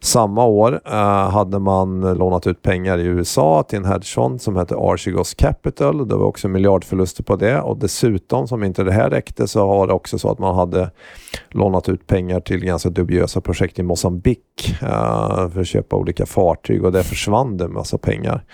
Samma 0.00 0.44
år 0.44 0.80
eh, 0.84 1.30
hade 1.30 1.58
man 1.58 2.00
lånat 2.00 2.46
ut 2.46 2.62
pengar 2.62 2.98
i 2.98 3.02
USA 3.02 3.62
till 3.68 3.78
en 3.78 3.84
hedgefond 3.84 4.42
som 4.42 4.56
hette 4.56 4.74
Archegos 4.76 5.34
Capital. 5.34 6.08
Det 6.08 6.16
var 6.16 6.26
också 6.26 6.48
miljardförluster 6.48 7.22
på 7.22 7.36
det 7.36 7.60
och 7.60 7.78
dessutom, 7.78 8.48
som 8.48 8.64
inte 8.64 8.84
det 8.84 8.92
här 8.92 9.10
räckte, 9.10 9.48
så 9.48 9.66
var 9.66 9.86
det 9.86 9.92
också 9.92 10.18
så 10.18 10.30
att 10.30 10.38
man 10.38 10.54
hade 10.54 10.90
lånat 11.50 11.88
ut 11.88 12.06
pengar 12.06 12.40
till 12.40 12.64
ganska 12.64 12.90
dubiösa 12.90 13.40
projekt 13.40 13.78
i 13.78 13.82
Mosambik 13.82 14.76
eh, 14.82 15.48
för 15.48 15.60
att 15.60 15.66
köpa 15.66 15.96
olika 15.96 16.26
fartyg 16.26 16.84
och 16.84 16.92
där 16.92 17.02
försvann 17.02 17.56
det 17.56 17.64
en 17.64 17.72
massa 17.72 17.98
pengar. 17.98 18.44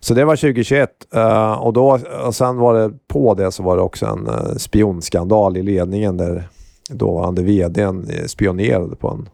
Så 0.00 0.14
det 0.14 0.24
var 0.24 0.36
2021 0.36 0.90
eh, 1.14 1.52
och, 1.52 1.72
då, 1.72 1.98
och 2.26 2.34
sen 2.34 2.56
var 2.56 2.74
det 2.74 2.90
på 3.08 3.34
det 3.34 3.52
så 3.52 3.62
var 3.62 3.76
det 3.76 3.82
också 3.82 4.06
en 4.06 4.26
eh, 4.26 4.56
spionskandal 4.56 5.56
i 5.56 5.62
ledningen 5.62 6.16
där 6.16 6.48
dåvarande 6.90 7.42
vdn 7.42 8.06
spionerade 8.26 8.96
på 8.96 9.08
en 9.08 9.28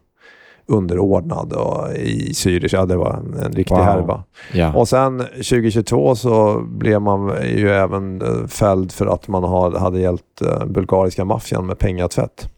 underordnad 0.69 1.53
och 1.53 1.93
i 1.93 2.31
Zürich. 2.33 2.69
Ja, 2.75 2.85
det 2.85 2.95
var 2.97 3.13
en, 3.13 3.33
en 3.45 3.51
riktig 3.51 3.75
Wow. 3.75 3.83
härva. 3.83 4.23
Ja. 4.53 4.73
Och 4.73 4.87
sen 4.87 5.19
2022 5.19 6.15
så 6.15 6.59
blev 6.61 7.01
man 7.01 7.33
ju 7.55 7.69
även 7.69 8.21
eh, 8.21 8.47
fälld 8.47 8.91
för 8.91 9.05
att 9.05 9.27
man 9.27 9.43
hade 9.75 9.99
hjälpt 9.99 10.41
eh, 10.41 10.65
bulgariska 10.65 11.25
maffian 11.25 11.65
med 11.65 11.79
pengatvätt. 11.79 12.49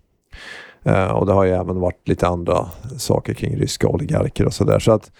Eh, 0.86 1.08
och 1.12 1.26
det 1.26 1.34
har 1.34 1.44
ju 1.44 1.52
även 1.52 1.80
varit 1.80 2.08
lite 2.08 2.28
andra 2.28 2.66
saker 2.98 3.34
kring 3.34 3.58
ryska 3.58 3.88
oligarker 3.88 4.46
och 4.46 4.54
sådär. 4.54 4.80
Så 4.80 4.92
att, 4.92 5.12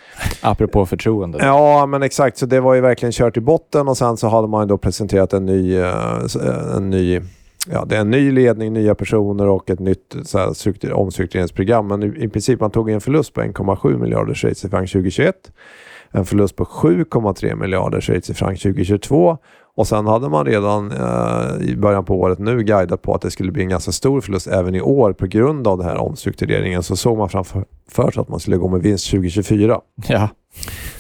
Apropå 0.42 0.86
förtroende. 0.86 1.38
ja, 1.42 1.86
men 1.86 2.04
exakt. 2.04 2.38
Så 2.38 2.46
det 2.46 2.60
var 2.60 2.74
ju 2.74 2.82
verkligen 2.82 3.12
kört 3.12 3.38
i 3.38 3.42
botten 3.42 3.88
och 3.88 3.98
sen 3.98 4.18
så 4.18 4.28
hade 4.28 4.48
man 4.48 4.62
ju 4.62 4.68
då 4.68 4.78
presenterat 4.78 5.34
en 5.34 5.46
ny, 5.46 5.76
en 6.76 6.90
ny 6.90 7.22
Ja, 7.68 7.86
det 7.86 7.96
är 7.96 8.02
en 8.02 8.12
ny 8.12 8.32
ledning, 8.32 8.74
nya 8.74 8.96
personer 8.96 9.48
och 9.48 9.70
ett 9.70 9.80
nytt 9.80 10.16
så 10.24 10.38
här, 10.38 10.54
struktur, 10.54 10.94
omstruktureringsprogram. 10.94 11.88
Men 11.88 12.04
i, 12.04 12.24
i 12.24 12.28
princip 12.30 12.60
man 12.60 12.72
tog 12.72 12.90
en 12.90 13.02
förlust 13.02 13.34
på 13.34 13.42
1,7 13.42 13.98
miljarder 13.98 14.34
schweizerfranc 14.34 14.92
2021 14.92 15.52
en 16.12 16.26
förlust 16.26 16.56
på 16.56 16.64
7,3 16.64 17.56
miljarder 17.56 18.02
schweizerfranc 18.02 18.62
2022 18.62 19.38
och 19.76 19.88
sen 19.88 20.08
hade 20.08 20.30
man 20.30 20.46
redan 20.46 20.92
eh, 20.92 21.70
i 21.70 21.76
början 21.78 22.06
på 22.06 22.20
året 22.20 22.40
nu 22.40 22.64
guidat 22.64 23.02
på 23.02 23.14
att 23.14 23.22
det 23.22 23.32
skulle 23.32 23.52
bli 23.52 23.64
en 23.64 23.70
ganska 23.70 23.92
stor 23.92 24.22
förlust 24.22 24.48
även 24.48 24.76
i 24.76 24.82
år 24.82 25.14
på 25.14 25.28
grund 25.28 25.68
av 25.68 25.78
den 25.78 25.88
här 25.88 25.98
omstruktureringen. 25.98 26.84
Så 26.84 26.96
såg 26.96 27.18
man 27.18 27.30
framför 27.30 27.66
för 27.90 28.12
sig 28.12 28.22
att 28.22 28.30
man 28.30 28.40
skulle 28.40 28.58
gå 28.58 28.68
med 28.68 28.82
vinst 28.82 29.12
2024. 29.12 29.82
Ja. 30.08 30.30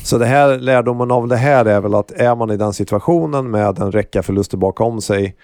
Så 0.03 0.17
det 0.17 0.25
här, 0.25 0.59
lärdomen 0.59 1.11
av 1.11 1.27
det 1.27 1.35
här 1.35 1.65
är 1.65 1.81
väl 1.81 1.95
att 1.95 2.11
är 2.11 2.35
man 2.35 2.51
i 2.51 2.57
den 2.57 2.73
situationen 2.73 3.51
med 3.51 3.79
en 3.79 3.91
räcka 3.91 4.23
förluster 4.23 4.57
bakom 4.57 5.01
sig 5.01 5.35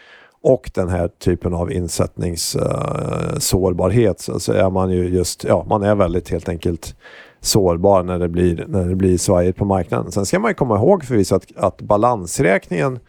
och 0.43 0.71
den 0.73 0.89
här 0.89 1.07
typen 1.07 1.53
av 1.53 1.71
insättningssårbarhet 1.71 4.19
så, 4.19 4.39
så 4.39 4.53
är 4.53 4.69
man 4.69 4.91
ju 4.91 5.09
just, 5.09 5.43
ja 5.43 5.65
man 5.69 5.83
är 5.83 5.95
väldigt 5.95 6.29
helt 6.29 6.49
enkelt 6.49 6.95
sårbar 7.41 8.03
när 8.03 8.19
det 8.19 8.29
blir, 8.29 8.65
när 8.67 8.85
det 8.85 8.95
blir 8.95 9.17
svajigt 9.17 9.57
på 9.57 9.65
marknaden. 9.65 10.11
Sen 10.11 10.25
ska 10.25 10.39
man 10.39 10.51
ju 10.51 10.55
komma 10.55 10.75
ihåg 10.75 11.03
förvisso 11.03 11.35
att, 11.35 11.45
att 11.55 11.81
balansräkningen 11.81 12.99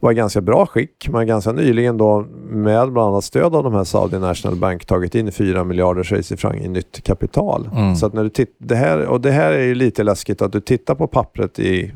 var 0.00 0.12
i 0.12 0.14
ganska 0.14 0.40
bra 0.40 0.66
skick. 0.66 1.08
Man 1.08 1.18
har 1.18 1.24
ganska 1.24 1.52
nyligen 1.52 1.96
då 1.96 2.26
med 2.48 2.92
bland 2.92 3.08
annat 3.08 3.24
stöd 3.24 3.54
av 3.54 3.64
de 3.64 3.74
här 3.74 3.84
Saudi 3.84 4.18
National 4.18 4.58
Bank 4.58 4.86
tagit 4.86 5.14
in 5.14 5.32
4 5.32 5.64
miljarder 5.64 6.02
schweizerfranc 6.02 6.64
i 6.64 6.68
nytt 6.68 7.04
kapital. 7.04 7.68
Mm. 7.72 7.96
Så 7.96 8.06
att 8.06 8.12
när 8.12 8.22
du 8.22 8.28
titt- 8.28 8.56
det 8.58 8.76
här, 8.76 9.06
och 9.06 9.20
det 9.20 9.30
här 9.30 9.52
är 9.52 9.64
ju 9.64 9.74
lite 9.74 10.02
läskigt 10.02 10.42
att 10.42 10.52
du 10.52 10.60
tittar 10.60 10.94
på 10.94 11.06
pappret 11.06 11.58
i 11.58 11.92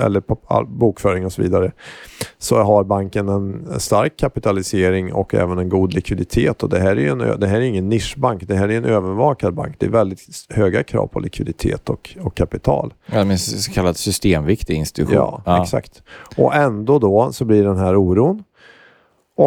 eller 0.00 0.22
bokföring 0.64 1.26
och 1.26 1.32
så 1.32 1.42
vidare, 1.42 1.72
så 2.38 2.62
har 2.62 2.84
banken 2.84 3.28
en 3.28 3.80
stark 3.80 4.16
kapitalisering 4.16 5.12
och 5.12 5.34
även 5.34 5.58
en 5.58 5.68
god 5.68 5.94
likviditet. 5.94 6.62
Och 6.62 6.68
det 6.68 6.78
här 6.78 6.98
är 6.98 7.10
en, 7.10 7.40
det 7.40 7.46
här 7.46 7.56
är 7.56 7.60
ingen 7.60 7.88
nischbank, 7.88 8.42
det 8.48 8.54
här 8.54 8.68
är 8.68 8.76
en 8.76 8.84
övervakad 8.84 9.54
bank. 9.54 9.76
Det 9.78 9.86
är 9.86 9.90
väldigt 9.90 10.20
höga 10.48 10.82
krav 10.82 11.06
på 11.06 11.20
likviditet 11.20 11.88
och, 11.88 12.16
och 12.20 12.34
kapital. 12.34 12.94
Ja, 13.06 13.24
men 13.24 13.38
så 13.38 13.72
kallad 13.72 13.96
systemviktig 13.96 14.74
institution. 14.74 15.40
Ja, 15.44 15.62
exakt. 15.62 16.02
Och 16.36 16.54
ändå 16.54 16.98
då 16.98 17.32
så 17.32 17.44
blir 17.44 17.64
den 17.64 17.78
här 17.78 17.96
oron. 17.96 18.44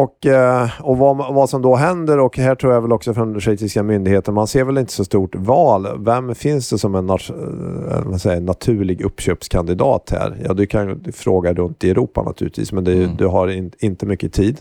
Och, 0.02 0.26
eh, 0.26 0.68
och 0.80 0.98
vad, 0.98 1.16
vad 1.34 1.50
som 1.50 1.62
då 1.62 1.74
händer, 1.76 2.18
och 2.18 2.36
här 2.38 2.54
tror 2.54 2.72
jag 2.72 2.80
väl 2.82 2.92
också 2.92 3.14
från 3.14 3.40
schweiziska 3.40 3.82
myndigheten, 3.82 4.34
man 4.34 4.46
ser 4.46 4.64
väl 4.64 4.78
inte 4.78 4.92
så 4.92 5.04
stort 5.04 5.34
val. 5.34 5.88
Vem 6.04 6.34
finns 6.34 6.70
det 6.70 6.78
som 6.78 6.94
en 6.94 7.10
nat- 7.10 8.10
eh, 8.10 8.16
säger, 8.16 8.40
naturlig 8.40 9.00
uppköpskandidat 9.00 10.10
här? 10.10 10.36
Ja, 10.44 10.54
du 10.54 10.66
kan 10.66 10.88
ju 10.88 11.12
fråga 11.12 11.52
runt 11.54 11.84
i 11.84 11.90
Europa 11.90 12.22
naturligtvis, 12.22 12.72
men 12.72 12.84
det, 12.84 12.92
Mm. 12.92 13.16
du 13.16 13.26
har 13.26 13.48
in, 13.48 13.70
inte 13.78 14.06
mycket 14.06 14.32
tid. 14.32 14.60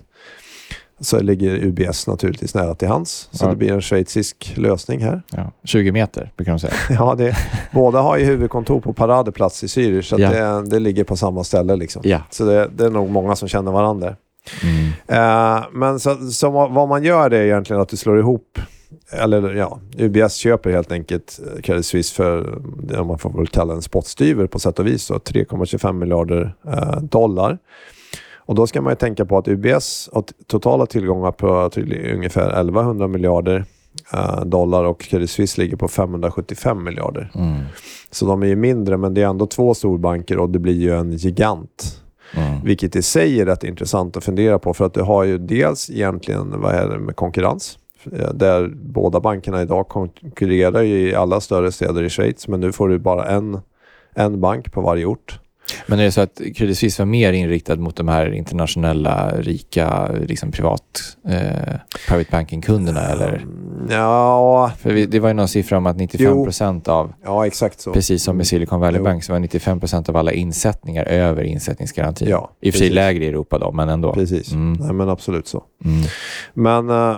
Så 1.00 1.20
ligger 1.20 1.52
UBS 1.66 2.08
naturligtvis 2.08 2.56
nära 2.56 2.76
till 2.76 2.88
hands. 2.88 3.30
Så 3.32 3.46
Ja. 3.46 3.50
det 3.50 3.56
blir 3.56 3.72
en 3.72 3.82
schweizisk 3.82 4.54
lösning 4.58 5.00
här. 5.04 5.22
Ja, 5.32 5.52
20 5.64 5.92
meter 5.92 6.32
brukar 6.36 6.52
de 6.52 6.60
säga. 6.60 6.74
Ja, 6.90 7.16
det, 7.18 7.36
båda 7.74 8.02
har 8.02 8.18
ju 8.18 8.26
huvudkontor 8.26 8.80
på 8.80 8.94
Paradeplats 8.94 9.64
i 9.64 9.68
Zürich, 9.68 10.02
så 10.02 10.16
Ja. 10.20 10.30
det, 10.30 10.70
det 10.70 10.80
ligger 10.80 11.04
på 11.04 11.16
samma 11.18 11.44
ställe. 11.44 11.76
Liksom. 11.76 12.04
Så 12.30 12.46
det, 12.46 12.70
det 12.76 12.86
är 12.86 12.90
nog 12.90 13.10
många 13.10 13.36
som 13.36 13.48
känner 13.48 13.72
varandra. 13.72 14.16
Mm. 14.64 14.92
Eh, 15.08 15.64
men 15.72 16.00
så, 16.00 16.16
så 16.16 16.50
vad 16.50 16.88
man 16.88 17.04
gör 17.04 17.30
det 17.30 17.38
är 17.38 17.44
egentligen 17.44 17.82
att 17.82 17.90
du 17.90 17.98
slår 17.98 18.20
ihop, 18.20 18.60
eller 19.12 19.54
ja, 19.54 19.80
UBS 19.98 20.36
köper 20.36 20.72
helt 20.72 20.92
enkelt 20.92 21.40
eh, 21.46 21.62
Credit 21.62 21.86
Suisse 21.86 22.16
för 22.16 22.60
man 23.04 23.20
får 23.20 23.38
väl 23.38 23.48
kalla 23.48 23.74
en 23.74 23.82
spottstyver 23.82 24.48
på 24.48 24.60
sätt 24.60 24.80
och 24.80 24.88
vis, 24.88 25.08
då, 25.08 25.16
3,25 25.16 25.94
miljarder 25.94 26.56
eh, 26.68 27.02
dollar. 27.02 27.58
Och 28.48 28.56
då 28.56 28.68
ska 28.68 28.82
man 28.82 28.92
ju 28.92 28.96
tänka 28.96 29.26
på 29.26 29.38
att 29.38 29.48
UBS 29.48 30.10
har 30.14 30.24
totala 30.48 30.86
tillgångar 30.86 31.32
på 31.32 31.70
till 31.70 32.14
ungefär 32.14 32.48
1100 32.48 33.08
miljarder 33.08 33.66
dollar 34.46 34.84
och 34.84 35.02
Credit 35.02 35.30
Suisse 35.30 35.62
ligger 35.62 35.78
på 35.78 35.88
575 35.88 36.84
miljarder. 36.84 37.32
Mm. 37.36 37.62
Så 38.12 38.26
de 38.26 38.44
är 38.44 38.48
ju 38.48 38.56
mindre, 38.56 38.98
men 38.98 39.14
det 39.14 39.22
är 39.22 39.28
ändå 39.28 39.48
två 39.48 39.74
storbanker 39.74 40.38
och 40.38 40.50
det 40.50 40.60
blir 40.60 40.74
ju 40.74 40.96
en 40.96 41.12
gigant. 41.12 42.02
Mm. 42.34 42.62
Vilket 42.64 42.96
i 42.96 43.02
sig 43.02 43.42
är 43.42 43.46
rätt 43.46 43.64
intressant 43.64 44.18
att 44.18 44.24
fundera 44.24 44.60
på 44.60 44.74
för 44.74 44.86
att 44.86 44.94
du 44.94 45.02
har 45.02 45.24
ju 45.24 45.38
dels 45.38 45.90
egentligen 45.90 46.62
vad 46.62 46.74
är 46.74 46.90
det 46.90 47.00
med 47.00 47.16
konkurrens. 47.16 47.78
Eh, 48.12 48.34
där 48.34 48.72
båda 48.76 49.20
bankerna 49.20 49.62
idag 49.62 49.88
konkurrerar 49.88 50.82
ju 50.82 51.10
i 51.10 51.16
alla 51.16 51.42
större 51.42 51.72
städer 51.72 52.04
i 52.04 52.10
Schweiz 52.10 52.48
men 52.48 52.60
nu 52.60 52.72
får 52.72 52.90
du 52.90 53.00
bara 53.00 53.26
en, 53.26 53.60
en 54.14 54.42
bank 54.42 54.72
på 54.72 54.82
varje 54.82 55.06
ort. 55.06 55.40
Men 55.88 56.00
är 56.00 56.04
det 56.04 56.12
så 56.12 56.22
att 56.22 56.42
Credit 56.56 56.78
Suisse 56.78 57.02
var 57.02 57.06
mer 57.06 57.34
inriktad 57.34 57.76
mot 57.76 57.96
de 57.96 58.08
här 58.08 58.34
internationella, 58.34 59.32
rika, 59.38 60.08
liksom 60.28 60.52
privat, 60.52 60.82
eh, 61.28 61.76
private 62.08 62.28
banking-kunderna 62.32 63.02
eller? 63.02 63.46
Ja, 63.90 64.72
För 64.80 64.94
vi, 64.94 65.06
det 65.06 65.20
var 65.20 65.28
ju 65.30 65.34
någon 65.34 65.48
siffra 65.48 65.78
om 65.78 65.86
att 65.86 65.98
95 65.98 66.44
procent 66.44 66.88
av, 66.88 67.14
ja 67.24 67.48
exakt 67.48 67.82
så. 67.82 67.94
precis 67.94 68.24
som 68.24 68.38
med 68.38 68.48
Silicon 68.48 68.80
Valley 68.80 68.98
Jo. 69.00 69.04
Bank, 69.04 69.24
så 69.24 69.32
var 69.34 69.40
95 69.40 69.80
procent 69.80 70.10
av 70.10 70.18
alla 70.18 70.32
insättningar 70.32 71.04
över 71.06 71.44
insättningsgarantin. 71.44 72.28
Ja, 72.30 72.52
I 72.62 72.70
och 72.70 72.74
för 72.74 72.80
sig 72.80 72.90
lägre 72.90 73.26
i 73.26 73.28
Europa 73.28 73.60
då, 73.60 73.72
men 73.72 73.90
ändå. 73.90 74.14
Precis, 74.14 74.52
Mm. 74.52 74.74
Nej, 74.74 74.94
men 74.94 75.10
absolut 75.10 75.48
så. 75.48 75.64
Mm. 75.86 76.04
Men, 76.54 76.90
eh, 76.90 77.18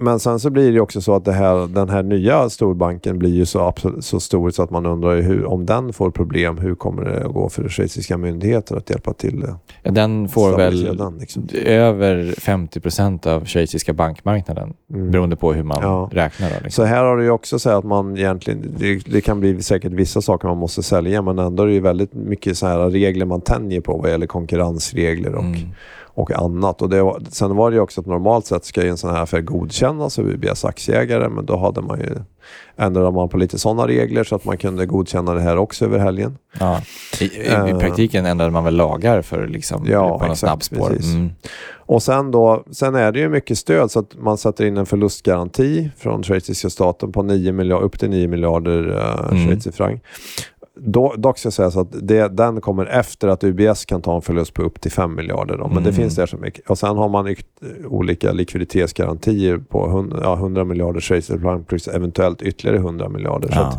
men 0.00 0.18
sen 0.20 0.40
så 0.40 0.50
blir 0.50 0.72
det 0.72 0.80
också 0.80 1.00
så 1.00 1.14
att 1.14 1.28
här, 1.28 1.66
den 1.66 1.88
här 1.88 2.02
nya 2.02 2.50
storbanken 2.50 3.18
blir 3.18 3.30
ju 3.34 3.46
så, 3.46 3.60
absolut, 3.60 4.04
så 4.04 4.20
stor 4.20 4.50
så 4.50 4.62
att 4.62 4.70
man 4.70 4.86
undrar 4.86 5.20
hur, 5.22 5.44
om 5.44 5.66
den 5.66 5.92
får 5.92 6.10
problem, 6.10 6.58
hur 6.58 6.74
kommer 6.74 7.04
det 7.04 7.26
att 7.26 7.32
gå 7.32 7.48
för 7.48 7.68
schweiziska 7.68 8.18
myndigheter 8.18 8.76
att 8.76 8.90
hjälpa 8.90 9.12
till? 9.12 9.44
Ja, 9.82 9.90
Den 9.90 10.28
får 10.28 10.56
väl 10.56 10.96
den, 10.96 11.18
liksom. 11.18 11.48
över 11.64 12.34
50 12.40 12.80
procent 12.80 13.26
av 13.26 13.44
schweiziska 13.44 13.92
bankmarknaden, 13.92 14.74
Mm. 14.94 15.10
beroende 15.10 15.36
på 15.36 15.52
hur 15.52 15.62
man 15.62 15.78
Ja. 15.82 16.08
räknar. 16.12 16.48
Då, 16.48 16.54
liksom. 16.54 16.70
Så 16.70 16.84
här 16.88 17.04
har 17.04 17.16
du 17.16 17.30
också 17.30 17.58
så 17.58 17.70
att 17.70 17.84
man 17.84 18.18
egentligen, 18.18 18.74
det, 18.78 18.94
det 19.06 19.20
kan 19.20 19.40
bli 19.40 19.62
säkert 19.62 19.92
vissa 19.92 20.20
saker 20.20 20.48
man 20.48 20.58
måste 20.58 20.82
sälja, 20.82 21.22
men 21.22 21.38
ändå 21.38 21.62
är 21.62 21.66
det 21.66 21.72
ju 21.72 21.80
väldigt 21.80 22.14
mycket 22.14 22.56
så 22.58 22.66
här 22.66 22.90
regler 22.90 23.26
man 23.26 23.40
tänjer 23.40 23.80
på 23.80 23.96
vad 23.98 24.10
gäller 24.10 24.26
konkurrensregler 24.26 25.34
och, 25.34 25.44
Mm. 25.44 25.60
Och 26.14 26.32
annat. 26.32 26.82
Och 26.82 26.88
det 26.88 27.02
var, 27.02 27.22
sen 27.30 27.56
var 27.56 27.70
det 27.70 27.74
ju 27.74 27.80
också 27.80 28.00
att 28.00 28.06
normalt 28.06 28.46
sett 28.46 28.64
ska 28.64 28.82
ju 28.82 28.88
en 28.88 28.96
sån 28.96 29.10
här 29.10 29.22
affär 29.22 29.40
godkännas 29.40 30.18
av 30.18 30.28
UBS 30.28 30.64
aktieägare, 30.64 31.28
men 31.28 31.46
då 31.46 31.56
hade 31.56 31.80
man 31.80 32.00
ju, 32.00 32.14
ändrade 32.76 33.10
man 33.10 33.28
på 33.28 33.36
lite 33.36 33.58
sådana 33.58 33.86
regler 33.86 34.24
så 34.24 34.34
att 34.36 34.44
man 34.44 34.58
kunde 34.58 34.86
godkänna 34.86 35.34
det 35.34 35.40
här 35.40 35.56
också 35.56 35.84
över 35.84 35.98
helgen. 35.98 36.38
Ja. 36.60 36.80
I, 37.20 37.24
i, 37.24 37.28
I 37.40 37.46
Eh. 37.52 37.78
praktiken 37.78 38.26
ändrade 38.26 38.50
man 38.50 38.64
väl 38.64 38.76
lagar 38.76 39.22
för 39.22 39.46
liksom, 39.46 39.86
Ja, 39.88 40.18
på 40.18 40.26
något 40.26 40.38
snabbspår. 40.38 40.90
Mm. 40.90 41.30
Och 41.86 42.02
sen 42.02 42.30
då, 42.30 42.64
sen 42.70 42.94
är 42.94 43.12
det 43.12 43.18
ju 43.20 43.28
mycket 43.28 43.58
stöd 43.58 43.90
så 43.90 43.98
att 43.98 44.14
man 44.18 44.38
sätter 44.38 44.64
in 44.64 44.76
en 44.76 44.86
förlustgaranti 44.86 45.90
från 45.96 46.22
schweiziska 46.22 46.70
staten 46.70 47.12
på 47.12 47.22
9 47.22 47.52
miljarder, 47.52 47.84
upp 47.84 47.98
till 47.98 48.10
9 48.10 48.28
miljarder 48.28 48.88
uh, 48.88 49.28
Mm. 49.30 49.46
schweizerfranc. 49.46 50.00
Då, 50.76 51.14
dock 51.18 51.38
ska 51.38 51.50
sägas 51.50 51.76
att 51.76 51.88
det, 52.02 52.28
den 52.28 52.60
kommer 52.60 52.86
efter 52.86 53.28
att 53.28 53.44
UBS 53.44 53.84
kan 53.84 54.02
ta 54.02 54.16
en 54.16 54.22
förlust 54.22 54.54
på 54.54 54.62
upp 54.62 54.80
till 54.80 54.92
5 54.92 55.14
miljarder. 55.14 55.56
Då, 55.58 55.64
men 55.68 55.74
det 55.74 55.80
Mm. 55.80 55.92
finns 55.94 56.16
där 56.16 56.26
så 56.26 56.36
mycket. 56.36 56.70
Och 56.70 56.78
sen 56.78 56.96
har 56.96 57.08
man 57.08 57.26
ykt, 57.28 57.46
olika 57.88 58.32
likviditetsgarantier 58.32 59.58
på 59.58 59.86
100, 59.88 60.18
ja, 60.22 60.34
100 60.36 60.64
miljarder 60.64 61.00
schweizerfranc 61.00 61.66
plus 61.66 61.88
eventuellt 61.88 62.42
ytterligare 62.42 62.76
100 62.78 63.08
miljarder. 63.08 63.48
Så 63.48 63.54
Ja. 63.54 63.60
att, 63.66 63.78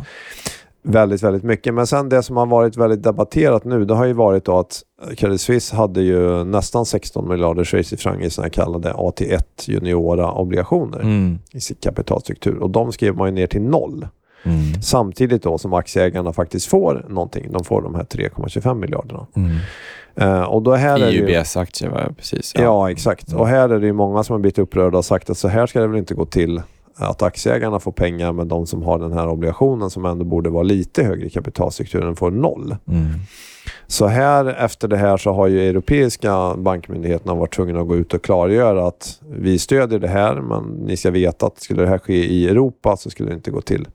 väldigt, 0.84 1.24
väldigt 1.24 1.43
mycket. 1.43 1.74
Men 1.74 1.88
sen 1.88 2.10
det 2.10 2.24
som 2.24 2.38
har 2.38 2.46
varit 2.46 2.78
väldigt 2.78 3.04
debatterat 3.04 3.66
nu, 3.66 3.86
det 3.86 3.93
har 3.93 4.06
ju 4.06 4.14
varit 4.14 4.46
då 4.46 4.58
att 4.60 4.82
Credit 5.18 5.41
Suisse 5.41 5.76
hade 5.76 6.02
ju 6.02 6.43
nästan 6.43 6.86
16 6.86 7.30
miljarder 7.30 7.64
schweizerfranc 7.64 8.38
i 8.38 8.41
här 8.41 8.50
kallade 8.50 8.93
AT1 8.93 9.43
juniora 9.70 10.32
obligationer 10.32 11.00
Mm. 11.00 11.39
i 11.52 11.60
sin 11.62 11.78
kapitalstruktur. 11.80 12.58
Och 12.58 12.70
de 12.70 12.91
skrev 12.91 13.16
man 13.16 13.28
ju 13.28 13.34
ner 13.36 13.48
till 13.48 13.62
noll. 13.62 14.08
Mm. 14.46 14.82
Samtidigt 14.82 15.43
då 15.43 15.58
som 15.58 15.74
aktieägarna 15.74 16.34
faktiskt 16.34 16.68
får 16.68 17.06
någonting. 17.10 17.52
De 17.52 17.64
får 17.64 17.82
de 17.82 17.96
här 17.96 18.04
3,25 18.04 18.76
miljarderna. 18.76 19.28
Mm. 19.36 19.58
Eh, 20.16 20.43
och 20.43 20.62
då 20.62 20.74
här 20.74 20.96
är 20.96 21.00
det 21.00 21.12
I 21.12 21.16
ju, 21.16 21.26
precis. 22.18 22.54
Ja, 22.56 22.91
exakt. 22.91 23.28
Mm. 23.28 23.41
Och 23.41 23.48
här 23.48 23.70
är 23.70 23.80
det 23.80 23.86
ju 23.86 23.93
många 23.93 24.24
som 24.24 24.34
har 24.34 24.39
blivit 24.39 24.60
upprörda 24.60 24.98
och 24.98 25.06
sagt 25.06 25.30
att 25.30 25.38
så 25.38 25.48
här 25.48 25.68
ska 25.68 25.82
det 25.82 25.88
väl 25.88 25.98
inte 25.98 26.14
gå 26.14 26.26
till 26.26 26.62
att 26.98 27.22
aktieägarna 27.22 27.80
får 27.80 27.91
pengar 27.91 28.32
men 28.32 28.48
de 28.48 28.66
som 28.66 28.84
har 28.84 29.00
den 29.00 29.14
här 29.14 29.28
obligationen 29.28 29.89
som 29.89 30.06
ändå 30.06 30.26
borde 30.26 30.50
vara 30.50 30.64
lite 30.64 31.04
högre 31.04 31.26
i 31.26 31.30
kapitalstrukturen 31.30 32.16
får 32.16 32.32
noll. 32.32 32.76
Mm. 32.88 33.08
Så 33.88 34.08
här 34.08 34.46
efter 34.46 34.88
det 34.88 34.98
här 34.98 35.18
så 35.18 35.34
har 35.34 35.48
ju 35.48 35.70
europeiska 35.70 36.56
bankmyndigheterna 36.58 37.36
varit 37.36 37.56
tvungna 37.56 37.80
att 37.80 37.88
gå 37.88 37.96
ut 37.96 38.14
och 38.14 38.24
klargöra 38.24 38.88
att 38.88 39.22
vi 39.30 39.60
stödjer 39.60 40.00
det 40.00 40.08
här 40.08 40.36
men 40.36 40.64
ni 40.64 40.98
ska 40.98 41.12
veta 41.12 41.46
att 41.46 41.62
skulle 41.62 41.82
det 41.82 41.88
här 41.88 41.98
ske 41.98 42.26
i 42.26 42.48
Europa 42.48 42.98
så 42.98 43.10
skulle 43.10 43.30
det 43.30 43.36
inte 43.36 43.52
gå 43.52 43.62
till 43.62 43.88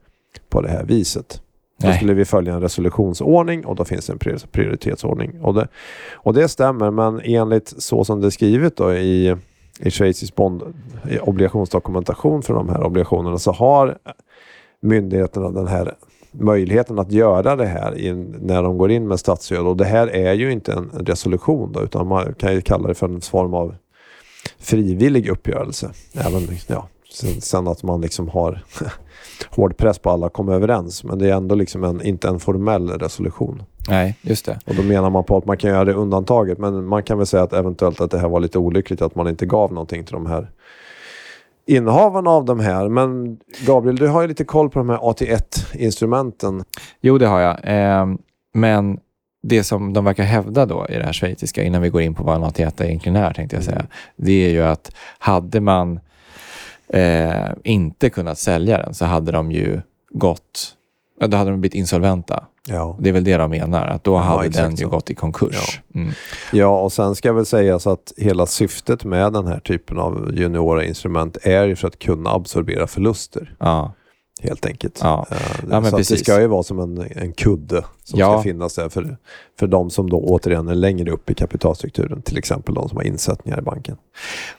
på 0.49 0.61
det 0.61 0.69
här 0.69 0.85
viset. 0.85 1.43
Då 1.81 1.87
Nej. 1.89 1.97
skulle 1.97 2.15
vi 2.15 2.25
följa 2.25 2.55
en 2.55 2.61
resolutionsordning 2.61 3.67
och 3.67 3.77
då 3.77 3.85
finns 3.85 4.07
det 4.07 4.13
en 4.13 4.19
prior- 4.19 4.47
prioritetsordning. 4.53 5.41
Och 5.43 5.55
det, 5.55 5.69
och 6.13 6.35
det 6.35 6.49
stämmer 6.49 6.91
men 6.91 7.21
enligt 7.25 7.75
så 7.79 8.05
som 8.05 8.21
det 8.21 8.27
är 8.27 8.31
skrivet 8.31 8.77
då 8.77 8.95
i, 8.95 9.37
i 9.81 9.91
schweizisk 9.91 10.35
bond, 10.35 10.63
i 11.11 11.19
obligationsdokumentation 11.19 12.43
för 12.43 12.55
de 12.55 12.69
här 12.69 12.83
obligationerna 12.83 13.39
så 13.39 13.53
har 13.53 13.99
myndigheterna 14.83 15.51
den 15.51 15.67
här 15.67 15.95
möjligheten 16.33 16.99
att 16.99 17.13
göra 17.13 17.57
det 17.57 17.67
här 17.67 17.99
i, 17.99 18.13
när 18.41 18.63
de 18.63 18.79
går 18.79 18.91
in 18.91 19.09
med 19.09 19.21
statsstöd. 19.21 19.67
Och 19.67 19.77
det 19.77 19.85
här 19.85 20.07
är 20.07 20.33
ju 20.33 20.53
inte 20.53 20.73
en 20.73 20.91
resolution 20.95 21.73
då, 21.73 21.83
utan 21.83 22.07
man 22.07 22.35
kan 22.35 22.55
ju 22.55 22.61
kalla 22.61 22.89
det 22.89 22.95
för 22.95 23.09
en 23.09 23.21
form 23.21 23.55
av 23.55 23.75
frivillig 24.59 25.29
uppgörelse. 25.29 25.91
Även, 26.15 26.43
ja, 26.67 26.89
sen, 27.13 27.41
sen 27.41 27.69
att 27.69 27.83
man 27.83 28.01
liksom 28.01 28.29
har 28.29 28.65
hård 29.51 29.77
press 29.77 29.99
på 29.99 30.11
alla 30.11 30.27
att 30.27 30.33
komma 30.33 30.55
överens. 30.55 31.05
Men 31.05 31.19
det 31.19 31.31
är 31.31 31.35
ändå 31.35 31.55
liksom 31.55 31.85
en, 31.85 32.03
inte 32.03 32.29
en 32.29 32.41
formell 32.41 32.91
resolution. 32.91 33.63
Nej, 33.89 34.17
just 34.23 34.47
det. 34.47 34.59
Och 34.67 34.75
då 34.75 34.83
menar 34.83 35.11
man 35.11 35.25
på 35.25 35.37
att 35.37 35.45
man 35.45 35.57
kan 35.57 35.71
göra 35.71 35.85
det 35.85 35.93
undantaget. 35.93 36.59
Men 36.59 36.85
man 36.85 37.03
kan 37.03 37.19
väl 37.19 37.27
säga 37.27 37.43
att 37.43 37.53
eventuellt 37.53 38.01
att 38.01 38.11
det 38.11 38.19
här 38.19 38.29
var 38.29 38.41
lite 38.41 38.59
olyckligt 38.59 39.03
att 39.03 39.15
man 39.15 39.29
inte 39.29 39.47
gav 39.47 39.73
någonting 39.73 40.05
till 40.05 40.13
de 40.15 40.27
här 40.27 40.51
innehavarna 41.67 42.31
av 42.31 42.45
de 42.45 42.61
här. 42.61 42.89
Men 42.89 43.39
Gabriel, 43.67 43.97
du 43.97 44.09
har 44.09 44.23
ju 44.23 44.29
lite 44.29 44.45
koll 44.45 44.71
på 44.71 44.79
de 44.79 44.89
här 44.89 44.99
AT1-instrumenten. 44.99 46.65
Jo, 47.01 47.19
det 47.19 47.27
har 47.27 47.41
jag. 47.41 47.59
Ehm, 47.63 48.19
men 48.55 48.99
det 49.43 49.65
som 49.65 49.93
de 49.93 50.05
verkar 50.05 50.25
hävda 50.25 50.67
då 50.67 50.87
i 50.89 50.97
det 50.97 51.05
här 51.05 51.13
schweiziska, 51.13 51.63
innan 51.63 51.83
vi 51.83 51.89
går 51.89 52.03
in 52.03 52.15
på 52.15 52.25
vad 52.25 52.37
en 52.37 52.45
AT1 52.45 52.85
egentligen 52.85 53.17
är, 53.17 53.33
tänkte 53.33 53.57
jag 53.57 53.65
säga, 53.65 53.87
det 54.17 54.47
är 54.47 54.51
ju 54.51 54.63
att 54.63 54.93
hade 55.19 55.61
man 55.61 56.01
eh, 56.93 57.49
inte 57.65 58.11
kunnat 58.11 58.39
sälja 58.39 58.79
den 58.79 58.95
så 58.95 59.05
hade 59.05 59.33
de 59.33 59.53
ju 59.53 59.81
gått 60.11 60.77
Ja, 61.21 61.27
då 61.27 61.37
hade 61.37 61.51
de 61.51 61.61
blivit 61.61 61.75
insolventa. 61.75 62.45
Ja. 62.69 62.97
Det 63.01 63.09
är 63.09 63.13
väl 63.13 63.25
det 63.25 63.37
de 63.37 63.51
menar, 63.51 63.87
att 63.87 64.05
då 64.05 64.17
hade 64.17 64.47
exakt 64.47 64.65
den 64.65 64.71
ju 64.71 64.85
så. 64.85 64.89
gått 64.89 65.11
i 65.11 65.15
konkurs. 65.15 65.81
Mm. 65.95 66.13
ja, 66.53 66.81
och 66.81 66.93
sen 66.93 67.15
ska 67.15 67.33
väl 67.33 67.47
sägas 67.47 67.87
att 67.87 68.13
hela 68.17 68.47
syftet 68.47 69.05
med 69.05 69.33
den 69.33 69.47
här 69.47 69.61
typen 69.61 69.99
av 69.99 70.31
juniora 70.35 70.85
instrument 70.85 71.39
är 71.43 71.65
ju 71.65 71.77
för 71.77 71.89
att 71.89 71.99
kunna 71.99 72.31
absorbera 72.31 72.87
förluster. 72.87 73.55
Ja. 73.59 73.93
Helt 74.43 74.67
enkelt. 74.67 74.99
Ja. 75.03 75.27
Eh, 75.31 75.37
Ja, 75.71 75.85
så 75.85 75.97
det 75.97 76.05
ska 76.05 76.41
ju 76.41 76.47
vara 76.47 76.63
som 76.63 76.79
en, 76.81 77.07
en 77.17 77.33
kudde 77.33 77.85
som 78.05 78.19
Ja. 78.19 78.33
ska 78.39 78.43
finnas 78.43 78.75
där 78.75 78.89
för, 78.89 79.17
för 79.59 79.67
de 79.67 79.91
som 79.91 80.11
då 80.11 80.17
återigen 80.21 80.69
är 80.69 80.75
längre 80.75 81.11
upp 81.11 81.31
i 81.31 81.35
kapitalstrukturen, 81.35 82.23
till 82.23 82.39
exempel 82.39 82.75
de 82.75 82.89
som 82.89 82.97
har 82.97 83.05
insättningar 83.05 83.59
i 83.59 83.63
banken. 83.63 83.97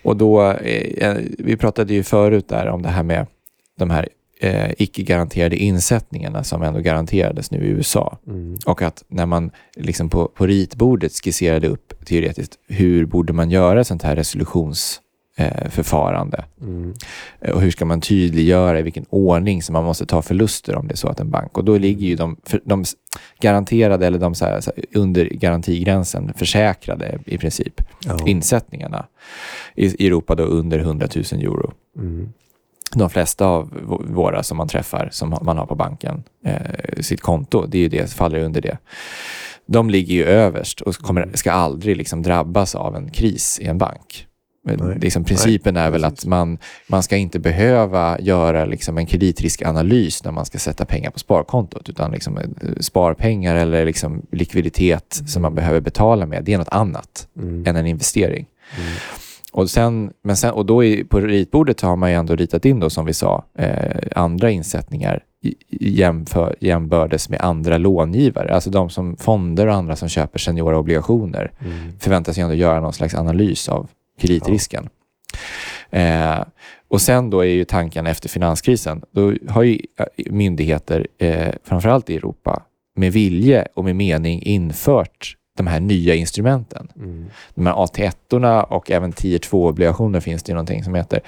Och 0.04 0.18
då, 0.18 0.52
eh, 0.52 1.18
vi 1.38 1.58
pratade 1.58 1.94
ju 1.94 2.04
förut 2.04 2.48
där 2.50 2.68
om 2.68 2.82
det 2.82 2.90
här 2.90 3.04
med 3.04 3.28
de 3.80 3.90
här 3.90 4.10
eh, 4.40 4.72
icke-garanterade 4.78 5.56
insättningarna 5.56 6.44
som 6.44 6.62
ändå 6.62 6.80
garanterades 6.80 7.52
nu 7.52 7.58
i 7.58 7.68
USA. 7.70 8.18
Och 8.66 8.82
att 8.82 9.04
när 9.08 9.26
man 9.26 9.52
liksom 9.76 10.10
på, 10.10 10.28
på 10.28 10.46
ritbordet 10.46 11.12
skisserade 11.24 11.68
upp 11.68 12.06
teoretiskt 12.06 12.54
hur 12.68 13.06
borde 13.06 13.34
man 13.34 13.52
göra 13.52 13.84
sånt 13.84 14.04
här 14.04 14.16
resolutionsförfarande 14.16 15.11
eh, 15.38 15.70
förfarande? 15.70 16.46
Eh, 17.42 17.52
Och 17.52 17.62
hur 17.62 17.72
ska 17.72 17.86
man 17.86 18.02
tydliggöra 18.02 18.80
i 18.80 18.82
vilken 18.82 19.06
ordning 19.10 19.64
som 19.64 19.74
man 19.74 19.84
måste 19.84 20.06
ta 20.06 20.22
förluster 20.22 20.76
om 20.76 20.88
det 20.88 20.94
är 20.94 20.98
så 20.98 21.08
att 21.08 21.20
en 21.20 21.30
bank... 21.32 21.58
Och 21.58 21.64
då 21.66 21.78
ligger 21.78 22.08
ju 22.08 22.16
de, 22.16 22.36
de 22.66 22.84
garanterade 23.40 24.08
eller 24.08 24.20
de 24.20 24.36
så 24.36 24.46
här, 24.46 24.62
så 24.62 24.72
här, 24.76 24.86
under 25.00 25.26
garantigränsen 25.26 26.34
försäkrade 26.34 27.20
i 27.26 27.38
princip 27.38 27.82
Ja. 28.06 28.18
insättningarna 28.26 29.06
i, 29.76 30.04
i 30.04 30.08
Europa 30.08 30.36
då 30.36 30.44
under 30.44 30.80
100 30.80 31.08
000 31.16 31.26
euro. 31.42 31.74
De 32.96 33.10
flesta 33.10 33.46
av 33.46 33.70
våra 34.10 34.44
som 34.44 34.58
man 34.58 34.68
träffar, 34.68 35.10
som 35.12 35.38
man 35.42 35.58
har 35.58 35.66
på 35.66 35.76
banken, 35.76 36.24
eh, 36.46 37.02
sitt 37.02 37.22
konto, 37.22 37.66
det 37.68 37.78
är 37.78 37.82
ju 37.82 37.90
det, 37.90 38.14
faller 38.14 38.40
under 38.40 38.62
det. 38.62 38.78
De 39.66 39.90
ligger 39.90 40.16
ju 40.16 40.24
överst 40.24 40.82
och 40.82 40.96
kommer, 40.96 41.30
ska 41.34 41.52
aldrig 41.52 41.98
liksom 41.98 42.22
drabbas 42.22 42.76
av 42.76 42.96
en 42.96 43.10
kris 43.10 43.60
i 43.62 43.66
en 43.68 43.78
bank. 43.78 44.28
Nej. 44.64 44.98
Liksom, 45.02 45.24
principen 45.24 45.74
Nej, 45.74 45.84
är 45.84 45.92
väl 45.92 46.02
precis. 46.02 46.20
att 46.20 46.26
man, 46.26 46.58
man 46.88 47.04
ska 47.04 47.18
inte 47.18 47.40
behöva 47.40 48.20
göra 48.20 48.66
liksom 48.66 48.98
en 48.98 49.06
kreditrisk-analys 49.06 50.24
när 50.24 50.32
man 50.32 50.46
ska 50.46 50.58
sätta 50.60 50.86
pengar 50.86 51.12
på 51.12 51.20
sparkontot, 51.20 51.90
utan 51.90 52.12
liksom, 52.12 52.38
eh, 52.38 52.44
sparpengar 52.80 53.56
eller 53.56 53.86
liksom 53.86 54.22
likviditet 54.32 55.14
som 55.26 55.40
Mm. 55.40 55.42
man 55.42 55.56
behöver 55.56 55.80
betala 55.82 56.26
med, 56.26 56.44
det 56.44 56.54
är 56.54 56.58
något 56.58 56.70
annat 56.70 57.28
än 57.66 57.76
en 57.76 57.88
investering. 57.88 58.46
Och, 59.54 59.70
sen, 59.70 60.12
men 60.24 60.38
sen, 60.38 60.52
och 60.52 60.66
då 60.66 60.84
i, 60.84 61.04
på 61.04 61.20
ritbordet 61.20 61.82
har 61.82 61.96
man 61.96 62.10
ju 62.10 62.16
ändå 62.16 62.36
ritat 62.36 62.66
in 62.66 62.80
då, 62.80 62.90
som 62.90 63.06
vi 63.06 63.14
sa, 63.14 63.46
eh, 63.58 63.98
andra 64.16 64.52
insättningar 64.52 65.24
jämför, 65.70 66.56
jämbördes 66.60 67.30
med 67.30 67.42
andra 67.42 67.78
långivare. 67.78 68.54
Alltså 68.54 68.70
de 68.70 68.90
som 68.90 69.18
fonder 69.18 69.68
och 69.68 69.74
andra 69.74 69.96
som 69.96 70.10
köper 70.10 70.40
seniora 70.40 70.78
obligationer 70.78 71.52
förväntas 72.00 72.38
ju 72.38 72.42
ändå 72.42 72.56
göra 72.56 72.80
någon 72.80 72.94
slags 72.94 73.16
analys 73.16 73.70
av 73.70 73.88
kreditrisken. 74.22 74.90
Eh, 75.90 76.44
och 76.88 77.02
sen 77.02 77.30
då 77.30 77.40
är 77.40 77.50
ju 77.50 77.66
tanken 77.66 78.08
efter 78.08 78.30
finanskrisen, 78.30 79.02
då 79.12 79.34
har 79.50 79.64
ju 79.64 79.80
eh, 80.00 80.06
myndigheter, 80.32 81.08
eh, 81.18 81.54
framförallt 81.64 82.10
i 82.10 82.16
Europa, 82.16 82.64
med 82.96 83.14
vilje 83.14 83.68
och 83.74 83.86
med 83.86 83.96
mening 83.96 84.42
infört 84.44 85.36
de 85.58 85.68
här 85.68 85.80
nya 85.80 86.16
instrumenten. 86.16 86.88
De 87.56 87.66
här 87.66 87.74
AT1 87.74 88.64
och 88.64 88.92
även 88.92 89.12
tier 89.12 89.40
2-obligationer 89.40 90.20
finns 90.20 90.44
det 90.44 90.50
ju 90.50 90.54
någonting 90.54 90.84
som 90.84 90.96
heter. 90.96 91.20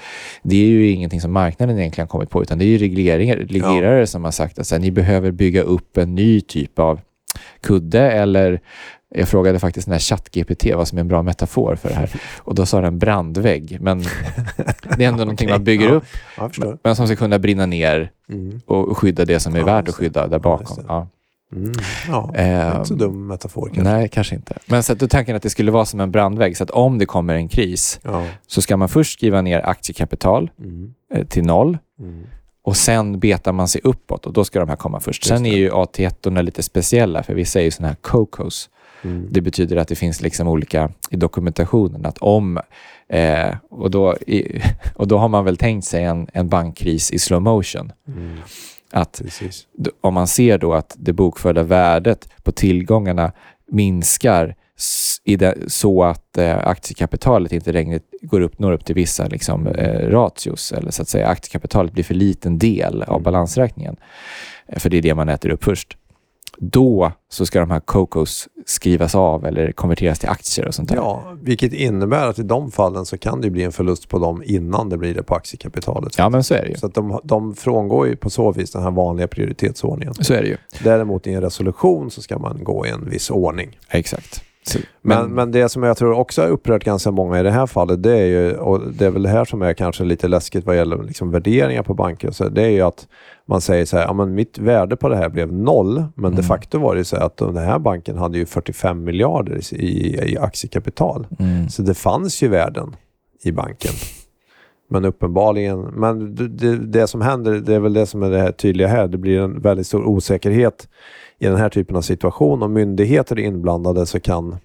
Det 0.42 0.56
är 0.56 0.68
ju 0.68 0.90
ingenting 0.90 1.20
som 1.20 1.32
marknaden 1.32 1.78
egentligen 1.78 2.08
kommit 2.08 2.30
på, 2.30 2.42
utan 2.42 2.58
det 2.58 2.64
är 2.64 2.66
ju 2.66 2.78
reglerare 2.78 4.06
som 4.06 4.24
har 4.24 4.30
sagt 4.30 4.58
att 4.58 4.66
så 4.66 4.74
här, 4.74 4.82
ni 4.82 4.90
behöver 4.90 5.30
bygga 5.30 5.62
upp 5.62 5.96
en 5.96 6.14
ny 6.14 6.40
typ 6.40 6.78
av 6.78 7.00
kudde 7.60 8.12
eller 8.12 8.60
jag 9.14 9.28
frågade 9.28 9.58
faktiskt 9.58 9.86
den 9.86 9.92
här 9.92 10.00
ChatGPT 10.00 10.66
vad 10.74 10.88
som 10.88 10.98
är 10.98 11.00
en 11.00 11.08
bra 11.08 11.22
metafor 11.22 11.76
för 11.76 11.88
det 11.88 11.94
här 11.94 12.10
och 12.38 12.54
då 12.54 12.66
sa 12.66 12.80
den 12.80 12.98
brandvägg. 12.98 13.78
Men 13.80 14.04
det 14.96 15.04
är 15.04 15.08
ändå 15.08 15.18
någonting 15.24 15.50
man 15.50 15.64
bygger 15.64 15.88
ja. 15.88 15.92
upp 15.94 16.04
förstår. 16.36 16.78
men 16.82 16.96
som 16.96 17.06
ska 17.06 17.16
kunna 17.16 17.38
brinna 17.38 17.66
ner 17.66 18.10
Mm. 18.28 18.60
och 18.66 18.98
skydda 18.98 19.24
det 19.24 19.40
som 19.40 19.54
är 19.54 19.58
Ja, 19.58 19.64
värt 19.64 19.82
att 19.82 19.86
just 19.86 19.98
det. 19.98 20.04
skydda 20.04 20.26
där 20.26 20.34
Ja, 20.36 20.38
bakom. 20.38 20.60
just 20.68 20.76
det. 20.76 20.84
Ja, 20.88 21.08
Mm. 21.52 21.72
Ja, 22.08 22.32
Ehm, 22.34 22.72
inte 22.76 22.88
så 22.88 22.94
dum 22.94 23.26
metafor 23.26 23.70
kanske. 23.74 23.82
Nej, 23.92 24.08
kanske 24.08 24.34
inte. 24.34 24.58
Men 24.66 24.82
så 24.82 24.92
att 24.92 25.10
tanken 25.10 25.36
att 25.36 25.42
det 25.42 25.50
skulle 25.50 25.70
vara 25.70 25.84
som 25.84 26.00
en 26.00 26.10
brandvägg, 26.10 26.56
så 26.56 26.64
att 26.64 26.70
om 26.70 26.98
det 26.98 27.06
kommer 27.06 27.34
en 27.34 27.48
kris 27.48 28.00
Ja. 28.02 28.26
så 28.46 28.62
ska 28.62 28.76
man 28.76 28.88
först 28.88 29.12
skriva 29.12 29.40
ner 29.42 29.60
aktiekapital 29.66 30.50
Mm. 30.58 30.94
eh, 31.14 31.26
till 31.26 31.44
noll 31.44 31.78
Mm. 32.00 32.22
och 32.62 32.76
sen 32.76 33.18
betar 33.20 33.52
man 33.52 33.68
sig 33.68 33.80
uppåt 33.84 34.26
och 34.26 34.32
då 34.32 34.44
ska 34.44 34.60
de 34.60 34.68
här 34.68 34.76
komma 34.76 35.00
först. 35.00 35.24
Sen 35.24 35.46
är 35.46 35.56
ju 35.56 35.70
AT1 35.70 36.42
lite 36.42 36.62
speciella 36.62 37.22
för 37.22 37.34
vissa 37.34 37.60
är 37.60 37.64
ju 37.64 37.70
sådana 37.70 37.88
här 37.88 37.96
COCOs. 38.00 38.68
Mm. 39.04 39.28
Det 39.30 39.40
betyder 39.40 39.76
att 39.76 39.88
det 39.88 39.94
finns 39.94 40.20
liksom 40.20 40.48
olika 40.48 40.90
i 41.10 41.16
dokumentationen 41.16 42.06
att 42.06 42.18
om 42.18 42.60
eh, 43.08 43.56
och, 43.70 43.90
då, 43.90 44.16
i, 44.16 44.62
och 44.94 45.08
då 45.08 45.18
har 45.18 45.28
man 45.28 45.44
väl 45.44 45.56
tänkt 45.56 45.84
sig 45.84 46.04
en, 46.04 46.28
en 46.32 46.48
bankkris 46.48 47.10
i 47.10 47.18
slow 47.18 47.42
motion. 47.42 47.92
Mm. 48.08 48.38
Att 48.90 49.20
Precis. 49.24 49.66
om 50.00 50.14
man 50.14 50.26
ser 50.26 50.58
då 50.58 50.74
att 50.74 50.94
det 50.98 51.12
bokförda 51.12 51.62
värdet 51.62 52.28
på 52.42 52.52
tillgångarna 52.52 53.32
minskar 53.70 54.54
det, 55.24 55.54
så 55.66 56.04
att 56.04 56.38
eh, 56.38 56.66
aktiekapitalet 56.66 57.52
inte 57.52 57.72
längre 57.72 58.00
går 58.22 58.40
upp, 58.40 58.58
når 58.58 58.72
upp 58.72 58.84
till 58.84 58.94
vissa 58.94 59.26
liksom, 59.26 59.66
eh, 59.66 60.10
ratios, 60.10 60.72
eller 60.72 60.90
så 60.90 61.02
att 61.02 61.08
säga 61.08 61.26
aktiekapitalet 61.26 61.92
blir 61.92 62.04
för 62.04 62.14
liten 62.14 62.58
del 62.58 63.02
av 63.02 63.22
balansräkningen, 63.22 63.96
eh, 64.66 64.78
för 64.78 64.90
det 64.90 64.96
är 64.96 65.02
det 65.02 65.14
man 65.14 65.28
äter 65.28 65.50
upp 65.50 65.64
först. 65.64 65.96
Då 66.58 67.12
så 67.28 67.46
ska 67.46 67.60
de 67.60 67.70
här 67.70 67.80
COCOs 67.80 68.48
skrivas 68.66 69.14
av 69.14 69.46
eller 69.46 69.72
konverteras 69.72 70.18
till 70.18 70.28
aktier 70.28 70.66
och 70.66 70.74
sånt 70.74 70.88
där. 70.88 70.96
Ja, 70.96 71.36
vilket 71.42 71.72
innebär 71.72 72.28
att 72.28 72.38
i 72.38 72.42
de 72.42 72.70
fallen 72.70 73.06
så 73.06 73.18
kan 73.18 73.40
det 73.40 73.50
bli 73.50 73.62
en 73.62 73.72
förlust 73.72 74.08
på 74.08 74.18
dem 74.18 74.42
innan 74.46 74.88
det 74.88 74.98
blir 74.98 75.14
det 75.14 75.22
på 75.22 75.34
aktiekapitalet. 75.34 76.18
Ja, 76.18 76.28
men 76.28 76.44
så 76.44 76.54
är 76.54 76.62
det 76.62 76.68
ju. 76.68 76.76
Så 76.76 76.86
att 76.86 76.94
de, 76.94 77.20
de 77.24 77.54
frångår 77.54 78.06
ju 78.06 78.16
på 78.16 78.30
så 78.30 78.52
vis 78.52 78.70
den 78.70 78.82
här 78.82 78.90
vanliga 78.90 79.28
prioritetsordningen. 79.28 80.14
Så 80.14 80.34
är 80.34 80.42
det 80.42 80.48
ju. 80.48 80.56
Däremot 80.84 81.26
i 81.26 81.32
en 81.32 81.40
resolution 81.40 82.10
så 82.10 82.22
ska 82.22 82.38
man 82.38 82.64
gå 82.64 82.86
i 82.86 82.90
en 82.90 83.10
viss 83.10 83.30
ordning. 83.30 83.78
Exakt. 83.88 84.42
Men, 85.02 85.30
men, 85.30 85.52
det 85.52 85.68
som 85.68 85.82
jag 85.82 85.96
tror 85.96 86.12
också 86.12 86.42
har 86.42 86.48
upprört 86.48 86.84
ganska 86.84 87.10
många 87.10 87.40
i 87.40 87.42
det 87.42 87.50
här 87.50 87.66
fallet, 87.66 88.02
det 88.02 88.18
är 88.18 88.26
ju, 88.26 88.56
och 88.56 88.80
det 88.92 89.06
är 89.06 89.10
väl 89.10 89.22
det 89.22 89.28
här 89.28 89.44
som 89.44 89.62
är 89.62 89.72
kanske 89.74 90.04
lite 90.04 90.28
läskigt 90.28 90.66
vad 90.66 90.76
gäller 90.76 91.02
liksom 91.02 91.30
värderingar 91.30 91.82
på 91.82 91.94
banker, 91.94 92.30
så, 92.30 92.48
det 92.48 92.62
är 92.62 92.68
ju 92.70 92.80
att 92.80 93.08
man 93.46 93.60
säger 93.60 93.84
så 93.84 93.96
här, 93.96 94.04
ja 94.04 94.12
men 94.12 94.34
mitt 94.34 94.58
värde 94.58 94.96
på 94.96 95.08
det 95.08 95.16
här 95.16 95.28
blev 95.28 95.52
noll, 95.52 96.04
men 96.14 96.24
Mm. 96.24 96.36
de 96.36 96.42
facto 96.42 96.78
var 96.78 96.94
det 96.94 96.98
ju 96.98 97.04
så 97.04 97.16
att 97.16 97.36
den 97.36 97.56
här 97.56 97.78
banken 97.78 98.18
hade 98.18 98.38
ju 98.38 98.46
45 98.46 99.04
miljarder 99.04 99.74
i, 99.74 100.20
i 100.32 100.38
aktiekapital. 100.38 101.26
Mm. 101.38 101.68
Så 101.68 101.82
det 101.82 101.94
fanns 101.94 102.42
ju 102.42 102.48
värden 102.48 102.96
i 103.42 103.52
banken. 103.52 103.92
Men 104.90 105.04
uppenbarligen, 105.04 105.80
men 105.80 106.34
det, 106.34 106.48
det, 106.48 106.76
det 106.76 107.06
som 107.06 107.20
händer, 107.20 107.54
det 107.54 107.74
är 107.74 107.80
väl 107.80 107.92
det 107.92 108.06
som 108.06 108.22
är 108.22 108.30
det 108.30 108.38
här 108.38 108.52
tydliga 108.52 108.88
här, 108.88 109.08
det 109.08 109.18
blir 109.18 109.40
en 109.40 109.60
väldigt 109.60 109.86
stor 109.86 110.04
osäkerhet 110.04 110.88
i 111.38 111.46
den 111.46 111.56
här 111.56 111.68
typen 111.68 111.96
av 111.96 112.02
situation. 112.02 112.62
Om 112.62 112.72
myndigheter 112.72 113.38
är 113.38 113.42
inblandade 113.44 114.06
så 114.06 114.20
kan 114.20 114.56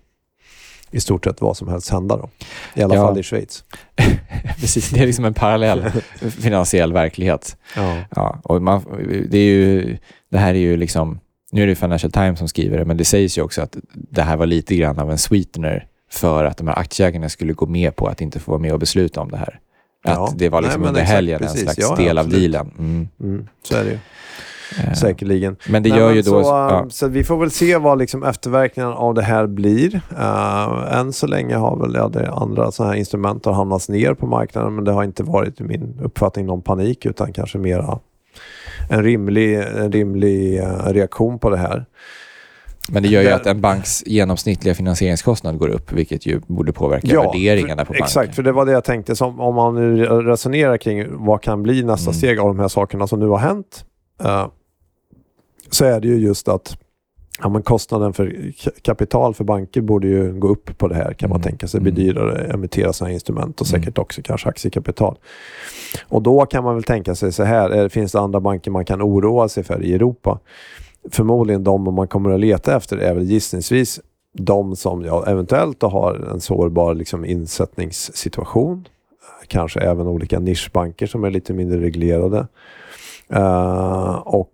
i 0.92 1.00
stort 1.00 1.24
sett 1.26 1.42
vad 1.42 1.58
som 1.58 1.68
helst 1.68 1.90
hända 1.90 2.18
då. 2.18 2.30
I 2.74 2.82
alla 2.84 2.96
Ja. 2.96 3.08
fall 3.08 3.20
i 3.20 3.24
Schweiz. 3.24 3.64
Precis, 4.60 4.90
det 4.90 5.00
är 5.02 5.06
liksom 5.06 5.26
en 5.26 5.34
parallell 5.34 5.84
finansiell 6.40 6.94
verklighet. 6.94 7.58
Ja. 7.76 7.98
Ja, 8.16 8.40
och 8.44 8.62
man, 8.62 8.82
det, 9.30 9.38
är 9.38 9.44
ju, 9.44 9.98
det 10.32 10.38
här 10.38 10.50
är 10.54 10.60
ju 10.60 10.78
liksom, 10.78 11.20
nu 11.52 11.64
är 11.64 11.68
det 11.68 11.76
Financial 11.76 12.12
Times 12.12 12.40
som 12.40 12.48
skriver 12.48 12.78
det, 12.78 12.86
men 12.86 12.98
det 12.98 13.06
sägs 13.06 13.38
ju 13.38 13.42
också 13.42 13.62
att 13.62 13.78
det 13.94 14.22
här 14.22 14.38
var 14.38 14.46
lite 14.46 14.76
grann 14.76 15.00
av 15.00 15.12
en 15.12 15.18
sweetener 15.18 15.86
för 16.12 16.44
att 16.46 16.58
de 16.58 16.68
här 16.68 16.80
aktieägarna 16.80 17.30
skulle 17.30 17.54
gå 17.54 17.66
med 17.66 17.96
på 17.96 18.08
att 18.08 18.22
inte 18.22 18.40
få 18.40 18.52
vara 18.52 18.62
med 18.62 18.74
och 18.74 18.80
besluta 18.80 19.22
om 19.22 19.32
det 19.32 19.38
här. 19.38 19.60
Att 20.04 20.14
Ja. 20.16 20.34
det 20.36 20.50
var 20.50 20.62
Nej, 20.62 20.66
liksom 20.68 20.82
men 20.82 20.90
under 20.90 21.02
helgen 21.02 21.44
en 21.44 21.50
slags 21.50 21.78
Ja, 21.78 21.96
del 21.96 22.18
av 22.18 22.26
absolut. 22.26 22.52
dealen. 22.52 22.72
Mm. 22.80 23.08
Mm, 23.20 23.48
så 23.64 23.76
är 23.76 23.84
det 23.84 23.90
ju. 23.90 24.00
Eh, 24.88 24.94
Säkerligen. 24.94 25.56
Men 25.70 25.84
det 25.84 25.90
Nej, 25.90 26.00
gör 26.00 26.08
men 26.08 26.16
ju 26.16 26.24
så, 26.24 26.32
då... 26.32 26.40
äh, 26.40 26.46
ja. 26.48 26.86
så 26.90 27.08
vi 27.08 27.24
får 27.24 27.38
väl 27.38 27.52
se 27.52 27.78
vad 27.78 27.98
liksom 28.00 28.24
efterverkningarna 28.24 28.96
av 28.96 29.14
det 29.14 29.22
här 29.24 29.48
blir. 29.48 29.96
Uh, 30.12 30.98
än 31.00 31.14
så 31.14 31.28
länge 31.28 31.56
har 31.56 31.78
väl 31.78 31.94
ja, 31.96 32.08
det 32.08 32.32
andra 32.32 32.72
sådana 32.72 32.92
här 32.94 33.00
instrument 33.00 33.46
har 33.46 33.54
hamnat 33.54 33.90
ner 33.90 34.14
på 34.14 34.26
marknaden 34.28 34.76
men 34.76 34.84
det 34.84 34.92
har 34.92 35.04
inte 35.04 35.24
varit 35.24 35.62
i 35.62 35.64
min 35.64 36.00
uppfattning 36.04 36.46
någon 36.46 36.62
panik 36.62 37.06
utan 37.06 37.34
kanske 37.34 37.58
mera 37.58 38.00
en 38.90 39.04
rimlig, 39.04 39.56
en 39.60 39.92
rimlig 39.92 40.60
eh, 40.60 40.86
reaktion 40.86 41.40
på 41.40 41.50
det 41.50 41.58
här. 41.58 41.86
Men 42.92 43.04
det 43.04 43.10
gör 43.10 43.22
ju 43.22 43.28
där- 43.28 43.36
att 43.36 43.46
en 43.46 43.62
banks 43.62 44.04
genomsnittliga 44.06 44.76
finansieringskostnad 44.76 45.58
går 45.58 45.68
upp, 45.70 45.92
vilket 45.92 46.26
ju 46.26 46.40
borde 46.48 46.74
påverka 46.74 47.22
värderingarna 47.22 47.86
på 47.86 47.92
banken. 47.94 48.04
Exakt, 48.06 48.36
för 48.36 48.44
det 48.44 48.52
var 48.52 48.66
det 48.66 48.72
jag 48.72 48.84
tänkte. 48.84 49.16
Som, 49.16 49.40
om 49.40 49.56
man 49.56 49.76
nu 49.76 50.06
resonerar 50.06 50.78
kring 50.78 51.06
vad 51.10 51.42
kan 51.42 51.64
bli 51.64 51.84
nästa 51.84 52.10
Mm. 52.10 52.14
steg 52.18 52.40
av 52.40 52.48
de 52.48 52.60
här 52.60 52.68
sakerna 52.68 53.08
som 53.08 53.20
nu 53.20 53.28
har 53.28 53.38
hänt. 53.38 53.86
eh, 54.24 54.48
så 55.72 55.86
är 55.86 56.00
det 56.00 56.08
ju 56.08 56.16
just 56.20 56.48
att 56.48 56.78
Ja, 57.42 57.50
men 57.50 57.62
kostnaden 57.62 58.14
för 58.14 58.26
ka- 58.28 58.82
kapital 58.82 59.34
för 59.34 59.44
banker 59.44 59.82
borde 59.82 60.08
ju 60.08 60.34
gå 60.40 60.48
upp 60.48 60.78
på 60.78 60.88
det 60.88 60.96
här 60.96 61.14
kan 61.14 61.30
man 61.30 61.36
Mm. 61.36 61.44
tänka 61.48 61.68
sig. 61.68 61.80
Det 61.82 61.92
blir 61.92 62.04
Mm. 62.04 62.06
dyrare 62.16 62.46
att 62.48 62.54
emittera 62.54 62.94
sådana 62.94 63.14
instrument 63.14 63.62
och 63.62 63.68
Mm. 63.74 63.82
säkert 63.82 63.98
också 63.98 64.22
kanske 64.24 64.50
aktiekapital. 64.50 65.18
Och 66.08 66.22
då 66.22 66.46
kan 66.46 66.64
man 66.64 66.76
väl 66.76 66.84
tänka 66.84 67.16
sig 67.16 67.32
så 67.32 67.44
här, 67.44 67.70
är, 67.70 67.90
finns 67.90 68.12
det 68.12 68.20
andra 68.20 68.40
banker 68.40 68.72
man 68.72 68.86
kan 68.86 69.02
oroa 69.02 69.50
sig 69.50 69.64
för 69.64 69.84
i 69.84 69.94
Europa? 69.94 70.40
Förmodligen 71.12 71.64
de 71.64 71.94
man 71.96 72.08
kommer 72.08 72.30
att 72.30 72.40
leta 72.40 72.76
efter 72.76 72.98
är 72.98 73.14
väl 73.14 73.24
gissningsvis 73.24 74.00
de 74.34 74.76
som 74.76 75.06
ja, 75.06 75.26
eventuellt 75.28 75.82
har 75.82 76.30
en 76.34 76.40
sårbar 76.42 76.94
liksom, 76.94 77.26
insättningssituation. 77.26 78.88
Kanske 79.48 79.80
även 79.80 80.08
olika 80.08 80.40
nischbanker 80.40 81.08
som 81.08 81.24
är 81.24 81.30
lite 81.32 81.54
mindre 81.54 81.80
reglerade. 81.82 82.48
Eh, 83.34 84.16
och, 84.16 84.50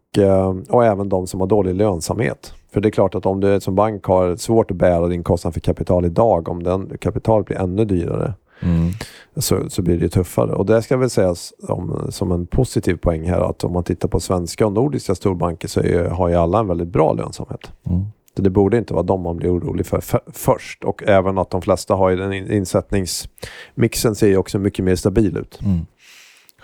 och 0.69 0.85
även 0.85 1.09
de 1.09 1.27
som 1.27 1.39
har 1.39 1.47
dålig 1.47 1.75
lönsamhet. 1.75 2.53
För 2.73 2.81
det 2.81 2.89
är 2.89 2.91
klart 2.91 3.15
att 3.15 3.25
om 3.25 3.39
du 3.39 3.59
som 3.59 3.75
bank 3.75 4.05
har 4.05 4.35
svårt 4.35 4.71
att 4.71 4.77
bära 4.77 5.07
din 5.07 5.23
kostnad 5.23 5.53
för 5.53 5.59
kapital 5.61 6.05
idag, 6.05 6.49
om 6.49 6.63
den 6.63 6.97
kapitalet 7.01 7.45
blir 7.47 7.57
ännu 7.57 7.85
dyrare, 7.85 8.33
Mm. 8.61 8.91
så, 9.37 9.69
så 9.69 9.81
blir 9.81 9.99
det 9.99 10.09
tuffare. 10.09 10.51
Och 10.53 10.65
det 10.65 10.81
ska 10.81 10.97
väl 10.97 11.09
sägas 11.09 11.53
om, 11.67 12.07
som 12.09 12.31
en 12.31 12.47
positiv 12.47 12.95
poäng 12.97 13.29
här 13.29 13.49
att 13.49 13.63
om 13.63 13.73
man 13.73 13.83
tittar 13.83 14.07
på 14.07 14.19
svenska 14.19 14.65
och 14.65 14.73
nordiska 14.73 15.15
storbanker 15.15 15.67
så 15.67 15.79
är, 15.79 16.03
har 16.09 16.29
ju 16.29 16.35
alla 16.35 16.59
en 16.59 16.67
väldigt 16.67 16.87
bra 16.87 17.13
lönsamhet. 17.13 17.71
Mm. 17.85 18.05
Så 18.35 18.41
det 18.41 18.49
borde 18.49 18.77
inte 18.77 18.93
vara 18.93 19.03
de 19.03 19.21
man 19.21 19.37
blir 19.37 19.49
orolig 19.57 19.85
för 19.85 19.97
f- 19.97 20.15
först. 20.33 20.83
Och 20.83 21.03
även 21.07 21.37
att 21.37 21.49
de 21.49 21.61
flesta 21.61 21.95
har 21.95 22.09
ju 22.09 22.15
den 22.15 22.33
in- 22.33 22.51
insättningsmixen 22.51 24.15
ser 24.15 24.27
ju 24.27 24.37
också 24.37 24.59
mycket 24.59 24.85
mer 24.85 24.95
stabil 24.95 25.37
ut 25.37 25.59
Mm. 25.65 25.85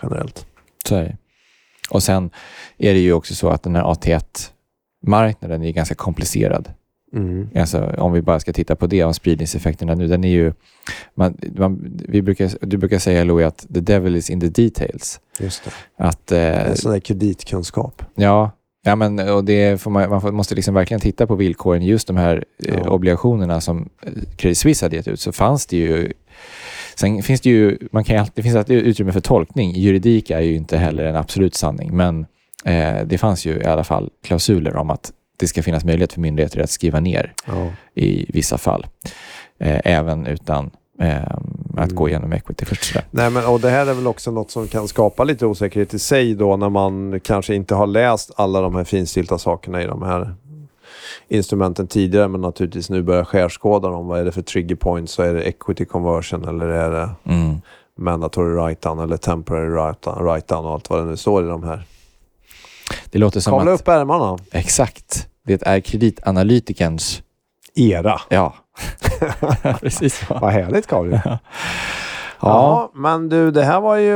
generellt. 0.02 0.46
Så. 0.88 1.06
Och 1.92 2.02
sen 2.02 2.30
är 2.78 2.92
det 2.94 3.00
ju 3.00 3.12
också 3.12 3.34
så 3.34 3.48
att 3.48 3.62
den 3.62 3.76
här 3.76 3.82
AT1-marknaden 3.84 5.62
är 5.64 5.70
ganska 5.72 5.94
komplicerad. 5.94 6.68
Mm. 7.14 7.48
Alltså, 7.54 7.94
om 7.98 8.12
vi 8.12 8.22
bara 8.22 8.40
ska 8.40 8.52
titta 8.52 8.76
på 8.76 8.86
det, 8.86 9.04
om 9.04 9.14
spridningseffekterna 9.14 9.94
nu. 9.94 10.06
Den 10.08 10.24
är 10.24 10.28
ju, 10.28 10.52
man, 11.14 11.36
man, 11.56 12.00
vi 12.08 12.22
brukar, 12.22 12.50
du 12.60 12.76
brukar 12.76 12.98
säga 12.98 13.24
Louis 13.24 13.46
att 13.46 13.58
the 13.74 13.80
devil 13.80 14.16
is 14.16 14.30
in 14.30 14.40
the 14.40 14.48
details. 14.48 15.20
Just 15.40 15.64
det. 15.64 15.70
Att, 16.04 16.32
eh, 16.32 16.68
En 16.70 16.76
sån 16.76 16.92
där 16.92 17.00
kreditkunskap. 17.00 18.02
ja, 18.14 18.50
ja 18.84 18.96
men, 18.96 19.18
och 19.28 19.44
det 19.44 19.86
man, 19.86 20.10
man 20.10 20.20
får, 20.20 20.32
måste 20.32 20.54
liksom 20.54 20.74
verkligen 20.74 21.00
titta 21.00 21.26
på 21.26 21.34
villkoren. 21.34 21.82
Just 21.82 22.06
de 22.06 22.16
här 22.16 22.44
eh, 22.64 22.74
Ja. 22.84 22.90
obligationerna 22.90 23.60
som 23.60 23.88
eh, 24.02 24.12
Credit 24.36 24.58
Suisse 24.58 24.84
hade 24.84 24.96
gett 24.96 25.08
ut 25.08 25.20
så 25.20 25.32
fanns 25.32 25.66
det 25.66 25.76
ju 25.76 26.12
Sen 26.94 27.22
finns 27.22 27.40
det 27.40 27.50
ju, 27.50 27.78
man 27.92 28.04
kan 28.04 28.18
alltid, 28.18 28.32
det 28.34 28.42
finns 28.42 28.56
alltid 28.56 28.76
utrymme 28.78 29.12
för 29.12 29.20
tolkning. 29.20 29.72
Juridik 29.76 30.30
är 30.30 30.40
ju 30.40 30.54
inte 30.54 30.76
heller 30.78 31.04
en 31.04 31.16
absolut 31.16 31.54
sanning, 31.54 31.96
men 31.96 32.26
eh, 32.64 33.02
det 33.06 33.18
fanns 33.18 33.46
ju 33.46 33.52
i 33.60 33.64
alla 33.64 33.84
fall 33.84 34.10
klausuler 34.24 34.76
om 34.76 34.90
att 34.90 35.12
det 35.36 35.46
ska 35.46 35.62
finnas 35.62 35.84
möjlighet 35.84 36.12
för 36.12 36.20
myndigheter 36.20 36.60
att 36.60 36.70
skriva 36.70 37.00
ner 37.00 37.32
Ja. 37.46 37.68
i 37.94 38.26
vissa 38.32 38.58
fall. 38.58 38.86
Eh, 39.60 39.80
även 39.84 40.26
utan 40.26 40.70
eh, 41.00 41.22
att 41.76 41.84
Mm. 41.84 41.94
gå 41.94 42.08
igenom 42.08 42.32
equity 42.32 42.64
först. 42.64 42.96
Nej, 43.10 43.30
men, 43.30 43.46
och 43.46 43.60
det 43.60 43.70
här 43.70 43.86
är 43.86 43.94
väl 43.94 44.06
också 44.06 44.30
något 44.30 44.50
som 44.50 44.68
kan 44.68 44.88
skapa 44.88 45.24
lite 45.24 45.46
osäkerhet 45.46 45.94
i 45.94 45.98
sig 45.98 46.34
då 46.34 46.56
när 46.56 46.68
man 46.68 47.20
kanske 47.20 47.54
inte 47.54 47.74
har 47.74 47.86
läst 47.86 48.30
alla 48.36 48.60
de 48.60 48.74
här 48.74 48.84
finstilta 48.84 49.38
sakerna 49.38 49.82
i 49.82 49.86
de 49.86 50.02
här 50.02 50.34
instrumenten 51.28 51.86
tidigare 51.86 52.28
men 52.28 52.40
naturligtvis 52.40 52.90
nu 52.90 53.02
börjar 53.02 53.24
skärskåda 53.24 53.88
dem. 53.88 54.06
Vad 54.06 54.20
är 54.20 54.24
det 54.24 54.32
för 54.32 54.42
trigger 54.42 54.76
points? 54.76 55.12
Så 55.12 55.22
är 55.22 55.34
det 55.34 55.42
equity 55.42 55.84
conversion 55.84 56.48
eller 56.48 56.66
är 56.66 56.90
det 56.90 57.10
Mm. 57.24 57.60
mandatory 57.98 58.54
write-down 58.54 59.02
eller 59.02 59.16
temporary 59.16 59.68
write-down 59.68 60.18
write-down 60.24 60.64
och 60.64 60.72
allt 60.72 60.90
vad 60.90 60.98
det 61.00 61.04
nu 61.04 61.16
står 61.16 61.44
i 61.44 61.48
de 61.48 61.62
här. 61.62 61.82
Det 63.10 63.18
låter 63.18 63.40
som 63.40 63.50
Kavla 63.50 63.72
att... 63.72 63.80
upp 63.80 63.88
ärmarna. 63.88 64.38
Exakt. 64.52 65.28
Det 65.46 65.62
är 65.66 65.80
kreditanalytikerns... 65.80 67.22
Era. 67.74 68.20
Ja. 68.28 68.54
Precis 69.80 70.18
så. 70.18 70.38
Vad 70.40 70.52
härligt 70.52 70.86
Gabriel. 70.86 71.20
ja. 72.42 72.90
Men 72.94 73.28
du, 73.28 73.50
det 73.50 73.62
här 73.64 73.80
var 73.80 73.96
ju 73.96 74.14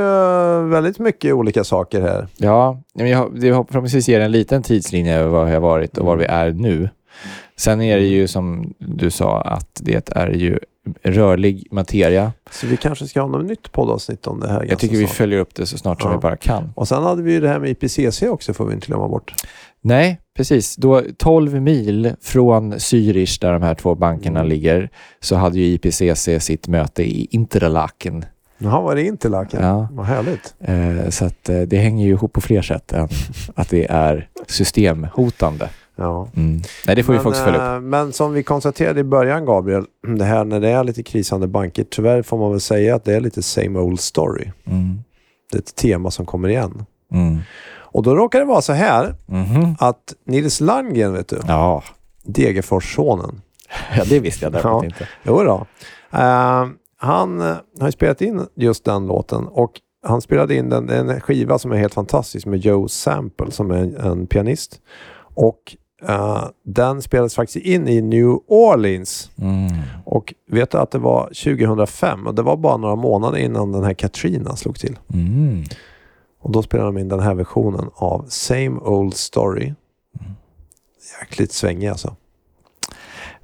väldigt 0.69 0.99
mycket 0.99 1.35
olika 1.35 1.65
saker 1.65 2.01
här. 2.01 2.27
Ja, 2.37 2.81
men 2.95 3.09
jag, 3.11 3.33
det 3.35 3.41
förhoppningsvis 3.41 4.09
ger 4.09 4.21
en 4.21 4.33
liten 4.33 4.63
tidslinje 4.63 5.17
över 5.19 5.29
var 5.31 5.47
jag 5.47 5.55
har 5.55 5.61
varit 5.61 5.99
och 5.99 6.07
var 6.07 6.17
vi 6.17 6.25
är 6.25 6.51
nu. 6.51 6.91
Sen 7.57 7.83
är 7.83 7.97
det 7.97 8.07
ju 8.07 8.29
som 8.29 8.75
du 8.79 9.11
sa 9.11 9.41
att 9.41 9.81
det 9.83 10.09
är 10.17 10.29
ju 10.31 10.59
rörlig 11.03 11.69
materia. 11.71 12.33
Så 12.51 12.67
vi 12.67 12.77
kanske 12.77 13.07
ska 13.07 13.21
ha 13.21 13.29
något 13.29 13.47
nytt 13.47 13.73
poddavsnitt 13.73 14.27
om 14.27 14.41
det 14.41 14.49
här. 14.49 14.67
Jag 14.69 14.79
tycker 14.79 14.97
vi 14.97 15.05
snart. 15.07 15.17
följer 15.17 15.39
upp 15.39 15.55
det 15.55 15.67
så 15.67 15.79
snart 15.79 16.03
som 16.03 16.11
Ja. 16.11 16.17
vi 16.17 16.23
bara 16.23 16.37
kan. 16.37 16.73
Och 16.75 16.89
sen 16.89 17.03
hade 17.03 17.23
vi 17.23 17.33
ju 17.33 17.41
det 17.41 17.49
här 17.49 17.59
med 17.59 17.71
IPCC 17.71 18.23
också 18.23 18.55
får 18.55 18.67
vi 18.67 18.75
inte 18.75 18.87
glömma 18.87 19.09
bort. 19.09 19.35
Nej, 19.87 20.21
precis. 20.37 20.77
Då 20.77 21.03
12 21.19 21.61
mil 21.63 22.13
från 22.23 22.75
Zürich, 22.75 23.41
där 23.41 23.53
de 23.53 23.63
här 23.63 23.75
två 23.75 23.95
bankerna 23.95 24.41
Mm. 24.41 24.51
ligger, 24.51 24.91
så 25.21 25.37
hade 25.37 25.59
ju 25.59 25.65
IPCC 25.65 26.29
sitt 26.41 26.69
möte 26.69 27.03
i 27.03 27.29
Interlaken. 27.31 28.25
Jaha, 28.59 28.81
var 28.81 28.95
det 28.95 29.03
Interlaken? 29.03 29.63
Ja. 29.63 29.89
Vad 29.93 30.07
härligt. 30.07 30.55
Eh, 30.61 31.11
så 31.11 31.25
att, 31.25 31.49
eh, 31.49 31.61
det 31.61 31.77
hänger 31.77 32.07
ju 32.07 32.13
ihop 32.13 32.33
på 32.33 32.41
fler 32.41 32.63
sätt 32.63 32.93
än 32.93 33.09
att 33.55 33.69
det 33.71 33.85
är 33.91 34.29
systemhotande. 34.47 35.69
Ja. 35.97 36.29
Mm. 36.37 36.63
Nej, 36.87 36.97
det 36.97 37.03
får 37.03 37.13
vi 37.13 37.19
faktiskt 37.19 37.45
följa 37.45 37.61
upp. 37.61 37.75
eh, 37.77 37.81
men 37.81 38.13
som 38.13 38.33
vi 38.33 38.43
konstaterade 38.43 39.01
i 39.01 39.05
början 39.05 39.45
Gabriel, 39.45 39.85
det 40.19 40.25
här 40.25 40.45
när 40.45 40.61
det 40.61 40.69
är 40.71 40.85
lite 40.85 41.03
krisande 41.03 41.47
banker, 41.47 41.85
tyvärr 41.91 42.23
får 42.23 42.39
man 42.39 42.51
väl 42.51 42.61
säga 42.61 42.95
att 42.95 43.05
det 43.05 43.15
är 43.15 43.21
lite 43.21 43.43
same 43.43 43.79
old 43.79 44.01
story. 44.01 44.51
Mm. 44.67 45.01
Det 45.53 45.59
är 45.59 45.63
ett 45.63 45.75
tema 45.75 46.11
som 46.11 46.27
kommer 46.27 46.49
igen. 46.49 46.85
Mm. 47.13 47.39
Och 47.97 48.03
då 48.03 48.15
råkar 48.15 48.39
det 48.39 48.45
vara 48.45 48.63
så 48.63 48.73
här 48.73 49.15
Mhm. 49.27 49.77
att 49.79 50.15
Nils 50.27 50.61
Landgren, 50.61 51.13
vet 51.13 51.29
du, 51.29 51.39
Ja. 51.47 51.83
Degerfors-sonen, 52.25 53.41
ja, 53.97 54.05
det 54.09 54.21
visste 54.21 54.45
jag 54.45 54.53
däremot 54.53 54.83
Ja. 54.83 54.87
inte. 54.87 55.09
Jo 55.23 55.43
då. 55.43 55.67
Eh, 56.19 56.67
han 56.99 57.41
eh, 57.41 57.57
har 57.81 57.87
ju 57.89 57.93
spelat 57.93 58.21
in 58.23 58.47
just 58.57 58.85
den 58.85 59.07
låten 59.07 59.47
och 59.47 59.73
han 60.07 60.21
spelade 60.21 60.55
in 60.55 60.69
den, 60.69 60.91
en 60.91 61.21
skiva 61.21 61.59
som 61.59 61.73
är 61.73 61.77
helt 61.77 61.95
fantastisk 61.95 62.47
med 62.47 62.59
Joe 62.61 62.89
Sample 62.89 63.51
som 63.51 63.71
är 63.71 63.77
en, 63.77 63.97
en 63.97 64.27
pianist. 64.27 64.81
Och 65.35 65.77
eh, 66.09 66.45
den 66.65 67.03
spelades 67.03 67.35
faktiskt 67.35 67.67
in 67.67 67.89
i 67.89 68.01
New 68.03 68.39
Orleans. 68.49 69.31
Mm. 69.39 69.73
Och 70.05 70.35
vet 70.51 70.71
du 70.71 70.79
att 70.79 70.91
det 70.91 70.99
var 70.99 71.25
2005 71.45 72.27
och 72.27 72.35
det 72.35 72.43
var 72.43 72.57
bara 72.57 72.77
några 72.77 72.97
månader 72.97 73.39
innan 73.39 73.73
den 73.73 73.85
här 73.85 73.95
Katrina 73.95 74.57
slog 74.57 74.79
till. 74.79 74.99
Mm. 75.15 75.65
Och 76.47 76.53
då 76.53 76.63
spelade 76.63 76.89
de 76.89 76.99
in 76.99 77.09
den 77.09 77.21
här 77.21 77.35
versionen 77.35 77.91
av 77.95 78.25
Same 78.29 78.81
Old 78.81 79.15
Story. 79.15 79.75
Jäkligt 81.21 81.53
svängig 81.53 81.89
alltså. 81.89 82.17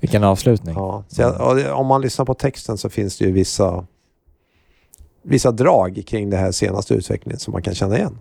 Vilken 0.00 0.24
avslutning. 0.24 0.74
Ja, 0.74 1.04
jag, 1.16 1.78
om 1.78 1.86
man 1.86 2.00
lyssnar 2.00 2.24
på 2.24 2.34
texten 2.34 2.78
så 2.78 2.88
finns 2.90 3.18
det 3.18 3.24
ju 3.24 3.32
vissa, 3.32 3.86
vissa 5.22 5.52
drag 5.52 6.02
kring 6.06 6.30
det 6.30 6.36
här 6.36 6.52
senaste 6.52 6.94
utvecklingen 6.94 7.38
som 7.38 7.52
man 7.52 7.62
kan 7.62 7.74
känna 7.74 7.96
igen. 7.96 8.18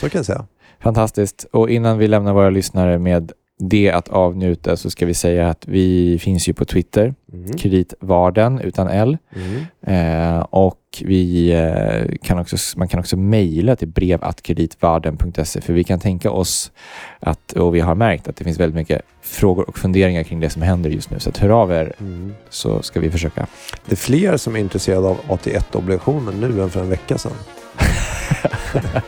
Så 0.00 0.08
kan 0.10 0.18
jag 0.18 0.26
säga. 0.26 0.46
Fantastiskt. 0.80 1.46
Och 1.52 1.70
innan 1.70 1.98
vi 1.98 2.08
lämnar 2.08 2.32
våra 2.32 2.50
lyssnare 2.50 2.98
med 2.98 3.32
det 3.68 3.90
att 3.90 4.08
avnjuta 4.08 4.76
så 4.76 4.90
ska 4.90 5.06
vi 5.06 5.14
säga 5.14 5.48
att 5.48 5.68
vi 5.68 6.18
finns 6.18 6.48
ju 6.48 6.52
på 6.52 6.64
Twitter, 6.64 7.14
Mm. 7.34 7.52
Kreditvarden 7.56 8.60
utan 8.60 8.88
L. 8.88 9.18
Mm. 9.36 10.36
Eh, 10.36 10.40
och 10.50 10.78
vi, 11.00 11.52
eh, 11.52 12.16
kan 12.22 12.38
också, 12.38 12.56
man 12.78 12.88
kan 12.88 13.00
också 13.00 13.16
mejla 13.16 13.76
till 13.76 13.88
brevatkreditvarden.se 13.88 15.60
för 15.60 15.72
vi 15.72 15.84
kan 15.84 16.00
tänka 16.00 16.30
oss 16.30 16.72
att, 17.20 17.52
och 17.52 17.74
vi 17.74 17.80
har 17.80 17.94
märkt 17.94 18.28
att 18.28 18.36
det 18.36 18.44
finns 18.44 18.60
väldigt 18.60 18.74
mycket 18.76 19.02
frågor 19.22 19.68
och 19.68 19.78
funderingar 19.78 20.22
kring 20.22 20.40
det 20.40 20.50
som 20.50 20.62
händer 20.62 20.90
just 20.90 21.10
nu. 21.10 21.18
Så 21.20 21.28
att 21.30 21.38
hör 21.38 21.48
av 21.48 21.72
er 21.72 21.92
Mm. 22.00 22.34
så 22.50 22.82
ska 22.82 23.00
vi 23.00 23.10
försöka. 23.10 23.46
Det 23.86 23.92
är 23.92 23.96
fler 23.96 24.36
som 24.36 24.56
är 24.56 24.60
intresserade 24.60 25.08
av 25.08 25.16
AT1-obligationer 25.28 26.32
nu 26.32 26.62
än 26.62 26.70
för 26.70 26.80
en 26.80 26.90
vecka 26.90 27.18
sedan. 27.18 27.32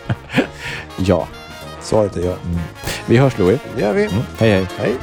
Ja. 1.06 1.28
Svaret 1.86 2.16
är 2.16 2.20
ja. 2.20 2.32
Mm. 2.44 2.58
Vi 3.06 3.16
hörs 3.16 3.38
Louis. 3.38 3.60
Det 3.76 3.82
gör 3.82 3.92
vi. 3.92 4.02
Mm. 4.02 4.22
Hej 4.38 4.50
hej. 4.50 4.66
Hej. 4.78 4.94